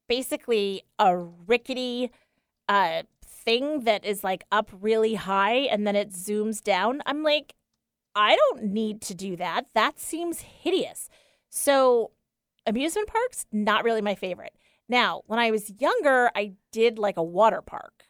basically 0.08 0.82
a 0.98 1.16
rickety 1.16 2.10
uh 2.68 3.02
thing 3.24 3.84
that 3.84 4.04
is 4.04 4.24
like 4.24 4.42
up 4.50 4.70
really 4.80 5.14
high 5.14 5.54
and 5.70 5.86
then 5.86 5.94
it 5.94 6.10
zooms 6.10 6.60
down. 6.64 7.00
I'm 7.06 7.22
like, 7.22 7.54
I 8.16 8.34
don't 8.34 8.64
need 8.64 9.02
to 9.02 9.14
do 9.14 9.36
that. 9.36 9.66
That 9.74 10.00
seems 10.00 10.40
hideous. 10.40 11.08
So, 11.50 12.10
amusement 12.66 13.08
parks, 13.08 13.46
not 13.52 13.84
really 13.84 14.02
my 14.02 14.14
favorite. 14.14 14.54
Now, 14.88 15.22
when 15.26 15.38
I 15.38 15.50
was 15.50 15.70
younger, 15.78 16.30
I 16.34 16.52
did 16.72 16.98
like 16.98 17.16
a 17.16 17.22
water 17.22 17.62
park 17.62 18.04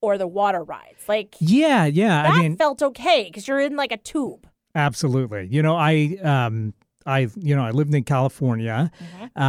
or 0.00 0.16
the 0.18 0.26
water 0.26 0.62
rides. 0.62 1.08
Like, 1.08 1.36
Yeah, 1.40 1.84
yeah. 1.84 2.22
that 2.22 2.32
I 2.32 2.40
mean, 2.42 2.56
felt 2.56 2.82
okay 2.82 3.24
because 3.24 3.46
you're 3.46 3.60
in 3.60 3.76
like 3.76 3.92
a 3.92 3.98
tube. 3.98 4.46
absolutely. 4.74 5.48
You 5.50 5.62
know, 5.62 5.76
I 5.76 6.16
um, 6.22 6.72
I 7.06 7.28
you 7.36 7.56
know, 7.56 7.62
I 7.64 7.70
lived 7.70 7.94
in 7.94 8.04
California, 8.04 8.90
uh, 9.36 9.40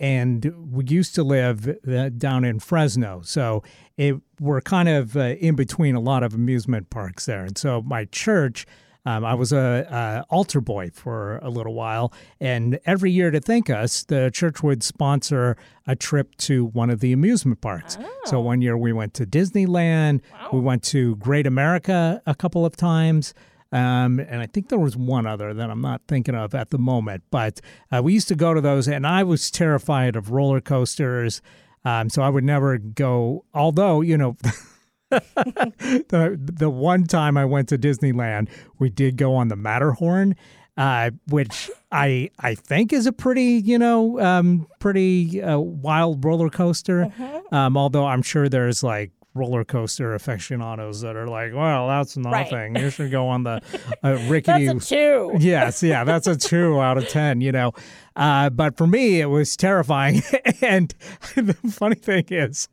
and 0.00 0.44
we 0.72 0.84
used 0.86 1.14
to 1.16 1.22
live 1.24 1.68
uh, 1.88 2.08
down 2.10 2.44
in 2.44 2.58
Fresno, 2.60 3.22
so 3.24 3.62
it 3.96 4.16
we're 4.40 4.60
kind 4.60 4.88
of 4.88 5.16
uh, 5.16 5.20
in 5.40 5.54
between 5.56 5.94
a 5.94 6.00
lot 6.00 6.22
of 6.22 6.34
amusement 6.34 6.90
parks 6.90 7.26
there, 7.26 7.44
and 7.44 7.56
so 7.58 7.82
my 7.82 8.04
church. 8.06 8.66
Um, 9.04 9.24
I 9.24 9.34
was 9.34 9.52
a, 9.52 9.86
a 9.90 10.32
altar 10.32 10.60
boy 10.60 10.90
for 10.94 11.38
a 11.38 11.50
little 11.50 11.74
while, 11.74 12.12
and 12.40 12.78
every 12.86 13.10
year 13.10 13.32
to 13.32 13.40
thank 13.40 13.68
us, 13.68 14.04
the 14.04 14.30
church 14.32 14.62
would 14.62 14.82
sponsor 14.84 15.56
a 15.88 15.96
trip 15.96 16.36
to 16.36 16.66
one 16.66 16.88
of 16.88 17.00
the 17.00 17.12
amusement 17.12 17.60
parks. 17.60 17.98
So 18.26 18.40
one 18.40 18.62
year 18.62 18.78
we 18.78 18.92
went 18.92 19.14
to 19.14 19.26
Disneyland, 19.26 20.20
we 20.52 20.60
went 20.60 20.84
to 20.84 21.16
Great 21.16 21.48
America 21.48 22.22
a 22.26 22.34
couple 22.36 22.64
of 22.64 22.76
times, 22.76 23.34
um, 23.72 24.20
and 24.20 24.40
I 24.40 24.46
think 24.46 24.68
there 24.68 24.78
was 24.78 24.96
one 24.96 25.26
other 25.26 25.52
that 25.52 25.70
I'm 25.70 25.80
not 25.80 26.02
thinking 26.06 26.34
of 26.36 26.54
at 26.54 26.70
the 26.70 26.78
moment. 26.78 27.24
But 27.30 27.60
uh, 27.90 28.02
we 28.04 28.12
used 28.12 28.28
to 28.28 28.36
go 28.36 28.54
to 28.54 28.60
those, 28.60 28.86
and 28.86 29.04
I 29.06 29.24
was 29.24 29.50
terrified 29.50 30.14
of 30.14 30.30
roller 30.30 30.60
coasters. 30.60 31.42
Um, 31.84 32.08
so 32.08 32.22
I 32.22 32.28
would 32.28 32.44
never 32.44 32.78
go. 32.78 33.44
Although 33.52 34.02
you 34.02 34.16
know, 34.16 34.36
the 35.12 36.38
the 36.40 36.70
one 36.70 37.04
time 37.04 37.36
I 37.36 37.44
went 37.44 37.68
to 37.70 37.78
Disneyland, 37.78 38.48
we 38.78 38.88
did 38.90 39.16
go 39.16 39.34
on 39.34 39.48
the 39.48 39.56
Matterhorn, 39.56 40.36
uh, 40.76 41.10
which 41.28 41.70
I 41.90 42.30
I 42.38 42.54
think 42.54 42.92
is 42.92 43.06
a 43.06 43.12
pretty 43.12 43.60
you 43.64 43.78
know 43.78 44.20
um, 44.20 44.66
pretty 44.78 45.42
uh, 45.42 45.58
wild 45.58 46.24
roller 46.24 46.50
coaster. 46.50 47.12
Um, 47.50 47.76
although 47.76 48.06
I'm 48.06 48.22
sure 48.22 48.48
there's 48.48 48.82
like 48.82 49.12
roller 49.34 49.64
coaster 49.64 50.12
aficionados 50.14 51.00
that 51.00 51.16
are 51.16 51.26
like, 51.26 51.54
well, 51.54 51.88
that's 51.88 52.18
Right. 52.18 52.50
nothing. 52.50 52.76
You 52.76 52.90
should 52.90 53.10
go 53.10 53.28
on 53.28 53.44
the 53.44 53.62
uh, 54.04 54.18
rickety. 54.28 54.66
That's 54.66 54.90
a 54.90 54.94
two. 54.94 55.32
Yes, 55.38 55.82
yeah, 55.82 56.04
that's 56.04 56.26
a 56.26 56.36
two 56.36 56.80
out 56.82 56.98
of 56.98 57.08
ten, 57.08 57.40
you 57.40 57.50
know. 57.50 57.72
Uh, 58.14 58.50
but 58.50 58.76
for 58.76 58.86
me, 58.86 59.20
it 59.22 59.26
was 59.26 59.56
terrifying. 59.56 60.22
and 60.62 60.94
the 61.34 61.54
funny 61.72 61.94
thing 61.96 62.24
is, 62.28 62.68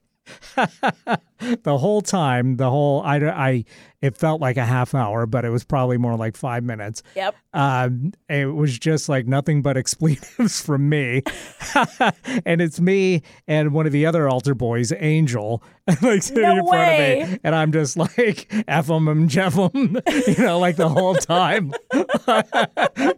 the 1.63 1.77
whole 1.77 2.01
time, 2.01 2.57
the 2.57 2.69
whole 2.69 3.01
I, 3.01 3.17
I, 3.17 3.65
it 4.01 4.17
felt 4.17 4.41
like 4.41 4.57
a 4.57 4.65
half 4.65 4.95
hour, 4.95 5.25
but 5.25 5.45
it 5.45 5.49
was 5.49 5.63
probably 5.63 5.97
more 5.97 6.15
like 6.15 6.35
five 6.35 6.63
minutes. 6.63 7.03
Yep. 7.15 7.35
Um, 7.53 8.13
it 8.29 8.45
was 8.45 8.77
just 8.77 9.09
like 9.09 9.27
nothing 9.27 9.61
but 9.61 9.77
expletives 9.89 10.61
from 10.61 10.89
me, 10.89 11.23
and 12.45 12.61
it's 12.61 12.79
me 12.79 13.23
and 13.47 13.73
one 13.73 13.85
of 13.85 13.91
the 13.91 14.05
other 14.05 14.27
altar 14.27 14.53
boys, 14.53 14.91
Angel, 14.97 15.63
like 16.01 16.23
sitting 16.23 16.43
No 16.43 16.57
in 16.57 16.67
front 16.67 16.91
of 16.91 17.29
me, 17.29 17.39
and 17.43 17.55
I'm 17.55 17.71
just 17.71 17.97
like 17.97 18.47
f 18.67 18.87
them 18.87 19.07
and 19.07 19.29
jeff 19.29 19.55
them, 19.55 19.97
you 20.27 20.35
know, 20.37 20.59
like 20.59 20.75
the 20.75 20.89
whole 20.89 21.15
time, 21.15 21.73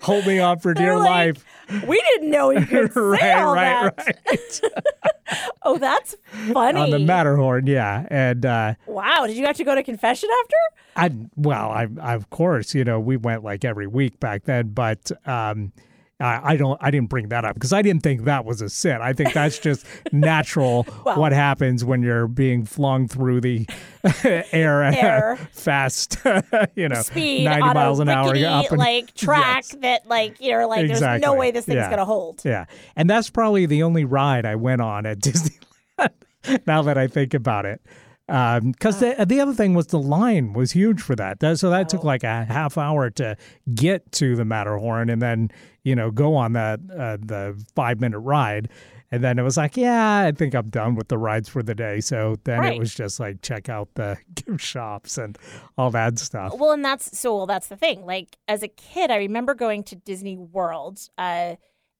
holding 0.02 0.40
on 0.40 0.60
for 0.60 0.74
dear 0.74 0.98
like, 0.98 1.38
life. 1.38 1.46
We 1.88 2.02
didn't 2.02 2.32
know 2.32 2.50
you 2.50 2.66
could 2.66 2.94
say 2.94 3.00
right, 3.00 3.38
all 3.38 3.56
right, 3.56 3.96
that. 3.96 4.22
right. 4.30 5.42
Oh, 5.64 5.78
that's 5.78 6.16
funny. 6.52 6.80
On 6.80 6.90
the 6.90 7.00
Matterhorn, 7.00 7.68
yeah, 7.68 8.08
and. 8.12 8.46
uh 8.46 8.74
Wow. 8.88 9.26
Did 9.28 9.38
you 9.38 9.46
have 9.46 9.58
to 9.58 9.64
go 9.64 9.74
to 9.76 9.84
confession 9.84 10.30
after? 10.44 10.56
I 10.96 11.28
well, 11.36 11.72
I, 11.72 11.88
I 12.02 12.14
of 12.16 12.30
course, 12.30 12.76
you 12.76 12.84
know, 12.84 13.00
we 13.00 13.18
went 13.18 13.44
like 13.44 13.64
every 13.66 13.88
week 13.88 14.20
back 14.20 14.44
then, 14.44 14.70
but 14.70 15.12
um, 15.26 15.72
I, 16.20 16.54
I 16.54 16.56
don't, 16.58 16.78
I 16.84 16.92
didn't 16.92 17.10
bring 17.10 17.30
that 17.30 17.46
up 17.46 17.56
because 17.56 17.72
I 17.74 17.82
didn't 17.82 18.04
think 18.04 18.26
that 18.26 18.46
was 18.46 18.62
a 18.62 18.70
sin. 18.70 19.00
I 19.02 19.14
think 19.14 19.34
that's 19.34 19.58
just 19.58 19.86
natural. 20.12 20.86
Well- 21.06 21.18
what 21.20 21.32
happens 21.32 21.84
when 21.86 22.04
you're 22.04 22.28
being 22.28 22.66
flung 22.66 23.08
through 23.08 23.42
the 23.42 23.66
air 24.52 24.84
at 24.84 24.96
Air. 24.96 25.38
fast, 25.54 26.18
you 26.76 26.90
know, 26.90 27.02
Speed 27.02 27.46
ninety 27.46 27.62
on 27.70 27.74
miles 27.74 28.00
a 28.00 28.02
an 28.04 28.10
hour 28.10 28.26
rickety, 28.28 28.46
up 28.46 28.70
and 28.70 28.78
like 28.78 29.14
track 29.16 29.64
Yes. 29.72 29.76
that 29.82 30.08
like 30.08 30.36
you're 30.42 30.66
like 30.68 30.88
there's 30.88 31.22
no 31.22 31.34
way 31.36 31.52
this 31.52 31.66
thing's 31.66 31.78
Yeah. 31.78 31.90
gonna 31.90 32.06
hold. 32.06 32.42
Yeah, 32.44 32.66
and 32.96 33.10
that's 33.10 33.30
probably 33.30 33.66
the 33.66 33.82
only 33.84 34.04
ride 34.06 34.46
I 34.46 34.56
went 34.56 34.82
on 34.82 35.06
at 35.06 35.20
Disneyland. 35.20 36.10
now 36.68 36.82
that 36.82 36.98
I 36.98 37.08
think 37.08 37.34
about 37.34 37.66
it, 37.66 37.82
because 38.28 39.00
the 39.00 39.26
the 39.28 39.40
other 39.42 39.54
thing 39.54 39.74
was 39.74 39.88
the 39.88 40.00
line 40.00 40.54
was 40.54 40.72
huge 40.72 41.02
for 41.02 41.16
that. 41.16 41.40
that 41.42 41.60
so 41.60 41.70
that 41.70 41.90
took 41.90 42.04
like 42.04 42.24
a 42.24 42.46
half 42.46 42.78
hour 42.78 43.10
to 43.12 43.36
get 43.74 44.12
to 44.14 44.36
the 44.36 44.46
Matterhorn, 44.46 45.10
and 45.10 45.22
then 45.22 45.52
you 45.84 45.96
know 45.96 46.12
go 46.12 46.36
on 46.36 46.54
that 46.54 46.80
uh, 46.98 47.18
the 47.20 47.62
five 47.76 48.00
minute 48.00 48.20
ride. 48.20 48.70
And 49.14 49.22
then 49.22 49.38
it 49.38 49.42
was 49.42 49.58
like, 49.58 49.76
yeah, 49.76 50.20
I 50.20 50.32
think 50.32 50.56
I'm 50.56 50.70
done 50.70 50.96
with 50.96 51.10
the 51.10 51.18
rides 51.18 51.50
for 51.50 51.62
the 51.62 51.76
day. 51.76 52.00
So 52.00 52.38
then 52.46 52.60
Right. 52.60 52.78
it 52.78 52.80
was 52.80 52.96
just 52.96 53.20
like 53.20 53.42
check 53.42 53.68
out 53.68 53.90
the 53.96 54.18
gift 54.34 54.62
shops 54.62 55.18
and 55.18 55.38
all 55.78 55.92
that 55.92 56.18
stuff. 56.18 56.54
Well, 56.58 56.72
and 56.72 56.86
that's 56.86 57.20
so. 57.20 57.36
Well, 57.36 57.46
that's 57.46 57.68
the 57.68 57.76
thing. 57.76 58.06
Like 58.06 58.38
as 58.48 58.64
a 58.64 58.70
kid, 58.70 59.12
I 59.12 59.18
remember 59.18 59.54
going 59.54 59.84
to 59.84 59.98
Disney 59.98 60.38
World, 60.38 61.02
uh, 61.18 61.56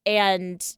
and 0.06 0.76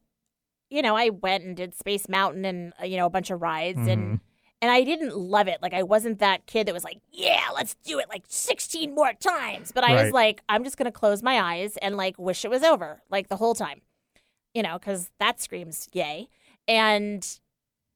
you 0.73 0.81
know, 0.81 0.95
I 0.95 1.09
went 1.09 1.43
and 1.43 1.55
did 1.55 1.75
Space 1.75 2.09
Mountain 2.09 2.45
and 2.45 2.73
uh, 2.81 2.85
you 2.85 2.97
know 2.97 3.05
a 3.05 3.09
bunch 3.09 3.29
of 3.31 3.41
rides, 3.41 3.77
Mm-hmm. 3.79 3.89
and 3.89 4.19
and 4.61 4.71
I 4.71 4.83
didn't 4.83 5.17
love 5.17 5.47
it. 5.49 5.61
Like 5.61 5.73
I 5.73 5.83
wasn't 5.83 6.19
that 6.19 6.45
kid 6.45 6.67
that 6.67 6.73
was 6.73 6.85
like, 6.85 6.99
yeah, 7.11 7.43
let's 7.53 7.75
do 7.83 7.99
it 7.99 8.07
like 8.09 8.23
sixteen 8.27 8.95
more 8.95 9.13
times. 9.13 9.71
But 9.71 9.83
I 9.83 10.03
was 10.03 10.13
like, 10.13 10.41
I'm 10.49 10.63
just 10.63 10.77
gonna 10.77 10.91
close 10.91 11.21
my 11.21 11.39
eyes 11.39 11.77
and 11.77 11.97
like 11.97 12.17
wish 12.17 12.43
it 12.45 12.49
was 12.51 12.63
over, 12.63 13.01
like 13.09 13.27
the 13.29 13.35
whole 13.37 13.55
time, 13.55 13.81
you 14.53 14.63
know, 14.63 14.79
because 14.79 15.11
that 15.19 15.39
screams 15.41 15.87
yay. 15.93 16.27
And 16.67 17.27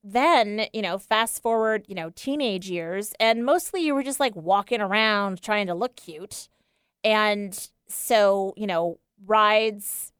then 0.03 0.67
you 0.73 0.81
know 0.81 0.97
fast 0.97 1.41
forward 1.41 1.83
you 1.87 1.95
know 1.95 2.11
teenage 2.15 2.69
years 2.69 3.13
and 3.19 3.43
mostly 3.43 3.81
you 3.81 3.93
were 3.95 4.03
just 4.03 4.19
like 4.19 4.33
walking 4.35 4.79
around 4.79 5.41
trying 5.41 5.67
to 5.67 5.73
look 5.73 5.95
cute 5.97 6.47
and 7.03 7.69
so 7.89 8.53
you 8.55 8.67
know 8.67 8.99
rides 9.25 10.13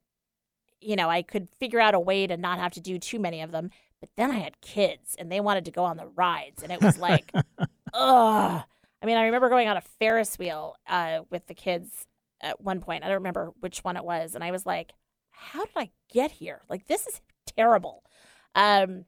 you 0.88 0.95
know 0.95 1.09
i 1.09 1.21
could 1.21 1.49
figure 1.59 1.81
out 1.81 1.93
a 1.93 1.99
way 1.99 2.25
to 2.25 2.38
not 2.38 2.59
have 2.59 2.71
to 2.71 2.79
do 2.79 2.97
too 2.97 3.19
many 3.19 3.41
of 3.41 3.51
them. 3.51 3.69
But 3.99 4.09
then 4.15 4.31
i 4.31 4.35
had 4.35 4.61
kids 4.61 5.15
and 5.19 5.29
they 5.31 5.41
wanted 5.41 5.65
to 5.65 5.71
go 5.71 5.83
on 5.83 5.97
the 5.97 6.07
rides 6.07 6.63
and 6.63 6.71
it 6.71 6.81
was 6.81 6.97
like 6.97 7.31
ugh. 7.93 8.63
I 9.01 9.05
mean 9.05 9.17
i 9.17 9.25
remember 9.25 9.49
going 9.49 9.67
on 9.67 9.75
a 9.75 9.81
ferris 9.81 10.39
wheel 10.39 10.75
uh, 10.88 11.19
with 11.29 11.47
the 11.47 11.53
kids 11.53 12.07
at 12.39 12.61
one 12.61 12.79
point. 12.79 13.03
I 13.03 13.07
don't 13.07 13.17
remember 13.17 13.51
which 13.59 13.83
one 13.83 13.97
it 13.97 14.05
was 14.05 14.33
and 14.33 14.43
i 14.43 14.51
was 14.51 14.65
like 14.65 14.93
how 15.31 15.65
did 15.65 15.75
i 15.75 15.89
get 16.09 16.31
here? 16.31 16.61
Like 16.69 16.88
this 16.88 17.05
is 17.05 17.21
terrible. 17.45 18.03
Um 18.55 19.05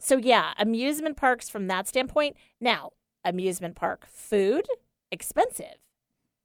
so 0.00 0.16
yeah, 0.16 0.54
amusement 0.56 1.16
parks 1.16 1.48
from 1.50 1.66
that 1.66 1.88
standpoint. 1.88 2.36
Now, 2.60 2.92
amusement 3.24 3.74
park 3.74 4.06
food 4.06 4.66
expensive, 5.10 5.78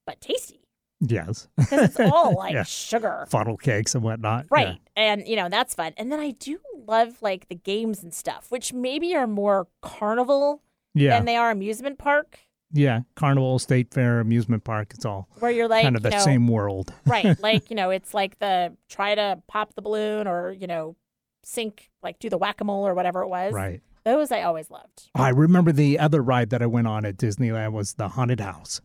but 0.05 0.19
tasty 0.19 0.62
Yes, 1.06 1.47
because 1.58 1.89
it's 1.89 1.99
all 1.99 2.36
like 2.38 2.54
Yeah. 2.54 2.64
sugar, 2.64 3.26
funnel 3.30 3.58
cakes 3.58 3.95
and 3.95 4.04
whatnot. 4.04 4.45
right? 4.49 4.68
Yeah. 4.68 4.76
And 4.95 5.28
you 5.28 5.36
know 5.36 5.49
that's 5.49 5.76
fun. 5.76 5.93
And 5.97 6.12
then 6.12 6.20
I 6.20 6.32
do 6.32 6.60
love 6.88 7.22
like 7.22 7.49
the 7.49 7.56
games 7.56 8.04
and 8.04 8.14
stuff, 8.14 8.47
which 8.49 8.74
maybe 8.74 9.16
are 9.16 9.28
more 9.28 9.68
carnival 9.82 10.62
Yeah, 10.93 11.18
than 11.18 11.26
they 11.26 11.36
are 11.36 11.51
amusement 11.51 11.97
park, 11.97 12.39
yeah. 12.74 13.01
Carnival, 13.16 13.60
State 13.60 13.93
Fair, 13.93 14.20
amusement 14.20 14.64
park. 14.64 14.91
It's 14.95 15.06
all 15.06 15.30
where 15.39 15.51
you're 15.51 15.68
like 15.68 15.84
kind 15.84 15.95
of 15.95 16.01
the 16.01 16.10
know, 16.10 16.20
same 16.20 16.47
world. 16.47 16.91
right? 17.06 17.39
Like 17.39 17.70
you 17.70 17.76
know, 17.76 17.91
it's 17.91 18.14
like 18.14 18.39
the 18.39 18.76
try 18.89 19.16
to 19.16 19.41
pop 19.47 19.76
the 19.76 19.82
balloon 19.82 20.28
or 20.28 20.51
you 20.51 20.68
know 20.68 20.95
sink 21.43 21.91
like 22.01 22.20
do 22.20 22.30
the 22.30 22.38
whack 22.38 22.62
a 22.62 22.64
mole 22.64 22.86
or 22.88 22.95
whatever 22.95 23.22
it 23.22 23.28
was. 23.28 23.54
Right. 23.54 23.82
Those 24.04 24.32
I 24.32 24.41
always 24.41 24.70
loved. 24.70 25.10
I 25.16 25.30
remember 25.30 25.72
the 25.72 25.99
other 25.99 26.22
ride 26.22 26.49
that 26.49 26.62
I 26.62 26.66
went 26.66 26.88
on 26.88 27.06
at 27.06 27.16
Disneyland 27.16 27.72
was 27.72 27.93
the 27.93 28.10
haunted 28.10 28.41
house. 28.41 28.82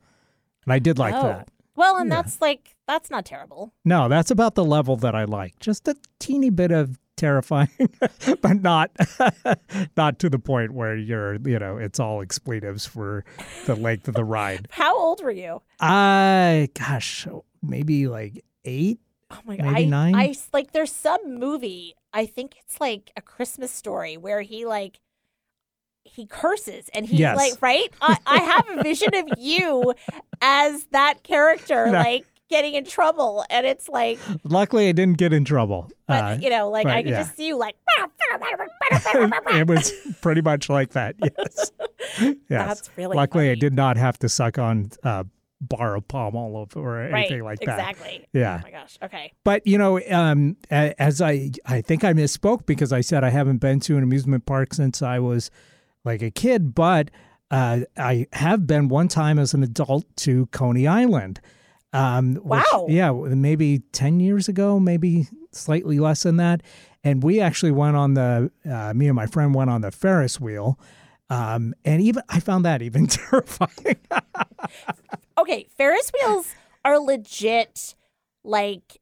And 0.64 0.72
I 0.72 0.78
did 0.78 0.98
like 0.98 1.14
oh. 1.14 1.22
that. 1.22 1.48
Well, 1.78 1.96
and 1.96 2.10
Yeah. 2.10 2.16
that's 2.22 2.40
like 2.40 2.74
that's 2.86 3.10
not 3.10 3.24
terrible. 3.24 3.72
No, 3.84 4.08
that's 4.08 4.30
about 4.30 4.54
the 4.56 4.64
level 4.64 4.96
that 4.96 5.14
I 5.14 5.24
like. 5.24 5.58
Just 5.60 5.86
a 5.88 5.94
teeny 6.18 6.50
bit 6.50 6.72
of 6.72 6.98
terrifying, 7.16 7.68
but 8.42 8.62
not 8.62 8.90
not 9.96 10.18
to 10.20 10.28
the 10.30 10.38
point 10.38 10.72
where 10.72 10.96
you're, 10.96 11.34
you 11.36 11.58
know, 11.58 11.76
it's 11.76 11.98
all 12.00 12.20
expletives 12.20 12.86
for 12.86 13.24
the 13.66 13.74
length 13.76 14.08
of 14.08 14.14
the 14.14 14.24
ride. 14.24 14.68
How 14.72 14.96
old 14.98 15.22
were 15.22 15.30
you? 15.30 15.62
I 15.80 16.68
gosh, 16.74 17.26
maybe 17.62 18.08
like 18.08 18.44
8 18.64 18.98
Oh 19.30 19.38
my 19.44 19.56
god! 19.58 19.66
Maybe 19.66 19.82
I, 19.84 19.84
nine? 19.84 20.14
I 20.14 20.34
like. 20.54 20.72
There's 20.72 20.90
some 20.92 21.38
movie. 21.38 21.94
I 22.14 22.24
think 22.24 22.56
it's 22.64 22.80
like 22.80 23.12
a 23.16 23.20
Christmas 23.20 23.70
story 23.70 24.16
where 24.16 24.40
he 24.40 24.64
like 24.64 25.00
he 26.18 26.26
curses 26.26 26.90
and 26.92 27.06
he's 27.06 27.20
Yes. 27.20 27.36
like 27.36 27.62
right. 27.62 27.90
I, 28.02 28.18
I 28.26 28.38
have 28.40 28.68
a 28.78 28.82
vision 28.82 29.14
of 29.14 29.26
you 29.38 29.94
as 30.42 30.84
that 30.92 31.22
character, 31.22 31.86
No. 31.86 31.92
like 31.92 32.26
getting 32.50 32.74
in 32.74 32.84
trouble, 32.84 33.44
and 33.50 33.66
it's 33.66 33.88
like, 33.90 34.18
Luckily, 34.42 34.88
I 34.88 34.92
didn't 34.92 35.18
get 35.18 35.32
in 35.34 35.44
trouble. 35.44 35.90
but 36.06 36.24
Uh, 36.24 36.38
you 36.40 36.48
know, 36.50 36.70
like 36.70 36.86
I 36.86 36.90
right, 36.96 37.04
can 37.04 37.12
yeah. 37.12 37.22
just 37.22 37.36
see 37.36 37.46
you 37.48 37.56
like. 37.56 37.76
it 38.30 39.66
was 39.66 39.92
pretty 40.20 40.40
much 40.42 40.68
like 40.68 40.90
that. 40.90 41.14
Yes. 41.22 41.72
Yes. 42.20 42.36
That's 42.48 42.90
really 42.96 43.16
Luckily, 43.16 43.50
I 43.50 43.54
did 43.54 43.74
not 43.74 43.96
have 43.96 44.18
to 44.20 44.28
suck 44.28 44.58
on 44.58 44.90
uh, 45.02 45.24
bar 45.60 45.96
of 45.96 46.06
Palmolive 46.08 46.76
or 46.76 47.02
anything 47.02 47.42
right, 47.42 47.58
like 47.58 47.66
that. 47.66 47.78
exactly. 47.78 48.26
Yeah. 48.32 48.58
Oh 48.60 48.62
my 48.64 48.70
gosh. 48.70 48.98
Okay. 49.02 49.32
But 49.44 49.66
you 49.66 49.76
know, 49.76 50.00
um, 50.10 50.56
as 50.70 51.20
I 51.20 51.50
I 51.66 51.80
think 51.80 52.04
I 52.04 52.12
misspoke 52.12 52.64
because 52.66 52.92
I 52.92 53.00
said 53.00 53.24
I 53.24 53.30
haven't 53.30 53.58
been 53.58 53.80
to 53.80 53.96
an 53.96 54.02
amusement 54.02 54.46
park 54.46 54.72
since 54.74 55.02
I 55.02 55.18
was 55.18 55.50
like 56.08 56.22
a 56.22 56.30
kid, 56.30 56.74
but 56.74 57.10
uh, 57.50 57.80
I 57.96 58.26
have 58.32 58.66
been 58.66 58.88
one 58.88 59.08
time 59.08 59.38
as 59.38 59.54
an 59.54 59.62
adult 59.62 60.04
to 60.18 60.46
Coney 60.46 60.86
Island. 60.86 61.40
Um, 61.92 62.34
which- 62.36 62.62
Wow. 62.72 62.86
yeah, 62.88 63.10
maybe 63.12 63.78
ten 63.92 64.20
years 64.20 64.48
ago, 64.48 64.78
maybe 64.80 65.28
slightly 65.52 65.98
less 65.98 66.22
than 66.24 66.36
that. 66.36 66.62
And 67.04 67.22
we 67.22 67.40
actually 67.40 67.70
went 67.72 67.96
on 67.96 68.14
the 68.14 68.50
uh, 68.70 68.92
me 68.94 69.06
and 69.06 69.16
my 69.16 69.26
friend 69.26 69.54
went 69.54 69.70
on 69.70 69.80
the 69.82 69.90
Ferris 69.90 70.38
wheel. 70.40 70.78
Um, 71.30 71.74
and 71.84 72.02
even 72.02 72.22
I 72.28 72.40
found 72.40 72.64
that 72.64 72.82
even 72.82 73.06
terrifying. 73.18 73.96
Okay. 75.38 75.68
Ferris 75.76 76.10
wheels 76.12 76.54
are 76.84 76.98
legit, 76.98 77.94
like 78.44 78.98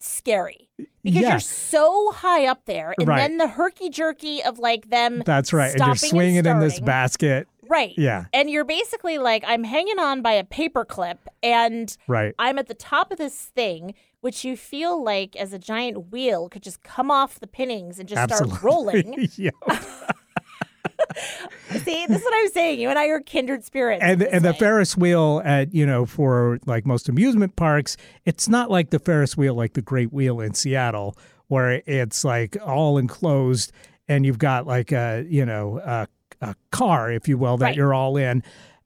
scary 0.00 0.63
because 1.02 1.20
Yeah. 1.22 1.30
you're 1.32 1.40
so 1.40 2.12
high 2.12 2.46
up 2.46 2.64
there, 2.66 2.94
and 2.98 3.06
Right. 3.08 3.18
then 3.18 3.38
the 3.38 3.48
herky 3.48 3.90
jerky 3.90 4.42
of 4.42 4.58
like 4.58 4.90
them. 4.90 5.22
That's 5.24 5.52
right. 5.52 5.72
And 5.74 5.84
you're 5.86 5.94
swinging 5.96 6.46
in 6.46 6.60
this 6.60 6.80
basket. 6.80 7.46
Right. 7.68 7.94
Yeah. 7.96 8.26
And 8.34 8.50
you're 8.50 8.64
basically 8.64 9.16
like, 9.18 9.42
I'm 9.46 9.64
hanging 9.64 9.98
on 9.98 10.20
by 10.20 10.32
a 10.32 10.44
paper 10.44 10.84
clip 10.84 11.28
and 11.42 11.96
Right. 12.06 12.34
I'm 12.38 12.58
at 12.58 12.66
the 12.68 12.74
top 12.74 13.10
of 13.10 13.16
this 13.18 13.34
thing, 13.34 13.94
which 14.20 14.44
you 14.44 14.54
feel 14.56 15.02
like 15.02 15.34
as 15.36 15.52
a 15.54 15.58
giant 15.58 16.10
wheel 16.12 16.48
could 16.50 16.62
just 16.62 16.82
come 16.82 17.10
off 17.10 17.40
the 17.40 17.46
pinnings 17.46 17.98
and 17.98 18.06
just 18.08 18.20
Absolutely. 18.20 18.50
start 18.50 18.62
rolling. 18.64 19.28
yeah. 19.36 19.50
See, 21.70 22.06
this 22.06 22.18
is 22.18 22.24
what 22.24 22.34
I'm 22.34 22.48
saying. 22.50 22.80
You 22.80 22.88
and 22.90 22.98
I 22.98 23.06
are 23.08 23.20
kindred 23.20 23.64
spirits. 23.64 24.02
and 24.02 24.22
and 24.22 24.44
the. 24.44 24.54
Ferris 24.54 24.96
wheel 24.96 25.42
at 25.44 25.74
you 25.74 25.84
know 25.86 26.06
for 26.06 26.58
like 26.66 26.86
most 26.86 27.08
amusement 27.08 27.56
parks, 27.56 27.96
it's 28.24 28.48
not 28.48 28.70
like 28.70 28.90
the 28.90 28.98
Ferris 28.98 29.36
wheel 29.36 29.54
like 29.54 29.74
the 29.74 29.82
Great 29.82 30.12
Wheel 30.12 30.40
in 30.40 30.54
Seattle, 30.54 31.16
where 31.48 31.82
it's 31.86 32.24
like 32.24 32.56
all 32.64 32.98
enclosed 32.98 33.72
and 34.08 34.24
you've 34.26 34.38
got 34.38 34.66
like 34.66 34.92
a 34.92 35.24
you 35.28 35.44
know 35.44 35.78
a, 35.78 36.06
a 36.40 36.54
car, 36.70 37.10
if 37.10 37.26
you 37.28 37.36
will, 37.38 37.56
that 37.58 37.64
Right. 37.66 37.76
you're 37.76 37.94
all 37.94 38.16
in. 38.16 38.42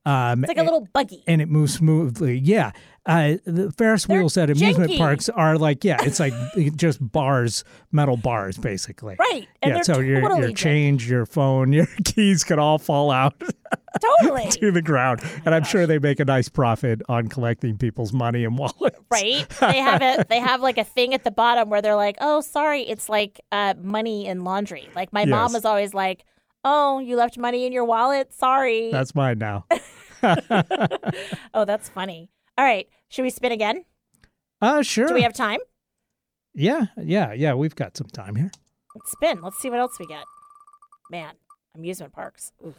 Um, 0.07 0.43
It's 0.45 0.49
like 0.49 0.59
a 0.59 0.63
little 0.63 0.89
buggy. 0.93 1.23
and 1.27 1.43
it 1.43 1.49
moves 1.51 1.75
smoothly. 1.75 2.39
Yeah. 2.39 2.71
Uh, 3.09 3.39
the 3.47 3.73
Ferris 3.73 4.05
They're 4.05 4.19
wheels 4.19 4.37
at 4.37 4.51
amusement 4.51 4.91
janky. 4.93 4.99
parks 4.99 5.29
are 5.31 5.57
like, 5.57 5.83
yeah, 5.83 5.97
it's 6.03 6.21
like 6.21 6.35
just 6.77 6.99
bars, 7.01 7.65
metal 7.91 8.19
bars, 8.19 8.59
basically. 8.59 9.17
Right. 9.19 9.49
And 9.63 9.77
yeah, 9.77 9.83
so 9.83 9.99
your 10.01 10.21
totally 10.21 10.41
your 10.43 10.53
change, 10.53 11.11
your 11.11 11.25
phone, 11.25 11.73
your 11.79 11.87
keys 12.05 12.45
could 12.45 12.59
all 12.59 12.79
fall 12.79 13.11
out 13.11 13.35
Totally. 14.21 14.51
to 14.51 14.71
the 14.71 14.83
ground, 14.83 15.21
and 15.47 15.55
I'm 15.55 15.65
sure 15.65 15.87
they 15.87 15.99
make 15.99 16.21
a 16.21 16.25
nice 16.27 16.49
profit 16.51 17.01
on 17.09 17.29
collecting 17.29 17.79
people's 17.79 18.13
money 18.13 18.45
and 18.45 18.57
wallets. 18.59 18.99
right? 19.11 19.49
They 19.61 19.79
have 19.79 20.03
it. 20.03 20.29
They 20.29 20.39
have 20.41 20.61
like 20.61 20.77
a 20.79 20.85
thing 20.85 21.15
at 21.15 21.25
the 21.25 21.31
bottom 21.31 21.71
where 21.71 21.81
they're 21.83 21.97
like, 21.97 22.17
"Oh, 22.21 22.41
sorry, 22.43 22.83
it's 22.83 23.09
like 23.09 23.41
uh, 23.51 23.75
money 23.81 24.27
in 24.27 24.45
laundry." 24.45 24.89
Like 24.95 25.13
my 25.15 25.25
mom 25.25 25.49
Yes. 25.49 25.55
was 25.55 25.65
always 25.65 25.95
like, 25.95 26.25
"Oh, 26.65 26.99
you 26.99 27.17
left 27.17 27.39
money 27.39 27.65
in 27.67 27.73
your 27.73 27.85
wallet. 27.87 28.33
Sorry." 28.35 28.91
That's 28.93 29.15
mine 29.15 29.39
now. 29.39 29.65
oh, 31.55 31.65
that's 31.65 31.89
funny. 31.89 32.31
All 32.59 32.65
right, 32.65 32.89
should 33.09 33.23
we 33.23 33.31
spin 33.31 33.53
again? 33.53 33.85
Uh 34.61 34.83
sure. 34.83 35.07
Do 35.07 35.15
we 35.15 35.23
have 35.23 35.33
time? 35.33 35.61
yeah, 36.55 36.87
yeah, 37.01 37.33
yeah. 37.33 37.55
We've 37.55 37.77
got 37.77 37.97
some 37.97 38.09
time 38.09 38.35
here. 38.35 38.51
Let's 38.97 39.13
spin. 39.13 39.41
Let's 39.43 39.59
see 39.59 39.71
what 39.71 39.79
else 39.79 39.97
we 40.01 40.07
get. 40.07 40.25
Man, 41.11 41.35
amusement 41.77 42.13
parks. 42.13 42.51
Oof. 42.67 42.75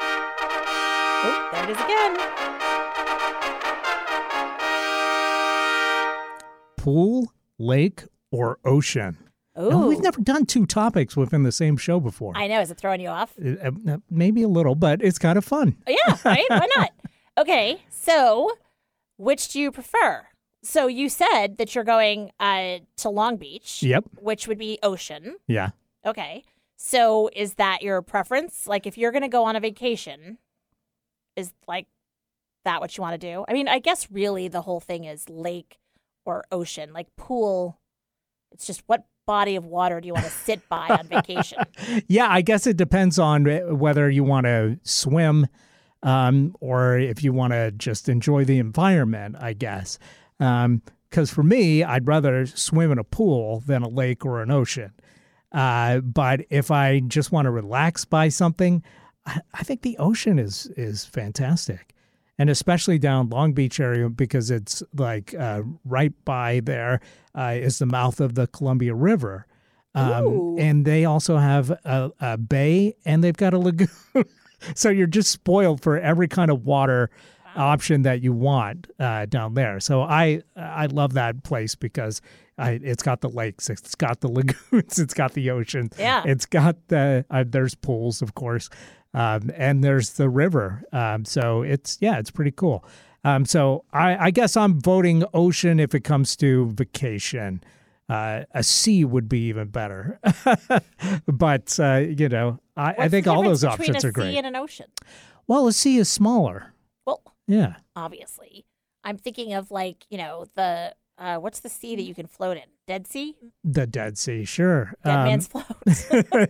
Oh, 0.00 1.48
there 1.52 1.64
it 1.64 1.70
is 1.70 1.76
again. 1.78 3.24
Pool, 6.78 7.32
lake, 7.58 8.04
or 8.30 8.58
ocean. 8.64 9.18
Ooh, 9.60 9.86
we've 9.88 10.00
never 10.00 10.20
done 10.20 10.44
two 10.46 10.66
topics 10.66 11.16
within 11.16 11.44
the 11.44 11.52
same 11.52 11.76
show 11.76 12.00
before. 12.00 12.32
I 12.34 12.46
know. 12.48 12.60
Is 12.60 12.70
it 12.70 12.78
throwing 12.78 13.00
you 13.00 13.08
off? 13.08 13.32
Uh, 13.42 13.70
uh, 13.88 13.98
maybe 14.10 14.42
a 14.42 14.48
little, 14.48 14.74
but 14.74 15.00
it's 15.02 15.18
kind 15.18 15.38
of 15.38 15.44
fun. 15.44 15.76
Oh, 15.86 15.90
yeah, 16.06 16.16
right? 16.24 16.44
Why 16.48 16.66
not? 16.76 16.90
Okay, 17.38 17.82
so 17.88 18.52
which 19.16 19.48
do 19.48 19.60
you 19.60 19.72
prefer? 19.72 20.26
So 20.62 20.86
you 20.86 21.08
said 21.08 21.58
that 21.58 21.74
you're 21.74 21.84
going 21.84 22.30
uh, 22.40 22.78
to 22.98 23.08
Long 23.10 23.36
Beach, 23.36 23.82
Yep. 23.82 24.04
which 24.20 24.48
would 24.48 24.58
be 24.58 24.78
ocean. 24.82 25.36
Yeah. 25.46 25.70
Okay. 26.06 26.44
So 26.76 27.28
is 27.34 27.54
that 27.54 27.82
your 27.82 28.00
preference? 28.02 28.66
Like 28.66 28.86
if 28.86 28.96
you're 28.96 29.12
going 29.12 29.22
to 29.22 29.28
go 29.28 29.44
on 29.44 29.56
a 29.56 29.60
vacation, 29.60 30.38
is 31.36 31.52
like 31.68 31.86
that 32.64 32.80
what 32.80 32.96
you 32.96 33.02
want 33.02 33.20
to 33.20 33.26
do? 33.26 33.44
I 33.48 33.52
mean, 33.52 33.68
I 33.68 33.78
guess 33.78 34.08
really 34.10 34.48
the 34.48 34.62
whole 34.62 34.80
thing 34.80 35.04
is 35.04 35.28
lake 35.28 35.78
or 36.24 36.44
ocean, 36.50 36.92
like 36.92 37.08
pool. 37.16 37.78
It's 38.52 38.66
just 38.66 38.82
what 38.86 39.04
body 39.26 39.56
of 39.56 39.64
water 39.66 40.00
do 40.00 40.06
you 40.06 40.14
want 40.14 40.26
to 40.26 40.30
sit 40.30 40.66
by 40.68 40.88
on 40.88 41.06
vacation? 41.08 41.58
Yeah, 42.08 42.26
I 42.30 42.40
guess 42.42 42.66
it 42.66 42.76
depends 42.76 43.18
on 43.18 43.48
uh, 43.48 43.74
whether 43.74 44.08
you 44.10 44.24
want 44.24 44.46
to 44.46 44.78
swim 44.82 45.46
um, 46.04 46.54
or 46.60 46.98
if 46.98 47.24
you 47.24 47.32
want 47.32 47.52
to 47.54 47.72
just 47.72 48.08
enjoy 48.08 48.44
the 48.44 48.58
environment, 48.58 49.36
I 49.40 49.54
guess. 49.54 49.98
Because 50.38 51.30
for 51.30 51.42
me, 51.42 51.82
I'd 51.82 52.06
rather 52.06 52.46
swim 52.46 52.92
in 52.92 52.98
a 52.98 53.04
pool 53.04 53.64
than 53.66 53.82
a 53.82 53.88
lake 53.88 54.24
or 54.24 54.42
an 54.42 54.50
ocean. 54.50 54.92
Uh, 55.50 56.00
but 56.00 56.42
if 56.50 56.70
I 56.70 57.00
just 57.00 57.32
want 57.32 57.46
to 57.46 57.50
relax 57.50 58.04
by 58.04 58.28
something, 58.28 58.82
I, 59.24 59.40
I 59.54 59.62
think 59.62 59.82
the 59.82 59.96
ocean 59.98 60.38
is 60.38 60.66
is 60.76 61.04
fantastic, 61.04 61.94
and 62.38 62.50
especially 62.50 62.98
down 62.98 63.28
Long 63.28 63.52
Beach 63.52 63.78
area 63.78 64.08
because 64.08 64.50
it's 64.50 64.82
like 64.96 65.32
uh, 65.32 65.62
right 65.84 66.12
by 66.24 66.60
there 66.60 67.00
uh, 67.36 67.54
is 67.54 67.78
the 67.78 67.86
mouth 67.86 68.20
of 68.20 68.34
the 68.34 68.48
Columbia 68.48 68.96
River, 68.96 69.46
um, 69.94 70.56
and 70.58 70.84
they 70.84 71.04
also 71.04 71.36
have 71.36 71.70
a, 71.70 72.10
a 72.18 72.36
bay 72.36 72.96
and 73.04 73.22
they've 73.22 73.36
got 73.36 73.54
a 73.54 73.58
lagoon. 73.58 73.88
so 74.74 74.88
you're 74.90 75.06
just 75.06 75.30
spoiled 75.30 75.80
for 75.82 75.98
every 75.98 76.28
kind 76.28 76.50
of 76.50 76.64
water 76.64 77.10
option 77.56 78.02
that 78.02 78.20
you 78.20 78.32
want 78.32 78.88
uh, 78.98 79.26
down 79.26 79.54
there. 79.54 79.78
So 79.80 80.02
I 80.02 80.42
I 80.56 80.86
love 80.86 81.12
that 81.14 81.42
place 81.44 81.74
because 81.74 82.20
I, 82.58 82.80
it's 82.82 83.02
got 83.02 83.20
the 83.20 83.28
lakes, 83.28 83.68
it's 83.70 83.94
got 83.94 84.20
the 84.20 84.28
lagoons, 84.30 84.98
it's 84.98 85.14
got 85.14 85.32
the 85.34 85.50
ocean, 85.50 85.90
Yeah. 85.98 86.22
it's 86.26 86.46
got 86.46 86.76
the 86.88 87.24
uh, 87.30 87.44
there's 87.46 87.74
pools 87.74 88.22
of 88.22 88.34
course, 88.34 88.70
um, 89.12 89.50
and 89.56 89.82
there's 89.84 90.14
the 90.14 90.28
river. 90.28 90.82
Um, 90.92 91.24
so 91.24 91.62
it's 91.62 91.98
yeah, 92.00 92.18
it's 92.18 92.30
pretty 92.30 92.52
cool. 92.52 92.84
Um, 93.26 93.46
so 93.46 93.84
I, 93.92 94.26
I 94.26 94.30
guess 94.30 94.56
I'm 94.56 94.80
voting 94.80 95.24
ocean 95.32 95.80
if 95.80 95.94
it 95.94 96.00
comes 96.04 96.36
to 96.36 96.70
vacation. 96.72 97.62
Uh, 98.08 98.44
a 98.52 98.62
sea 98.62 99.02
would 99.04 99.28
be 99.30 99.46
even 99.48 99.68
better, 99.68 100.20
but 101.26 101.78
uh, 101.80 101.96
you 102.06 102.28
know 102.28 102.58
I, 102.76 102.94
I 102.98 103.08
think 103.08 103.26
all 103.26 103.42
those 103.42 103.64
options 103.64 104.04
a 104.04 104.08
are 104.08 104.12
great. 104.12 104.32
Sea 104.32 104.38
and 104.38 104.46
an 104.46 104.56
ocean. 104.56 104.86
Well, 105.46 105.66
a 105.66 105.72
sea 105.72 105.96
is 105.98 106.08
smaller. 106.08 106.74
Well, 107.06 107.22
Yeah. 107.46 107.76
obviously, 107.96 108.66
I'm 109.04 109.16
thinking 109.16 109.54
of 109.54 109.70
like 109.70 110.04
you 110.10 110.18
know 110.18 110.44
the 110.54 110.94
uh, 111.16 111.36
what's 111.38 111.60
the 111.60 111.68
sea 111.70 111.96
that 111.96 112.02
you 112.02 112.14
can 112.14 112.26
float 112.26 112.56
in? 112.58 112.64
Dead 112.86 113.06
Sea, 113.06 113.36
The 113.64 113.86
Dead 113.86 114.18
Sea, 114.18 114.44
sure. 114.44 114.92
Dead 115.04 115.16
Um, 115.16 115.24
Man's 115.24 115.46
Float. 115.46 115.64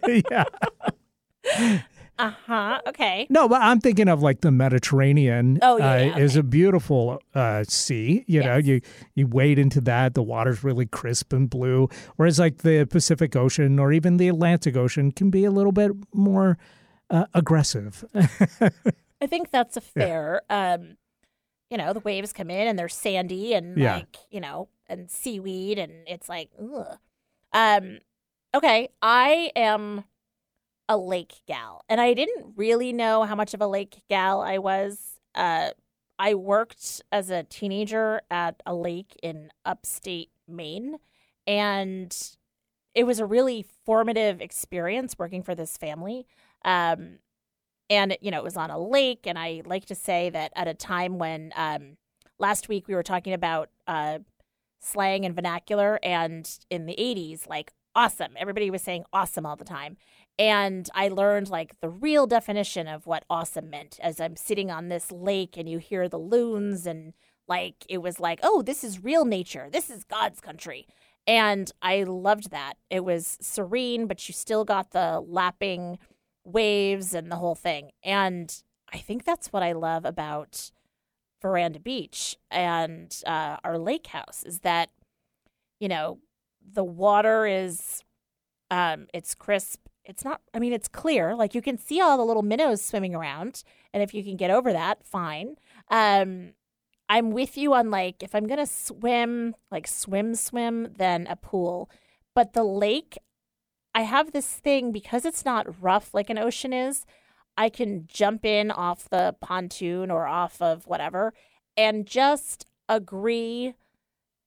yeah. 0.30 1.82
Uh 2.19 2.31
huh. 2.47 2.81
Okay. 2.89 3.27
No, 3.29 3.49
but 3.49 3.61
I'm 3.61 3.81
thinking 3.81 4.09
of 4.09 4.23
like 4.23 4.41
the 4.41 4.51
Mediterranean. 4.51 5.59
Oh, 5.62 5.77
yeah, 5.79 5.93
uh, 5.93 5.97
yeah, 5.97 6.19
is 6.19 6.37
a 6.37 6.43
beautiful 6.43 7.21
uh, 7.35 7.65
sea. 7.65 8.25
You 8.29 8.43
know, 8.43 8.57
you 8.57 8.81
you 9.15 9.27
wade 9.27 9.59
into 9.59 9.81
that. 9.83 10.15
The 10.15 10.23
water's 10.23 10.62
really 10.62 10.87
crisp 10.87 11.33
and 11.33 11.51
blue. 11.51 11.89
Whereas 12.17 12.39
like 12.39 12.59
the 12.59 12.87
Pacific 12.87 13.35
Ocean 13.35 13.79
or 13.79 13.93
even 13.93 14.17
the 14.19 14.29
Atlantic 14.29 14.77
Ocean 14.77 15.11
can 15.12 15.31
be 15.31 15.45
a 15.45 15.51
little 15.51 15.73
bit 15.73 15.93
more 16.12 16.57
uh, 17.11 17.27
aggressive. 17.35 18.05
I 19.21 19.27
think 19.27 19.51
that's 19.51 19.77
a 19.77 19.81
fair. 19.81 20.43
Um, 20.51 20.97
you 21.71 21.79
know, 21.79 21.93
the 21.93 22.01
waves 22.01 22.33
come 22.33 22.51
in 22.51 22.69
and 22.69 22.79
they're 22.79 22.89
sandy 22.89 23.55
and 23.55 23.77
Yeah. 23.77 23.97
like 23.97 24.17
you 24.31 24.41
know, 24.41 24.69
and 24.87 25.11
seaweed, 25.11 25.79
and 25.79 25.93
it's 26.07 26.29
like, 26.29 26.51
ugh. 26.61 26.99
Um, 27.53 27.99
okay, 28.55 28.89
I 29.03 29.51
am 29.57 30.05
a 30.89 30.97
lake 30.97 31.41
gal, 31.47 31.85
and 31.89 32.01
I 32.01 32.14
didn't 32.14 32.55
really 32.57 32.93
know 32.93 33.24
how 33.24 33.35
much 33.35 33.55
of 33.55 33.61
a 33.61 33.66
lake 33.66 34.03
gal 34.09 34.41
I 34.41 34.59
was. 34.59 35.20
Uh, 35.35 35.70
I 36.18 36.35
worked 36.35 37.03
as 37.11 37.30
a 37.30 37.43
teenager 37.43 38.20
at 38.30 38.62
a 38.66 38.74
lake 38.74 39.18
in 39.22 39.51
upstate 39.64 40.30
Maine, 40.47 40.99
and 41.47 42.16
it 42.95 43.05
was 43.05 43.18
a 43.18 43.26
really 43.26 43.66
formative 43.85 44.41
experience 44.41 45.16
working 45.18 45.43
for 45.43 45.55
this 45.55 45.76
family. 45.76 46.26
Um, 46.64 47.18
and 47.91 48.16
you 48.20 48.30
know, 48.30 48.39
it 48.39 48.45
was 48.45 48.57
on 48.57 48.70
a 48.70 48.78
lake, 48.78 49.26
and 49.26 49.39
I 49.39 49.62
like 49.64 49.87
to 49.87 49.95
say 49.95 50.30
that 50.30 50.53
at 50.55 50.68
a 50.68 50.74
time 50.74 51.18
when 51.18 51.53
um, 51.57 51.97
last 52.39 52.68
week 52.68 52.89
we 52.89 52.95
were 52.95 53.03
talking 53.03 53.32
about 53.32 53.70
uh, 53.87 54.20
slang 54.80 55.24
and 55.24 55.35
vernacular, 55.35 55.99
and 56.03 56.49
in 56.70 56.87
the 56.87 56.95
'80s, 56.95 57.49
like 57.49 57.72
awesome, 57.95 58.32
everybody 58.37 58.70
was 58.70 58.82
saying 58.82 59.05
awesome 59.12 59.45
all 59.45 59.57
the 59.57 59.64
time. 59.64 59.97
And 60.39 60.89
I 60.95 61.09
learned 61.09 61.49
like 61.49 61.80
the 61.80 61.89
real 61.89 62.26
definition 62.26 62.89
of 62.89 63.07
what 63.07 63.24
awesome 63.30 63.70
meant 63.70 63.99
as 64.03 64.20
I'm 64.20 64.37
sitting 64.37 64.70
on 64.70 64.89
this 64.89 65.12
lake 65.12 65.57
and 65.57 65.68
you 65.68 65.78
hear 65.78 66.09
the 66.09 66.18
loons 66.18 66.87
and 66.87 67.12
like 67.47 67.85
it 67.89 67.99
was 67.99 68.18
like, 68.18 68.41
oh, 68.43 68.62
this 68.62 68.82
is 68.82 69.05
real 69.05 69.24
nature. 69.24 69.68
This 69.70 69.91
is 69.91 70.03
God's 70.05 70.41
country. 70.41 70.87
And 71.26 71.70
I 71.80 72.03
loved 72.03 72.51
that. 72.51 72.74
It 72.91 73.05
was 73.05 73.39
serene, 73.41 74.07
but 74.07 74.28
you 74.28 74.35
still 74.35 74.64
got 74.64 74.91
the 74.91 75.22
lapping 75.26 75.99
waves 76.45 77.14
and 77.14 77.30
the 77.30 77.37
whole 77.37 77.55
thing. 77.55 77.93
And 78.03 78.55
I 78.93 78.99
think 78.99 79.24
that's 79.24 79.53
what 79.53 79.62
I 79.62 79.72
love 79.72 80.05
about 80.05 80.70
Veranda 81.41 81.80
Beach 81.80 82.37
and 82.51 83.14
uh, 83.26 83.59
our 83.62 83.78
lake 83.78 84.09
house 84.09 84.43
is 84.47 84.61
that, 84.61 84.91
you 85.78 85.89
know, 85.89 86.18
the 86.66 86.85
water 86.85 87.47
is 87.47 88.03
um, 88.70 89.07
it's 89.12 89.35
crisp 89.35 89.84
it's 90.05 90.24
not 90.24 90.40
i 90.52 90.59
mean 90.59 90.72
it's 90.72 90.88
clear 90.88 91.34
like 91.34 91.55
you 91.55 91.62
can 91.62 91.78
see 91.78 92.00
all 92.00 92.16
the 92.16 92.24
little 92.24 92.42
minnows 92.42 92.82
swimming 92.82 93.14
around 93.14 93.62
and 93.92 94.02
if 94.02 94.12
you 94.12 94.22
can 94.22 94.36
get 94.36 94.50
over 94.50 94.72
that 94.72 95.05
fine. 95.05 95.57
Um 95.90 96.52
i'm 97.09 97.30
with 97.30 97.57
you 97.57 97.74
on 97.74 97.90
like 97.90 98.22
if 98.22 98.34
i'm 98.34 98.46
gonna 98.46 98.66
swim 98.66 99.55
like 99.70 99.86
swim 99.86 100.34
swim 100.34 100.88
then 100.96 101.26
a 101.28 101.36
pool. 101.36 101.90
But 102.34 102.52
the 102.52 102.64
lake 102.64 103.16
i 103.94 104.02
have 104.02 104.32
this 104.32 104.48
thing 104.48 104.92
because 104.92 105.24
it's 105.24 105.44
not 105.44 105.82
rough 105.82 106.12
like 106.12 106.30
an 106.30 106.38
ocean 106.38 106.72
is 106.72 107.07
i 107.57 107.68
can 107.68 108.07
jump 108.07 108.44
in 108.44 108.70
off 108.70 109.09
the 109.09 109.36
pontoon 109.40 110.11
or 110.11 110.26
off 110.26 110.61
of 110.61 110.86
whatever 110.86 111.32
and 111.76 112.07
just 112.07 112.66
agree 112.88 113.74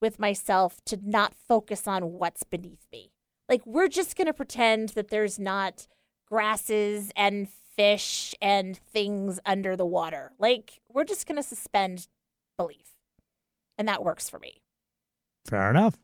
with 0.01 0.19
myself 0.19 0.79
to 0.85 0.99
not 1.01 1.33
focus 1.33 1.87
on 1.87 2.13
what's 2.13 2.43
beneath 2.43 2.85
me 2.91 3.11
like 3.49 3.65
we're 3.65 3.87
just 3.87 4.15
going 4.15 4.27
to 4.27 4.33
pretend 4.33 4.89
that 4.89 5.09
there's 5.09 5.39
not 5.39 5.87
grasses 6.27 7.11
and 7.15 7.47
fish 7.75 8.35
and 8.41 8.77
things 8.77 9.39
under 9.45 9.75
the 9.75 9.85
water. 9.85 10.31
Like 10.39 10.81
we're 10.89 11.03
just 11.03 11.27
going 11.27 11.37
to 11.37 11.43
suspend 11.43 12.07
belief. 12.57 12.95
And 13.77 13.87
that 13.87 14.03
works 14.03 14.29
for 14.29 14.39
me. 14.39 14.61
Fair 15.47 15.69
enough. 15.69 15.95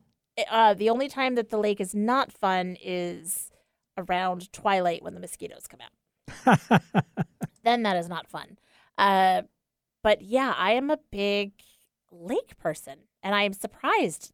Uh, 0.50 0.74
the 0.74 0.90
only 0.90 1.08
time 1.08 1.36
that 1.36 1.50
the 1.50 1.58
lake 1.58 1.82
is 1.82 1.94
not 1.94 2.32
fun 2.32 2.78
is 2.82 3.52
around 3.98 4.52
twilight 4.54 5.04
when 5.04 5.14
the 5.14 5.20
mosquitoes 5.20 5.68
come 5.68 5.80
out. 5.82 6.84
then 7.64 7.84
that 7.84 7.98
is 7.98 8.10
not 8.10 8.28
fun. 8.28 8.58
Uh, 8.98 9.44
but 10.02 10.22
yeah, 10.22 10.54
I 10.58 10.74
am 10.74 10.90
a 10.90 11.00
big 11.12 11.54
lake 12.12 12.58
person, 12.58 13.00
and 13.22 13.36
I 13.36 13.44
am 13.44 13.54
surprised 13.54 14.32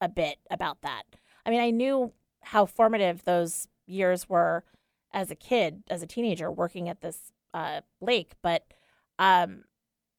a 0.00 0.08
bit 0.08 0.38
about 0.50 0.82
that. 0.82 1.02
I 1.44 1.50
mean, 1.50 1.60
I 1.60 1.70
knew 1.70 2.12
how 2.42 2.66
formative 2.66 3.24
those 3.24 3.68
years 3.86 4.28
were 4.28 4.64
as 5.12 5.30
a 5.30 5.34
kid, 5.34 5.82
as 5.88 6.02
a 6.02 6.06
teenager, 6.06 6.50
working 6.50 6.88
at 6.88 7.00
this 7.00 7.32
uh, 7.54 7.80
lake. 8.00 8.32
But, 8.42 8.64
um, 9.18 9.64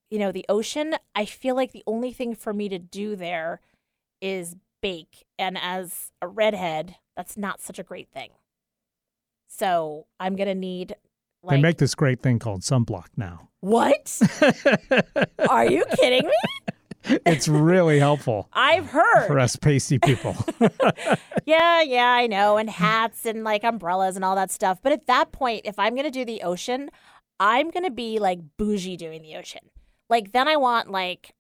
you 0.10 0.20
know, 0.20 0.32
the 0.32 0.46
ocean, 0.50 0.96
I 1.16 1.26
feel 1.26 1.56
like 1.56 1.72
the 1.72 1.84
only 1.88 2.12
thing 2.12 2.36
for 2.36 2.54
me 2.54 2.70
to 2.70 2.80
do 2.80 3.16
there 3.16 3.62
is 4.22 4.56
bake. 4.82 5.26
And 5.40 5.58
as 5.58 6.12
a 6.22 6.28
redhead, 6.28 6.96
that's 7.16 7.38
not 7.38 7.62
such 7.62 7.80
a 7.80 7.84
great 7.84 8.10
thing. 8.12 8.32
So 9.48 10.08
I'm 10.20 10.36
going 10.36 10.48
to 10.48 10.56
need. 10.56 10.96
Like, 11.44 11.58
they 11.58 11.62
make 11.62 11.78
this 11.78 11.96
great 11.96 12.22
thing 12.22 12.40
called 12.40 12.62
sunblock 12.62 13.08
now. 13.18 13.50
What? 13.62 14.22
Are 15.50 15.66
you 15.66 15.84
kidding 15.96 16.26
me? 16.26 16.71
It's 17.04 17.48
really 17.48 18.00
helpful. 18.00 18.50
I've 18.54 18.88
heard 18.88 19.28
for 19.28 19.40
us 19.40 19.56
pasty 19.56 20.00
people. 20.00 20.36
yeah, 21.46 21.82
yeah, 21.82 22.12
I 22.12 22.28
know, 22.28 22.58
and 22.58 22.70
hats 22.70 23.26
and 23.26 23.44
like 23.44 23.64
umbrellas 23.64 24.16
and 24.16 24.26
all 24.26 24.36
that 24.36 24.52
stuff. 24.52 24.80
But 24.82 24.92
at 24.92 25.08
that 25.08 25.32
point, 25.32 25.62
if 25.66 25.78
I'm 25.80 25.96
gonna 25.96 26.12
do 26.12 26.26
the 26.26 26.42
ocean, 26.42 26.90
I'm 27.40 27.72
gonna 27.72 27.92
be 27.92 28.20
like 28.20 28.40
bougie 28.58 28.98
doing 28.98 29.22
the 29.22 29.36
ocean. 29.36 29.70
Like 30.10 30.32
then 30.32 30.48
I 30.48 30.58
want 30.58 30.92
like 30.92 31.34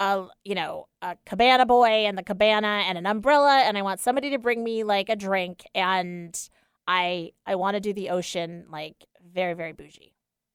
a 0.00 0.26
you 0.44 0.54
know 0.54 0.88
a 1.02 1.16
cabana 1.26 1.66
boy 1.66 2.06
and 2.06 2.16
the 2.16 2.22
cabana 2.22 2.84
and 2.86 2.98
an 2.98 3.06
umbrella, 3.06 3.58
and 3.58 3.78
I 3.78 3.82
want 3.82 4.00
somebody 4.00 4.30
to 4.30 4.38
bring 4.38 4.64
me 4.64 4.84
like 4.84 5.08
a 5.08 5.16
drink, 5.16 5.64
and 5.74 6.38
I 6.86 7.32
I 7.46 7.54
want 7.54 7.74
to 7.74 7.80
do 7.80 7.92
the 7.92 8.10
ocean 8.10 8.66
like 8.70 9.06
very 9.32 9.54
very 9.54 9.72
bougie. 9.72 10.14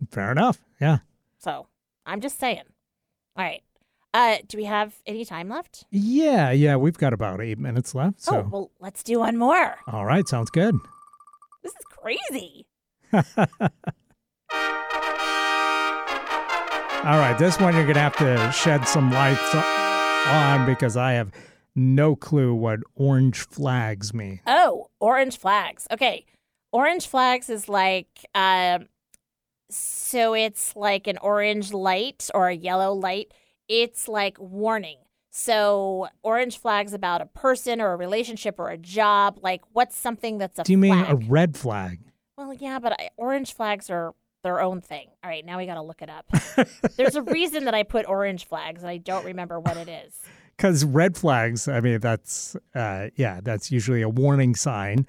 Fair 0.10 0.32
enough. 0.32 0.62
Yeah. 0.82 1.00
So 1.40 1.68
I'm 2.06 2.22
just 2.22 2.40
saying. 2.40 2.64
All 3.36 3.44
right. 3.44 3.64
Uh, 4.14 4.38
do 4.48 4.58
we 4.58 4.66
have 4.66 4.94
any 5.08 5.26
time 5.26 5.50
left? 5.50 5.86
Yeah, 5.90 6.52
yeah, 6.52 6.76
we've 6.76 6.98
got 6.98 7.14
about 7.14 7.42
eight 7.42 7.58
minutes 7.58 7.96
left. 7.96 8.22
So. 8.22 8.36
Oh, 8.36 8.50
well, 8.52 8.72
let's 8.80 9.02
do 9.02 9.20
one 9.20 9.38
more. 9.38 9.76
All 9.88 10.06
right, 10.06 10.28
sounds 10.28 10.52
good. 10.52 10.76
This 11.64 11.72
is 11.72 11.86
crazy. 11.90 12.68
All 17.06 17.20
right, 17.20 17.36
this 17.38 17.60
one 17.60 17.74
you're 17.74 17.84
going 17.84 17.96
to 17.96 18.02
have 18.02 18.16
to 18.18 18.52
shed 18.52 18.88
some 18.88 19.12
lights 19.12 19.42
on 19.54 20.66
because 20.66 20.96
I 20.96 21.14
have 21.14 21.32
no 21.76 22.16
clue 22.16 22.54
what 22.54 22.80
orange 22.96 23.40
flags 23.40 24.14
mean. 24.14 24.40
Oh, 24.46 24.88
orange 25.00 25.38
flags. 25.38 25.88
Okay. 25.92 26.26
Orange 26.72 27.08
flags 27.08 27.50
is 27.50 27.68
like, 27.68 28.08
um, 28.34 28.88
so 29.70 30.34
it's 30.34 30.76
like 30.76 31.08
an 31.08 31.18
orange 31.18 31.74
light 31.74 32.30
or 32.34 32.48
a 32.48 32.56
yellow 32.56 32.94
light 32.94 33.34
it's 33.68 34.08
like 34.08 34.38
warning. 34.40 34.98
So 35.32 36.08
orange 36.22 36.60
flags 36.60 36.94
about 36.94 37.22
a 37.22 37.26
person 37.26 37.82
or 37.82 37.94
a 37.94 37.96
relationship 37.96 38.60
or 38.60 38.70
a 38.70 38.78
job. 38.78 39.40
Like 39.42 39.62
what's 39.74 39.98
something 39.98 40.38
that's 40.38 40.60
a 40.60 40.64
Do 40.64 40.74
you 40.74 40.78
flag? 40.80 40.92
mean 40.92 41.06
a 41.06 41.16
red 41.16 41.58
flag? 41.58 42.00
Well, 42.38 42.54
yeah, 42.54 42.80
but 42.80 42.94
I, 42.94 43.10
orange 43.18 43.54
flags 43.54 43.90
are 43.90 44.14
their 44.44 44.62
own 44.62 44.82
thing. 44.82 45.08
All 45.24 45.30
right, 45.30 45.46
now 45.46 45.58
we 45.58 45.66
got 45.66 45.76
to 45.76 45.82
look 45.82 46.02
it 46.02 46.10
up. 46.10 46.26
There's 46.98 47.16
a 47.16 47.22
reason 47.22 47.66
that 47.66 47.74
I 47.74 47.84
put 47.84 48.08
orange 48.08 48.46
flags 48.46 48.82
and 48.82 48.90
I 48.90 48.98
don't 48.98 49.26
remember 49.26 49.60
what 49.60 49.78
it 49.78 49.88
is. 49.88 50.20
Because 50.58 50.86
red 50.86 51.18
flags, 51.18 51.68
I 51.68 51.80
mean, 51.80 52.00
that's 52.00 52.56
uh, 52.76 53.08
yeah, 53.16 53.40
that's 53.42 53.72
usually 53.72 54.02
a 54.04 54.10
warning 54.10 54.56
sign 54.56 55.08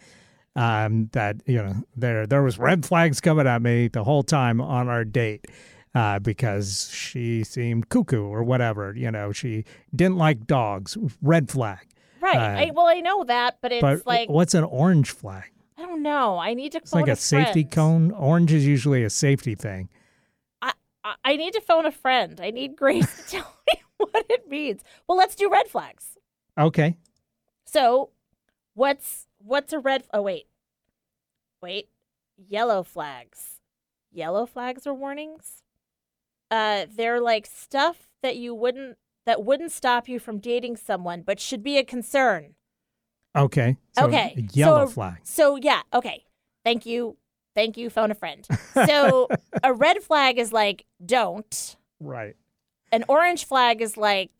um, 0.56 1.10
that 1.12 1.36
you 1.46 1.56
know 1.62 1.74
there 1.96 2.26
there 2.26 2.42
was 2.42 2.58
red 2.58 2.86
flags 2.86 3.20
coming 3.20 3.46
at 3.46 3.60
me 3.60 3.88
the 3.88 4.04
whole 4.04 4.22
time 4.22 4.60
on 4.60 4.88
our 4.88 5.04
date 5.04 5.46
uh, 5.94 6.18
because 6.18 6.90
she 6.92 7.44
seemed 7.44 7.88
cuckoo 7.88 8.24
or 8.24 8.42
whatever. 8.42 8.94
You 8.96 9.10
know, 9.10 9.32
she 9.32 9.64
didn't 9.94 10.16
like 10.16 10.46
dogs. 10.46 10.96
Red 11.22 11.50
flag. 11.50 11.86
Right. 12.20 12.36
Uh, 12.36 12.40
I, 12.40 12.70
well, 12.74 12.86
I 12.86 13.00
know 13.00 13.24
that, 13.24 13.58
but 13.60 13.72
it's 13.72 13.82
but 13.82 14.06
like 14.06 14.28
what's 14.28 14.54
an 14.54 14.64
orange 14.64 15.10
flag? 15.10 15.44
I 15.76 15.82
don't 15.82 16.02
know. 16.02 16.38
I 16.38 16.54
need 16.54 16.72
to. 16.72 16.78
It's 16.78 16.92
like 16.92 17.08
a, 17.08 17.12
a 17.12 17.16
safety 17.16 17.64
cone. 17.64 18.10
Orange 18.12 18.52
is 18.52 18.66
usually 18.66 19.04
a 19.04 19.10
safety 19.10 19.54
thing. 19.54 19.88
I, 20.62 20.72
I 21.04 21.14
I 21.24 21.36
need 21.36 21.52
to 21.52 21.60
phone 21.60 21.86
a 21.86 21.92
friend. 21.92 22.40
I 22.42 22.50
need 22.50 22.76
Grace 22.76 23.16
to 23.16 23.22
tell 23.36 23.54
me 23.68 23.82
what 23.98 24.26
it 24.30 24.48
means. 24.48 24.82
Well, 25.06 25.18
let's 25.18 25.34
do 25.34 25.50
red 25.50 25.68
flags. 25.68 26.18
Okay. 26.58 26.96
So, 27.66 28.10
what's 28.74 29.26
what's 29.38 29.72
a 29.72 29.78
red? 29.78 30.04
Oh 30.12 30.22
wait, 30.22 30.46
wait. 31.62 31.88
Yellow 32.36 32.82
flags. 32.82 33.60
Yellow 34.10 34.46
flags 34.46 34.86
are 34.86 34.94
warnings 34.94 35.63
uh, 36.54 36.86
they're 36.94 37.20
like 37.20 37.46
stuff 37.46 38.06
that 38.22 38.36
you 38.36 38.54
wouldn't 38.54 38.96
that 39.26 39.42
wouldn't 39.42 39.72
stop 39.72 40.08
you 40.08 40.20
from 40.20 40.38
dating 40.38 40.76
someone, 40.76 41.22
but 41.22 41.40
should 41.40 41.64
be 41.64 41.78
a 41.78 41.84
concern. 41.84 42.54
Okay. 43.36 43.76
So 43.98 44.06
okay. 44.06 44.46
Yellow 44.52 44.86
so, 44.86 44.92
flag. 44.92 45.16
So 45.24 45.56
yeah. 45.56 45.82
Okay. 45.92 46.24
Thank 46.64 46.86
you. 46.86 47.16
Thank 47.56 47.76
you. 47.76 47.90
Phone 47.90 48.10
a 48.10 48.14
friend. 48.14 48.46
So 48.86 49.28
a 49.62 49.72
red 49.72 50.02
flag 50.02 50.38
is 50.38 50.52
like 50.52 50.84
don't. 51.04 51.76
Right. 52.00 52.36
An 52.92 53.04
orange 53.08 53.46
flag 53.46 53.80
is 53.80 53.96
like 53.96 54.30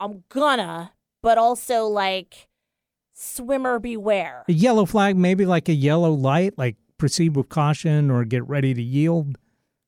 I'm 0.00 0.24
gonna, 0.28 0.92
but 1.22 1.38
also 1.38 1.86
like 1.86 2.48
swimmer 3.14 3.78
beware. 3.78 4.44
A 4.48 4.52
yellow 4.52 4.84
flag, 4.84 5.16
maybe 5.16 5.46
like 5.46 5.68
a 5.68 5.74
yellow 5.74 6.12
light, 6.12 6.58
like 6.58 6.76
proceed 6.98 7.36
with 7.36 7.48
caution 7.48 8.10
or 8.10 8.24
get 8.24 8.46
ready 8.46 8.74
to 8.74 8.82
yield. 8.82 9.38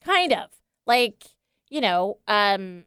Kind 0.04 0.32
of 0.32 0.50
like 0.86 1.35
you 1.68 1.80
know, 1.80 2.18
um, 2.28 2.84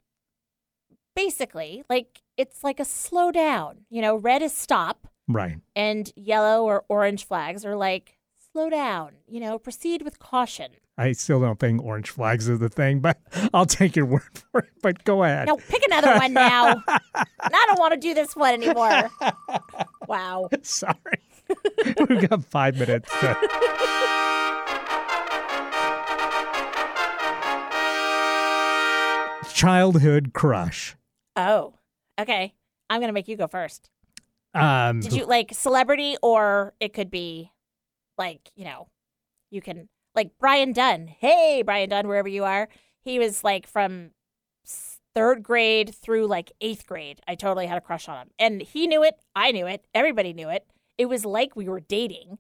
basically, 1.16 1.84
like 1.90 2.22
it's 2.38 2.64
like 2.64 2.80
a 2.80 2.86
slow 2.86 3.32
down. 3.32 3.86
You 3.90 4.02
know, 4.02 4.16
red 4.16 4.42
is 4.42 4.54
stop. 4.54 5.08
Right. 5.28 5.58
And 5.76 6.12
yellow 6.16 6.64
or 6.64 6.86
orange 6.90 7.26
flags 7.26 7.66
are 7.66 7.76
like 7.76 8.18
slow 8.52 8.70
down, 8.70 9.12
you 9.28 9.40
know, 9.40 9.60
proceed 9.60 10.02
with 10.02 10.20
caution. 10.20 10.72
I 10.98 11.14
still 11.14 11.40
don't 11.40 11.60
think 11.60 11.82
orange 11.82 12.10
flags 12.10 12.50
are 12.50 12.58
the 12.58 12.68
thing, 12.68 13.00
but 13.00 13.18
I'll 13.54 13.66
take 13.66 13.96
your 13.96 14.06
word 14.06 14.30
for 14.52 14.62
it. 14.62 14.70
But 14.82 15.04
go 15.04 15.24
ahead. 15.24 15.48
No, 15.48 15.58
pick 15.58 15.84
another 15.86 16.16
one 16.16 16.34
now. 16.34 16.84
I 16.88 17.66
don't 17.68 17.80
want 17.80 17.94
to 17.94 18.00
do 18.00 18.14
this 18.14 18.36
one 18.36 18.54
anymore. 18.56 19.10
Wow. 20.08 20.50
Sorry. 20.62 20.96
We've 22.10 22.28
got 22.28 22.44
five 22.46 22.78
minutes. 22.78 23.10
To... 23.20 24.19
Childhood 29.60 30.32
crush. 30.34 30.96
Oh, 31.36 31.74
okay. 32.18 32.54
I'm 32.90 33.02
going 33.02 33.10
to 33.10 33.14
make 33.14 33.28
you 33.28 33.36
go 33.36 33.48
first. 33.48 33.90
Um, 34.54 35.02
Did 35.02 35.12
you 35.12 35.26
like 35.26 35.54
celebrity 35.54 36.16
or 36.24 36.74
it 36.80 36.94
could 36.94 37.12
be 37.12 37.52
like, 38.18 38.40
you 38.56 38.64
know, 38.64 38.88
you 39.52 39.60
can 39.60 39.90
like 40.16 40.32
Brian 40.40 40.72
Dunn. 40.72 41.08
Hey, 41.08 41.62
Brian 41.66 41.90
Dunn, 41.90 42.08
wherever 42.08 42.30
you 42.30 42.46
are. 42.46 42.70
He 43.02 43.20
was 43.20 43.44
like 43.44 43.68
from 43.68 44.12
third 45.14 45.44
grade 45.44 45.94
through 45.94 46.28
like 46.28 46.54
eighth 46.62 46.88
grade. 46.88 47.20
I 47.28 47.36
totally 47.36 47.68
had 47.68 47.80
a 47.80 47.82
crush 47.82 48.08
on 48.08 48.18
him. 48.18 48.30
And 48.40 48.62
he 48.62 48.88
knew 48.88 49.04
it. 49.04 49.16
I 49.36 49.52
knew 49.52 49.68
it. 49.68 49.84
Everybody 49.94 50.32
knew 50.32 50.48
it. 50.48 50.66
It 50.98 51.08
was 51.08 51.26
like 51.26 51.58
we 51.58 51.68
were 51.68 51.82
dating. 51.82 52.38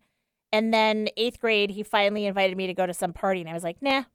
And 0.54 0.74
then 0.74 1.10
eighth 1.18 1.42
grade, 1.42 1.72
he 1.72 1.84
finally 1.84 2.26
invited 2.26 2.56
me 2.56 2.68
to 2.68 2.74
go 2.74 2.86
to 2.86 2.94
some 2.94 3.12
party. 3.12 3.42
And 3.42 3.50
I 3.50 3.54
was 3.54 3.66
like, 3.66 3.82
nah. 3.82 4.06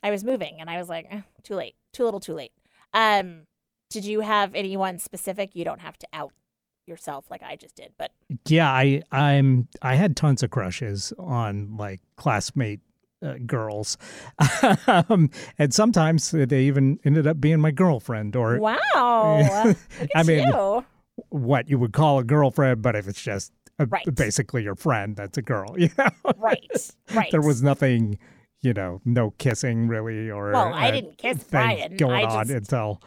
I 0.00 0.12
was 0.12 0.22
moving. 0.22 0.60
And 0.60 0.70
I 0.70 0.78
was 0.78 0.88
like, 0.88 1.08
eh, 1.10 1.22
too 1.42 1.56
late. 1.56 1.74
Too 1.94 2.04
little, 2.04 2.20
too 2.20 2.34
late. 2.34 2.52
Um, 2.92 3.46
did 3.88 4.04
you 4.04 4.20
have 4.20 4.54
anyone 4.54 4.98
specific? 4.98 5.50
You 5.54 5.64
don't 5.64 5.80
have 5.80 5.96
to 5.98 6.06
out 6.12 6.32
yourself 6.86 7.24
like 7.30 7.42
I 7.42 7.56
just 7.56 7.76
did, 7.76 7.92
but 7.96 8.10
yeah, 8.46 8.70
I 8.70 9.02
I'm 9.10 9.68
I 9.80 9.94
had 9.94 10.16
tons 10.16 10.42
of 10.42 10.50
crushes 10.50 11.14
on 11.18 11.76
like 11.78 12.00
classmate 12.16 12.80
uh, 13.24 13.34
girls, 13.46 13.96
um, 14.86 15.30
and 15.58 15.72
sometimes 15.72 16.30
they 16.30 16.64
even 16.64 16.98
ended 17.04 17.26
up 17.26 17.40
being 17.40 17.60
my 17.60 17.70
girlfriend 17.70 18.36
or 18.36 18.58
wow. 18.58 19.74
I 20.14 20.22
mean, 20.24 20.48
you. 20.48 20.84
what 21.30 21.70
you 21.70 21.78
would 21.78 21.92
call 21.94 22.18
a 22.18 22.24
girlfriend, 22.24 22.82
but 22.82 22.96
if 22.96 23.08
it's 23.08 23.22
just 23.22 23.50
a, 23.78 23.86
Right. 23.86 24.14
basically 24.14 24.62
your 24.62 24.74
friend, 24.74 25.16
that's 25.16 25.38
a 25.38 25.42
girl. 25.42 25.74
You 25.78 25.88
know, 25.96 26.08
Right. 26.36 26.90
Right. 27.12 27.30
there 27.30 27.40
was 27.40 27.62
nothing, 27.62 28.18
you 28.64 28.72
know, 28.72 29.00
no 29.04 29.30
kissing 29.38 29.86
really, 29.88 30.30
or 30.30 30.52
Well, 30.52 30.72
I 30.74 30.90
didn't 30.90 31.18
kiss 31.18 31.44
Brian. 31.50 31.96
going 31.96 32.26
I 32.26 32.28
on 32.40 32.50
until 32.50 33.00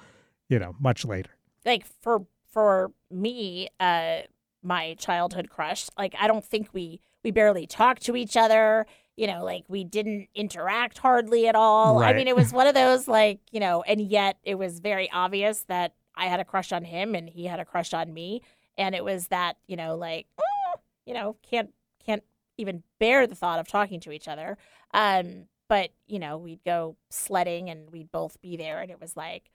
you 0.50 0.60
know 0.60 0.76
much 0.80 1.04
later. 1.04 1.32
like 1.66 1.86
for 2.02 2.26
for 2.52 2.92
me, 3.12 3.70
uh 3.80 4.20
my 4.64 4.96
childhood 4.96 5.50
crush, 5.50 5.88
like 5.98 6.16
I 6.20 6.28
don't 6.28 6.44
think 6.46 6.70
we 6.74 7.02
we 7.24 7.32
barely 7.32 7.66
talked 7.68 8.04
to 8.04 8.16
each 8.16 8.38
other. 8.38 8.86
You 9.16 9.26
know, 9.28 9.44
like 9.44 9.64
we 9.68 9.84
didn't 9.84 10.28
interact 10.36 11.00
hardly 11.00 11.48
at 11.48 11.56
all. 11.56 11.98
I 12.04 12.14
mean, 12.14 12.28
it 12.28 12.36
was 12.36 12.54
one 12.54 12.68
of 12.68 12.76
those 12.76 13.08
like, 13.08 13.40
you 13.52 13.60
know, 13.60 13.82
and 13.82 14.00
yet 14.00 14.38
it 14.44 14.56
was 14.56 14.80
very 14.80 15.10
obvious 15.12 15.62
that 15.70 15.94
I 16.16 16.28
had 16.28 16.40
a 16.40 16.46
crush 16.46 16.72
on 16.72 16.84
him 16.84 17.16
and 17.16 17.28
he 17.28 17.46
had 17.46 17.60
a 17.60 17.66
crush 17.66 17.94
on 17.96 18.14
me. 18.14 18.44
And 18.78 18.94
it 18.94 19.04
was 19.04 19.28
that, 19.30 19.58
you 19.68 19.76
know, 19.76 19.96
like, 19.96 20.28
"Oh," 20.40 20.80
you 21.08 21.16
know, 21.16 21.36
can't 21.42 21.72
even 22.58 22.84
bear 23.00 23.28
the 23.28 23.36
thought 23.36 23.60
of 23.60 23.68
talking 23.68 24.00
to 24.02 24.12
each 24.12 24.28
other. 24.28 24.58
Um, 24.94 25.46
but 25.70 25.90
you 26.08 26.20
know, 26.20 26.38
we'd 26.38 26.64
go 26.66 26.98
sledding 27.10 27.70
and 27.70 27.92
we'd 27.92 28.12
both 28.12 28.42
be 28.42 28.58
there, 28.58 28.82
and 28.82 28.92
it 28.92 29.02
was 29.02 29.18
like, 29.18 29.52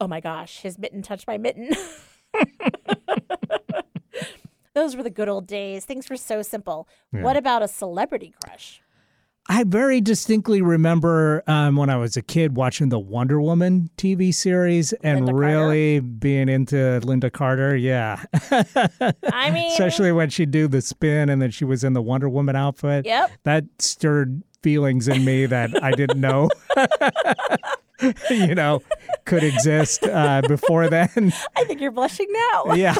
oh 0.00 0.08
my 0.08 0.20
gosh, 0.20 0.60
his 0.60 0.78
mitten 0.78 1.02
touched 1.02 1.26
my 1.26 1.38
mitten. 1.38 1.70
Those 4.74 4.94
were 4.94 5.02
the 5.02 5.10
good 5.10 5.28
old 5.28 5.46
days. 5.46 5.84
Things 5.84 6.10
were 6.10 6.16
so 6.16 6.42
simple. 6.42 6.88
Yeah. 7.12 7.22
What 7.22 7.36
about 7.36 7.62
a 7.62 7.68
celebrity 7.68 8.34
crush? 8.44 8.82
I 9.48 9.64
very 9.64 10.00
distinctly 10.00 10.60
remember 10.60 11.42
um, 11.46 11.76
when 11.76 11.88
I 11.88 11.96
was 11.96 12.16
a 12.16 12.22
kid 12.22 12.56
watching 12.56 12.88
the 12.88 12.98
Wonder 12.98 13.40
Woman 13.40 13.90
TV 13.96 14.34
series 14.34 14.92
and 14.94 15.20
Lynda 15.20 15.26
Carter? 15.26 15.38
really 15.38 16.00
being 16.00 16.48
into 16.48 16.76
Lynda 17.04 17.32
Carter. 17.32 17.76
Yeah. 17.76 18.22
I 19.32 19.50
mean, 19.52 19.70
Especially 19.70 20.10
when 20.10 20.30
she'd 20.30 20.50
do 20.50 20.66
the 20.66 20.80
spin 20.80 21.28
and 21.28 21.40
then 21.40 21.50
she 21.50 21.64
was 21.64 21.84
in 21.84 21.92
the 21.92 22.02
Wonder 22.02 22.28
Woman 22.28 22.56
outfit. 22.56 23.06
Yep. 23.06 23.30
That 23.44 23.64
stirred 23.78 24.42
feelings 24.62 25.06
in 25.06 25.24
me 25.24 25.46
that 25.46 25.80
I 25.80 25.92
didn't 25.92 26.20
know, 26.20 26.50
you 28.30 28.54
know, 28.54 28.82
could 29.24 29.42
exist 29.42 30.04
uh, 30.04 30.42
before 30.46 30.88
then. 30.88 31.32
I 31.56 31.64
think 31.64 31.80
you're 31.80 31.90
blushing 31.92 32.26
now. 32.30 32.64
yeah. 32.74 32.94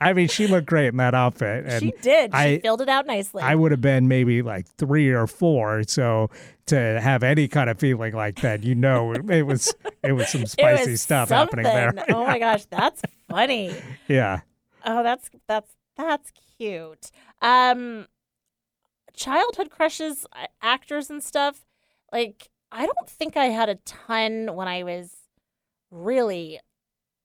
I 0.00 0.12
mean, 0.12 0.28
she 0.28 0.46
looked 0.46 0.66
great 0.66 0.88
in 0.88 0.96
that 0.98 1.14
outfit. 1.14 1.64
And 1.66 1.82
she 1.82 1.92
did. 2.02 2.32
She 2.32 2.36
I- 2.38 2.60
filled 2.60 2.80
it 2.80 2.88
out 2.88 3.06
nicely. 3.06 3.42
I 3.42 3.54
would 3.54 3.72
have 3.72 3.80
been 3.80 4.08
maybe 4.08 4.42
like 4.42 4.66
three 4.76 5.10
or 5.10 5.26
four. 5.26 5.82
So 5.86 6.30
to 6.66 7.00
have 7.00 7.22
any 7.22 7.48
kind 7.48 7.70
of 7.70 7.78
feeling 7.78 8.14
like 8.14 8.40
that, 8.40 8.64
you 8.64 8.74
know, 8.74 9.12
it 9.12 9.42
was 9.44 9.74
it 10.02 10.12
was 10.12 10.28
some 10.28 10.46
spicy 10.46 10.92
was 10.92 11.02
stuff 11.02 11.28
happening 11.30 11.64
there. 11.64 11.92
something. 11.96 12.14
oh 12.14 12.26
my 12.26 12.38
gosh, 12.38 12.64
that's 12.66 13.02
funny. 13.28 13.74
yeah. 14.08 14.40
Oh, 14.84 15.02
that's 15.02 15.30
that's 15.46 15.72
that's 15.96 16.32
cute. 16.58 17.10
Um 17.40 18.06
childhood 19.14 19.70
crushes, 19.70 20.26
uh, 20.34 20.46
actors 20.60 21.10
and 21.10 21.22
stuff. 21.22 21.64
Like 22.12 22.50
I 22.76 22.84
don't 22.86 23.08
think 23.08 23.36
I 23.36 23.46
had 23.46 23.68
a 23.68 23.76
ton 23.76 24.54
when 24.54 24.68
I 24.68 24.82
was 24.82 25.14
really 25.90 26.60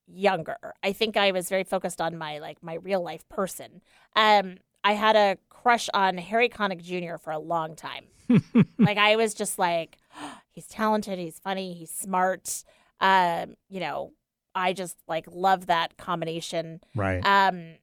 younger. 0.07 0.57
I 0.81 0.93
think 0.93 1.17
I 1.17 1.31
was 1.31 1.49
very 1.49 1.65
focused 1.65 1.99
on 1.99 2.17
my 2.17 2.39
like 2.39 2.63
my 2.63 2.75
real 2.75 3.03
life 3.03 3.27
person. 3.27 3.81
Um 4.15 4.57
I 4.83 4.93
had 4.93 5.15
a 5.15 5.37
crush 5.49 5.89
on 5.93 6.17
Harry 6.17 6.49
Connick 6.49 6.81
Jr. 6.81 7.17
for 7.17 7.31
a 7.31 7.39
long 7.39 7.75
time. 7.75 8.05
like 8.79 8.97
I 8.97 9.17
was 9.17 9.33
just 9.33 9.59
like 9.59 9.97
he's 10.51 10.67
talented, 10.67 11.19
he's 11.19 11.39
funny, 11.39 11.73
he's 11.73 11.91
smart. 11.91 12.63
Um, 13.01 13.55
you 13.69 13.79
know, 13.81 14.13
I 14.55 14.73
just 14.73 14.97
like 15.07 15.25
love 15.29 15.65
that 15.65 15.97
combination. 15.97 16.79
Right. 16.95 17.25
Um, 17.25 17.75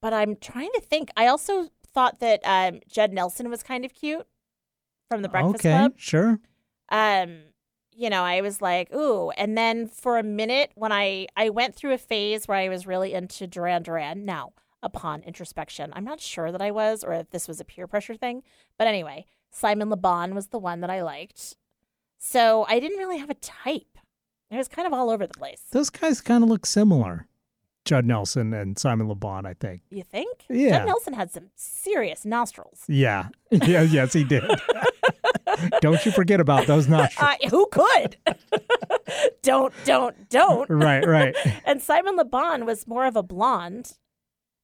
but 0.00 0.14
I'm 0.14 0.36
trying 0.36 0.70
to 0.74 0.80
think. 0.80 1.10
I 1.16 1.26
also 1.26 1.68
thought 1.92 2.20
that 2.20 2.40
um, 2.44 2.80
Judd 2.88 3.12
Nelson 3.12 3.50
was 3.50 3.62
kind 3.62 3.84
of 3.84 3.92
cute 3.92 4.26
from 5.10 5.22
The 5.22 5.28
Breakfast 5.28 5.56
okay. 5.56 5.70
Club. 5.70 5.92
Sure. 5.96 6.38
Um, 6.88 7.38
you 7.92 8.10
know, 8.10 8.22
I 8.22 8.40
was 8.42 8.60
like, 8.60 8.94
ooh. 8.94 9.30
And 9.30 9.56
then 9.56 9.88
for 9.88 10.18
a 10.18 10.22
minute, 10.22 10.70
when 10.74 10.92
I 10.92 11.26
I 11.36 11.50
went 11.50 11.74
through 11.74 11.94
a 11.94 11.98
phase 11.98 12.46
where 12.46 12.58
I 12.58 12.68
was 12.68 12.86
really 12.86 13.14
into 13.14 13.46
Duran 13.46 13.82
Duran. 13.82 14.24
Now, 14.24 14.52
upon 14.82 15.22
introspection, 15.22 15.92
I'm 15.94 16.04
not 16.04 16.20
sure 16.20 16.52
that 16.52 16.60
I 16.62 16.70
was, 16.70 17.02
or 17.02 17.12
if 17.14 17.30
this 17.30 17.48
was 17.48 17.60
a 17.60 17.64
peer 17.64 17.86
pressure 17.86 18.14
thing. 18.14 18.42
But 18.78 18.86
anyway, 18.86 19.26
Simon 19.50 19.88
LeBon 19.88 20.34
was 20.34 20.48
the 20.48 20.58
one 20.58 20.80
that 20.80 20.90
I 20.90 21.02
liked. 21.02 21.56
So 22.18 22.66
I 22.68 22.78
didn't 22.80 22.98
really 22.98 23.18
have 23.18 23.30
a 23.30 23.34
type. 23.34 23.98
It 24.50 24.56
was 24.56 24.68
kind 24.68 24.86
of 24.86 24.92
all 24.92 25.10
over 25.10 25.26
the 25.26 25.34
place. 25.34 25.62
Those 25.72 25.90
guys 25.90 26.20
kind 26.20 26.44
of 26.44 26.50
look 26.50 26.66
similar. 26.66 27.26
Judd 27.84 28.04
Nelson 28.04 28.52
and 28.52 28.78
Simon 28.78 29.08
LeBon, 29.08 29.46
I 29.46 29.54
think. 29.54 29.82
You 29.90 30.02
think? 30.02 30.44
Yeah. 30.50 30.78
Judd 30.78 30.86
Nelson 30.86 31.14
had 31.14 31.30
some 31.30 31.50
serious 31.54 32.24
nostrils. 32.24 32.84
Yeah. 32.88 33.28
Yeah. 33.50 33.82
yes, 33.82 34.12
he 34.12 34.24
did. 34.24 34.42
Don't 35.80 36.04
you 36.06 36.12
forget 36.12 36.40
about 36.40 36.66
those 36.66 36.88
nostrils. 36.88 37.30
I, 37.42 37.48
who 37.48 37.66
could? 37.70 38.16
don't, 39.42 39.72
don't, 39.84 40.28
don't. 40.28 40.68
right. 40.70 41.06
Right. 41.06 41.36
And 41.64 41.82
Simon 41.82 42.16
LeBon 42.16 42.64
was 42.66 42.86
more 42.86 43.06
of 43.06 43.16
a 43.16 43.22
blonde. 43.22 43.92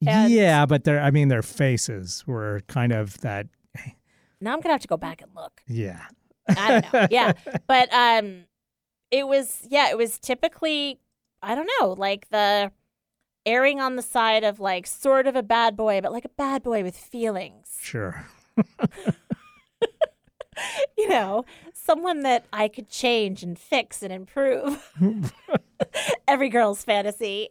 And- 0.07 0.33
yeah, 0.33 0.67
but 0.67 0.85
their 0.85 1.01
I 1.01 1.11
mean 1.11 1.29
their 1.29 1.43
faces 1.43 2.25
were 2.27 2.61
kind 2.69 2.93
of 2.93 3.19
that. 3.21 3.47
Now 4.41 4.53
I'm 4.53 4.61
gonna 4.61 4.75
have 4.75 4.81
to 4.83 4.89
go 4.89 4.97
back 4.97 5.23
and 5.23 5.31
look. 5.35 5.61
Yeah. 5.69 6.01
I 6.49 6.81
don't 6.81 6.93
know. 6.93 7.07
Yeah, 7.11 7.33
but 7.67 7.93
um, 7.93 8.45
it 9.11 9.27
was 9.29 9.61
yeah, 9.69 9.91
it 9.91 9.97
was 9.97 10.19
typically 10.19 10.99
I 11.43 11.55
don't 11.55 11.69
know, 11.81 11.93
like 11.93 12.29
the 12.31 12.73
erring 13.47 13.81
on 13.81 13.97
the 13.97 14.03
side 14.03 14.43
of 14.45 14.59
like 14.61 14.87
sort 14.87 15.27
of 15.27 15.37
a 15.37 15.43
bad 15.43 15.77
boy, 15.77 16.01
but 16.01 16.13
like 16.13 16.25
a 16.25 16.31
bad 16.31 16.63
boy 16.63 16.83
with 16.83 16.97
feelings. 16.97 17.77
Sure. 17.81 18.27
You 20.99 21.09
know, 21.09 21.45
someone 21.75 22.21
that 22.21 22.45
I 22.53 22.69
could 22.69 22.89
change 22.89 23.43
and 23.43 23.59
fix 23.59 24.03
and 24.03 24.13
improve. 24.13 24.93
Every 26.29 26.49
girl's 26.49 26.85
fantasy. 26.85 27.49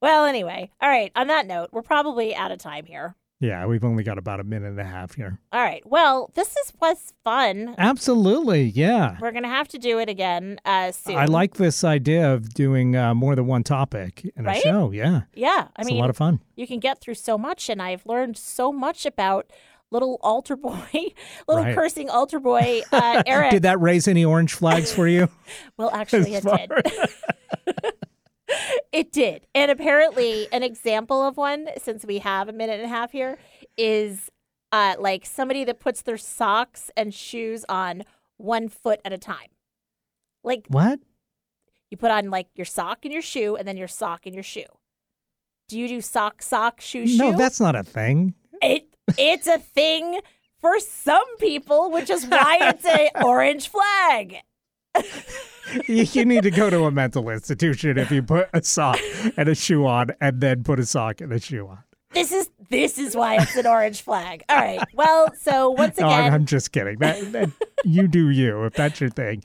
well, 0.00 0.24
anyway, 0.26 0.70
all 0.80 0.88
right. 0.88 1.10
On 1.16 1.26
that 1.28 1.46
note, 1.46 1.70
we're 1.72 1.82
probably 1.82 2.34
out 2.36 2.52
of 2.52 2.58
time 2.58 2.84
here. 2.86 3.16
Yeah, 3.40 3.66
we've 3.66 3.84
only 3.84 4.02
got 4.02 4.18
about 4.18 4.40
a 4.40 4.44
minute 4.44 4.68
and 4.70 4.80
a 4.80 4.84
half 4.84 5.14
here. 5.14 5.38
All 5.52 5.60
right. 5.62 5.82
Well, 5.86 6.30
this 6.34 6.48
is 6.56 6.72
was 6.80 7.12
fun. 7.24 7.74
Absolutely. 7.78 8.64
Yeah. 8.64 9.16
We're 9.20 9.30
gonna 9.32 9.48
have 9.48 9.68
to 9.68 9.78
do 9.78 9.98
it 10.00 10.08
again 10.08 10.60
uh, 10.64 10.90
soon. 10.92 11.16
I 11.16 11.24
like 11.26 11.54
this 11.54 11.84
idea 11.84 12.32
of 12.34 12.52
doing 12.52 12.96
uh, 12.96 13.14
more 13.14 13.36
than 13.36 13.46
one 13.46 13.62
topic 13.62 14.28
in 14.36 14.44
Right? 14.44 14.58
a 14.58 14.60
show. 14.60 14.90
Yeah. 14.90 15.22
Yeah, 15.34 15.68
I 15.76 15.80
It's 15.82 15.86
mean, 15.88 15.98
a 15.98 16.00
lot 16.00 16.10
of 16.10 16.16
fun. 16.16 16.40
you 16.56 16.66
can 16.66 16.80
get 16.80 17.00
through 17.00 17.14
so 17.14 17.38
much, 17.38 17.68
and 17.68 17.80
I've 17.80 18.04
learned 18.06 18.36
so 18.36 18.72
much 18.72 19.06
about 19.06 19.50
little 19.90 20.18
altar 20.22 20.56
boy, 20.56 20.88
little 21.48 21.64
Right. 21.64 21.74
cursing 21.74 22.10
altar 22.10 22.40
boy 22.40 22.82
uh, 22.92 23.22
Eric. 23.26 23.50
Did 23.52 23.62
that 23.62 23.80
raise 23.80 24.06
any 24.08 24.24
orange 24.24 24.54
flags 24.54 24.92
for 24.92 25.06
you? 25.08 25.28
well, 25.76 25.90
actually, 25.92 26.34
it 26.34 26.44
did. 26.44 26.70
it 28.92 29.12
did, 29.12 29.46
and 29.54 29.70
apparently, 29.70 30.48
an 30.52 30.62
example 30.62 31.22
of 31.26 31.36
one, 31.36 31.68
since 31.78 32.04
we 32.04 32.18
have 32.18 32.48
a 32.48 32.52
minute 32.52 32.74
and 32.80 32.84
a 32.84 32.88
half 32.88 33.12
here, 33.12 33.38
is 33.76 34.30
uh, 34.72 34.94
like 34.98 35.24
somebody 35.26 35.64
that 35.64 35.80
puts 35.80 36.02
their 36.02 36.16
socks 36.18 36.90
and 36.96 37.12
shoes 37.14 37.64
on 37.68 38.02
one 38.36 38.68
foot 38.68 39.00
at 39.04 39.12
a 39.12 39.18
time. 39.18 39.48
Like 40.44 40.64
What? 40.68 41.00
you 41.90 41.96
put 41.96 42.10
on 42.10 42.30
like 42.30 42.46
your 42.54 42.64
sock 42.64 43.00
and 43.04 43.12
your 43.12 43.22
shoe, 43.22 43.56
and 43.56 43.66
then 43.68 43.76
your 43.76 43.88
sock 43.88 44.24
and 44.26 44.34
your 44.34 44.44
shoe. 44.44 44.64
Do 45.68 45.78
you 45.78 45.88
do 45.88 46.00
sock, 46.00 46.40
sock, 46.42 46.80
shoe, 46.80 47.06
shoe? 47.06 47.18
No, 47.18 47.32
that's 47.36 47.60
not 47.60 47.76
a 47.76 47.82
thing. 47.82 48.34
It. 49.08 49.14
It's 49.18 49.46
a 49.46 49.58
thing 49.58 50.20
for 50.60 50.78
some 50.80 51.36
people, 51.38 51.90
which 51.90 52.10
is 52.10 52.26
why 52.26 52.58
it's 52.62 52.84
a 52.84 53.10
orange 53.24 53.68
flag. 53.68 54.36
you, 55.86 56.04
you 56.12 56.24
need 56.24 56.42
to 56.42 56.50
go 56.50 56.70
to 56.70 56.84
a 56.84 56.90
mental 56.90 57.28
institution 57.30 57.98
if 57.98 58.10
you 58.10 58.22
put 58.22 58.48
a 58.52 58.62
sock 58.62 58.98
and 59.36 59.48
a 59.48 59.54
shoe 59.54 59.86
on 59.86 60.10
and 60.20 60.40
then 60.40 60.64
put 60.64 60.80
a 60.80 60.86
sock 60.86 61.20
and 61.20 61.32
a 61.32 61.38
shoe 61.40 61.66
on. 61.68 61.78
This 62.14 62.32
is 62.32 62.48
this 62.70 62.98
is 62.98 63.14
why 63.14 63.36
it's 63.36 63.54
an 63.56 63.66
orange 63.66 64.00
flag. 64.00 64.42
All 64.48 64.56
right. 64.56 64.82
Well, 64.94 65.32
so 65.38 65.70
once 65.70 65.98
No, 65.98 66.06
again, 66.06 66.24
I'm, 66.24 66.32
I'm 66.34 66.46
just 66.46 66.72
kidding. 66.72 66.98
That, 66.98 67.32
that 67.32 67.50
you 67.84 68.08
do 68.08 68.30
you. 68.30 68.64
If 68.64 68.74
that's 68.74 68.98
your 69.00 69.10
thing, 69.10 69.44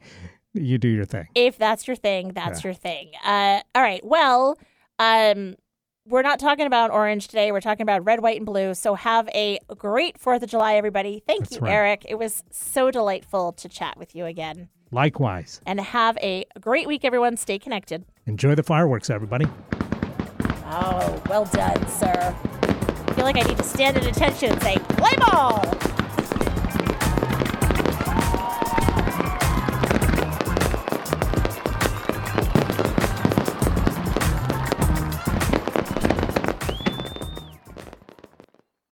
you 0.53 0.77
do 0.77 0.87
your 0.87 1.05
thing. 1.05 1.27
if 1.35 1.57
that's 1.57 1.87
your 1.87 1.97
thing, 1.97 2.29
that's 2.29 2.63
your 2.63 2.73
thing. 2.73 3.11
Uh, 3.25 3.59
all 3.75 3.81
right. 3.81 4.03
Well, 4.05 4.57
um, 4.97 5.55
we're 6.05 6.21
not 6.21 6.39
talking 6.39 6.65
about 6.65 6.91
orange 6.91 7.27
today. 7.27 7.51
We're 7.51 7.61
talking 7.61 7.83
about 7.83 8.03
red, 8.05 8.21
white, 8.21 8.37
and 8.37 8.45
blue. 8.45 8.73
So 8.73 8.95
have 8.95 9.27
a 9.29 9.59
great 9.77 10.19
Fourth 10.19 10.43
of 10.43 10.49
July, 10.49 10.75
everybody. 10.75 11.23
Thank 11.25 11.41
That's 11.41 11.55
you, 11.55 11.61
right. 11.61 11.71
Eric. 11.71 12.05
It 12.07 12.15
was 12.15 12.43
so 12.51 12.91
delightful 12.91 13.53
to 13.53 13.69
chat 13.69 13.97
with 13.97 14.15
you 14.15 14.25
again. 14.25 14.69
Likewise. 14.91 15.61
And 15.65 15.79
have 15.79 16.17
a 16.17 16.45
great 16.59 16.87
week, 16.87 17.03
everyone. 17.03 17.37
Stay 17.37 17.57
connected. 17.57 18.05
Enjoy 18.25 18.53
the 18.53 18.63
fireworks, 18.63 19.09
everybody. 19.09 19.47
Oh, 20.65 21.21
well 21.29 21.45
done, 21.45 21.87
sir. 21.87 22.35
I 22.63 23.13
feel 23.13 23.25
like 23.25 23.37
I 23.37 23.41
need 23.41 23.57
to 23.57 23.63
stand 23.63 23.97
at 23.97 24.05
attention 24.05 24.51
and 24.51 24.61
say, 24.61 24.77
play 24.77 25.15
ball! 25.17 25.92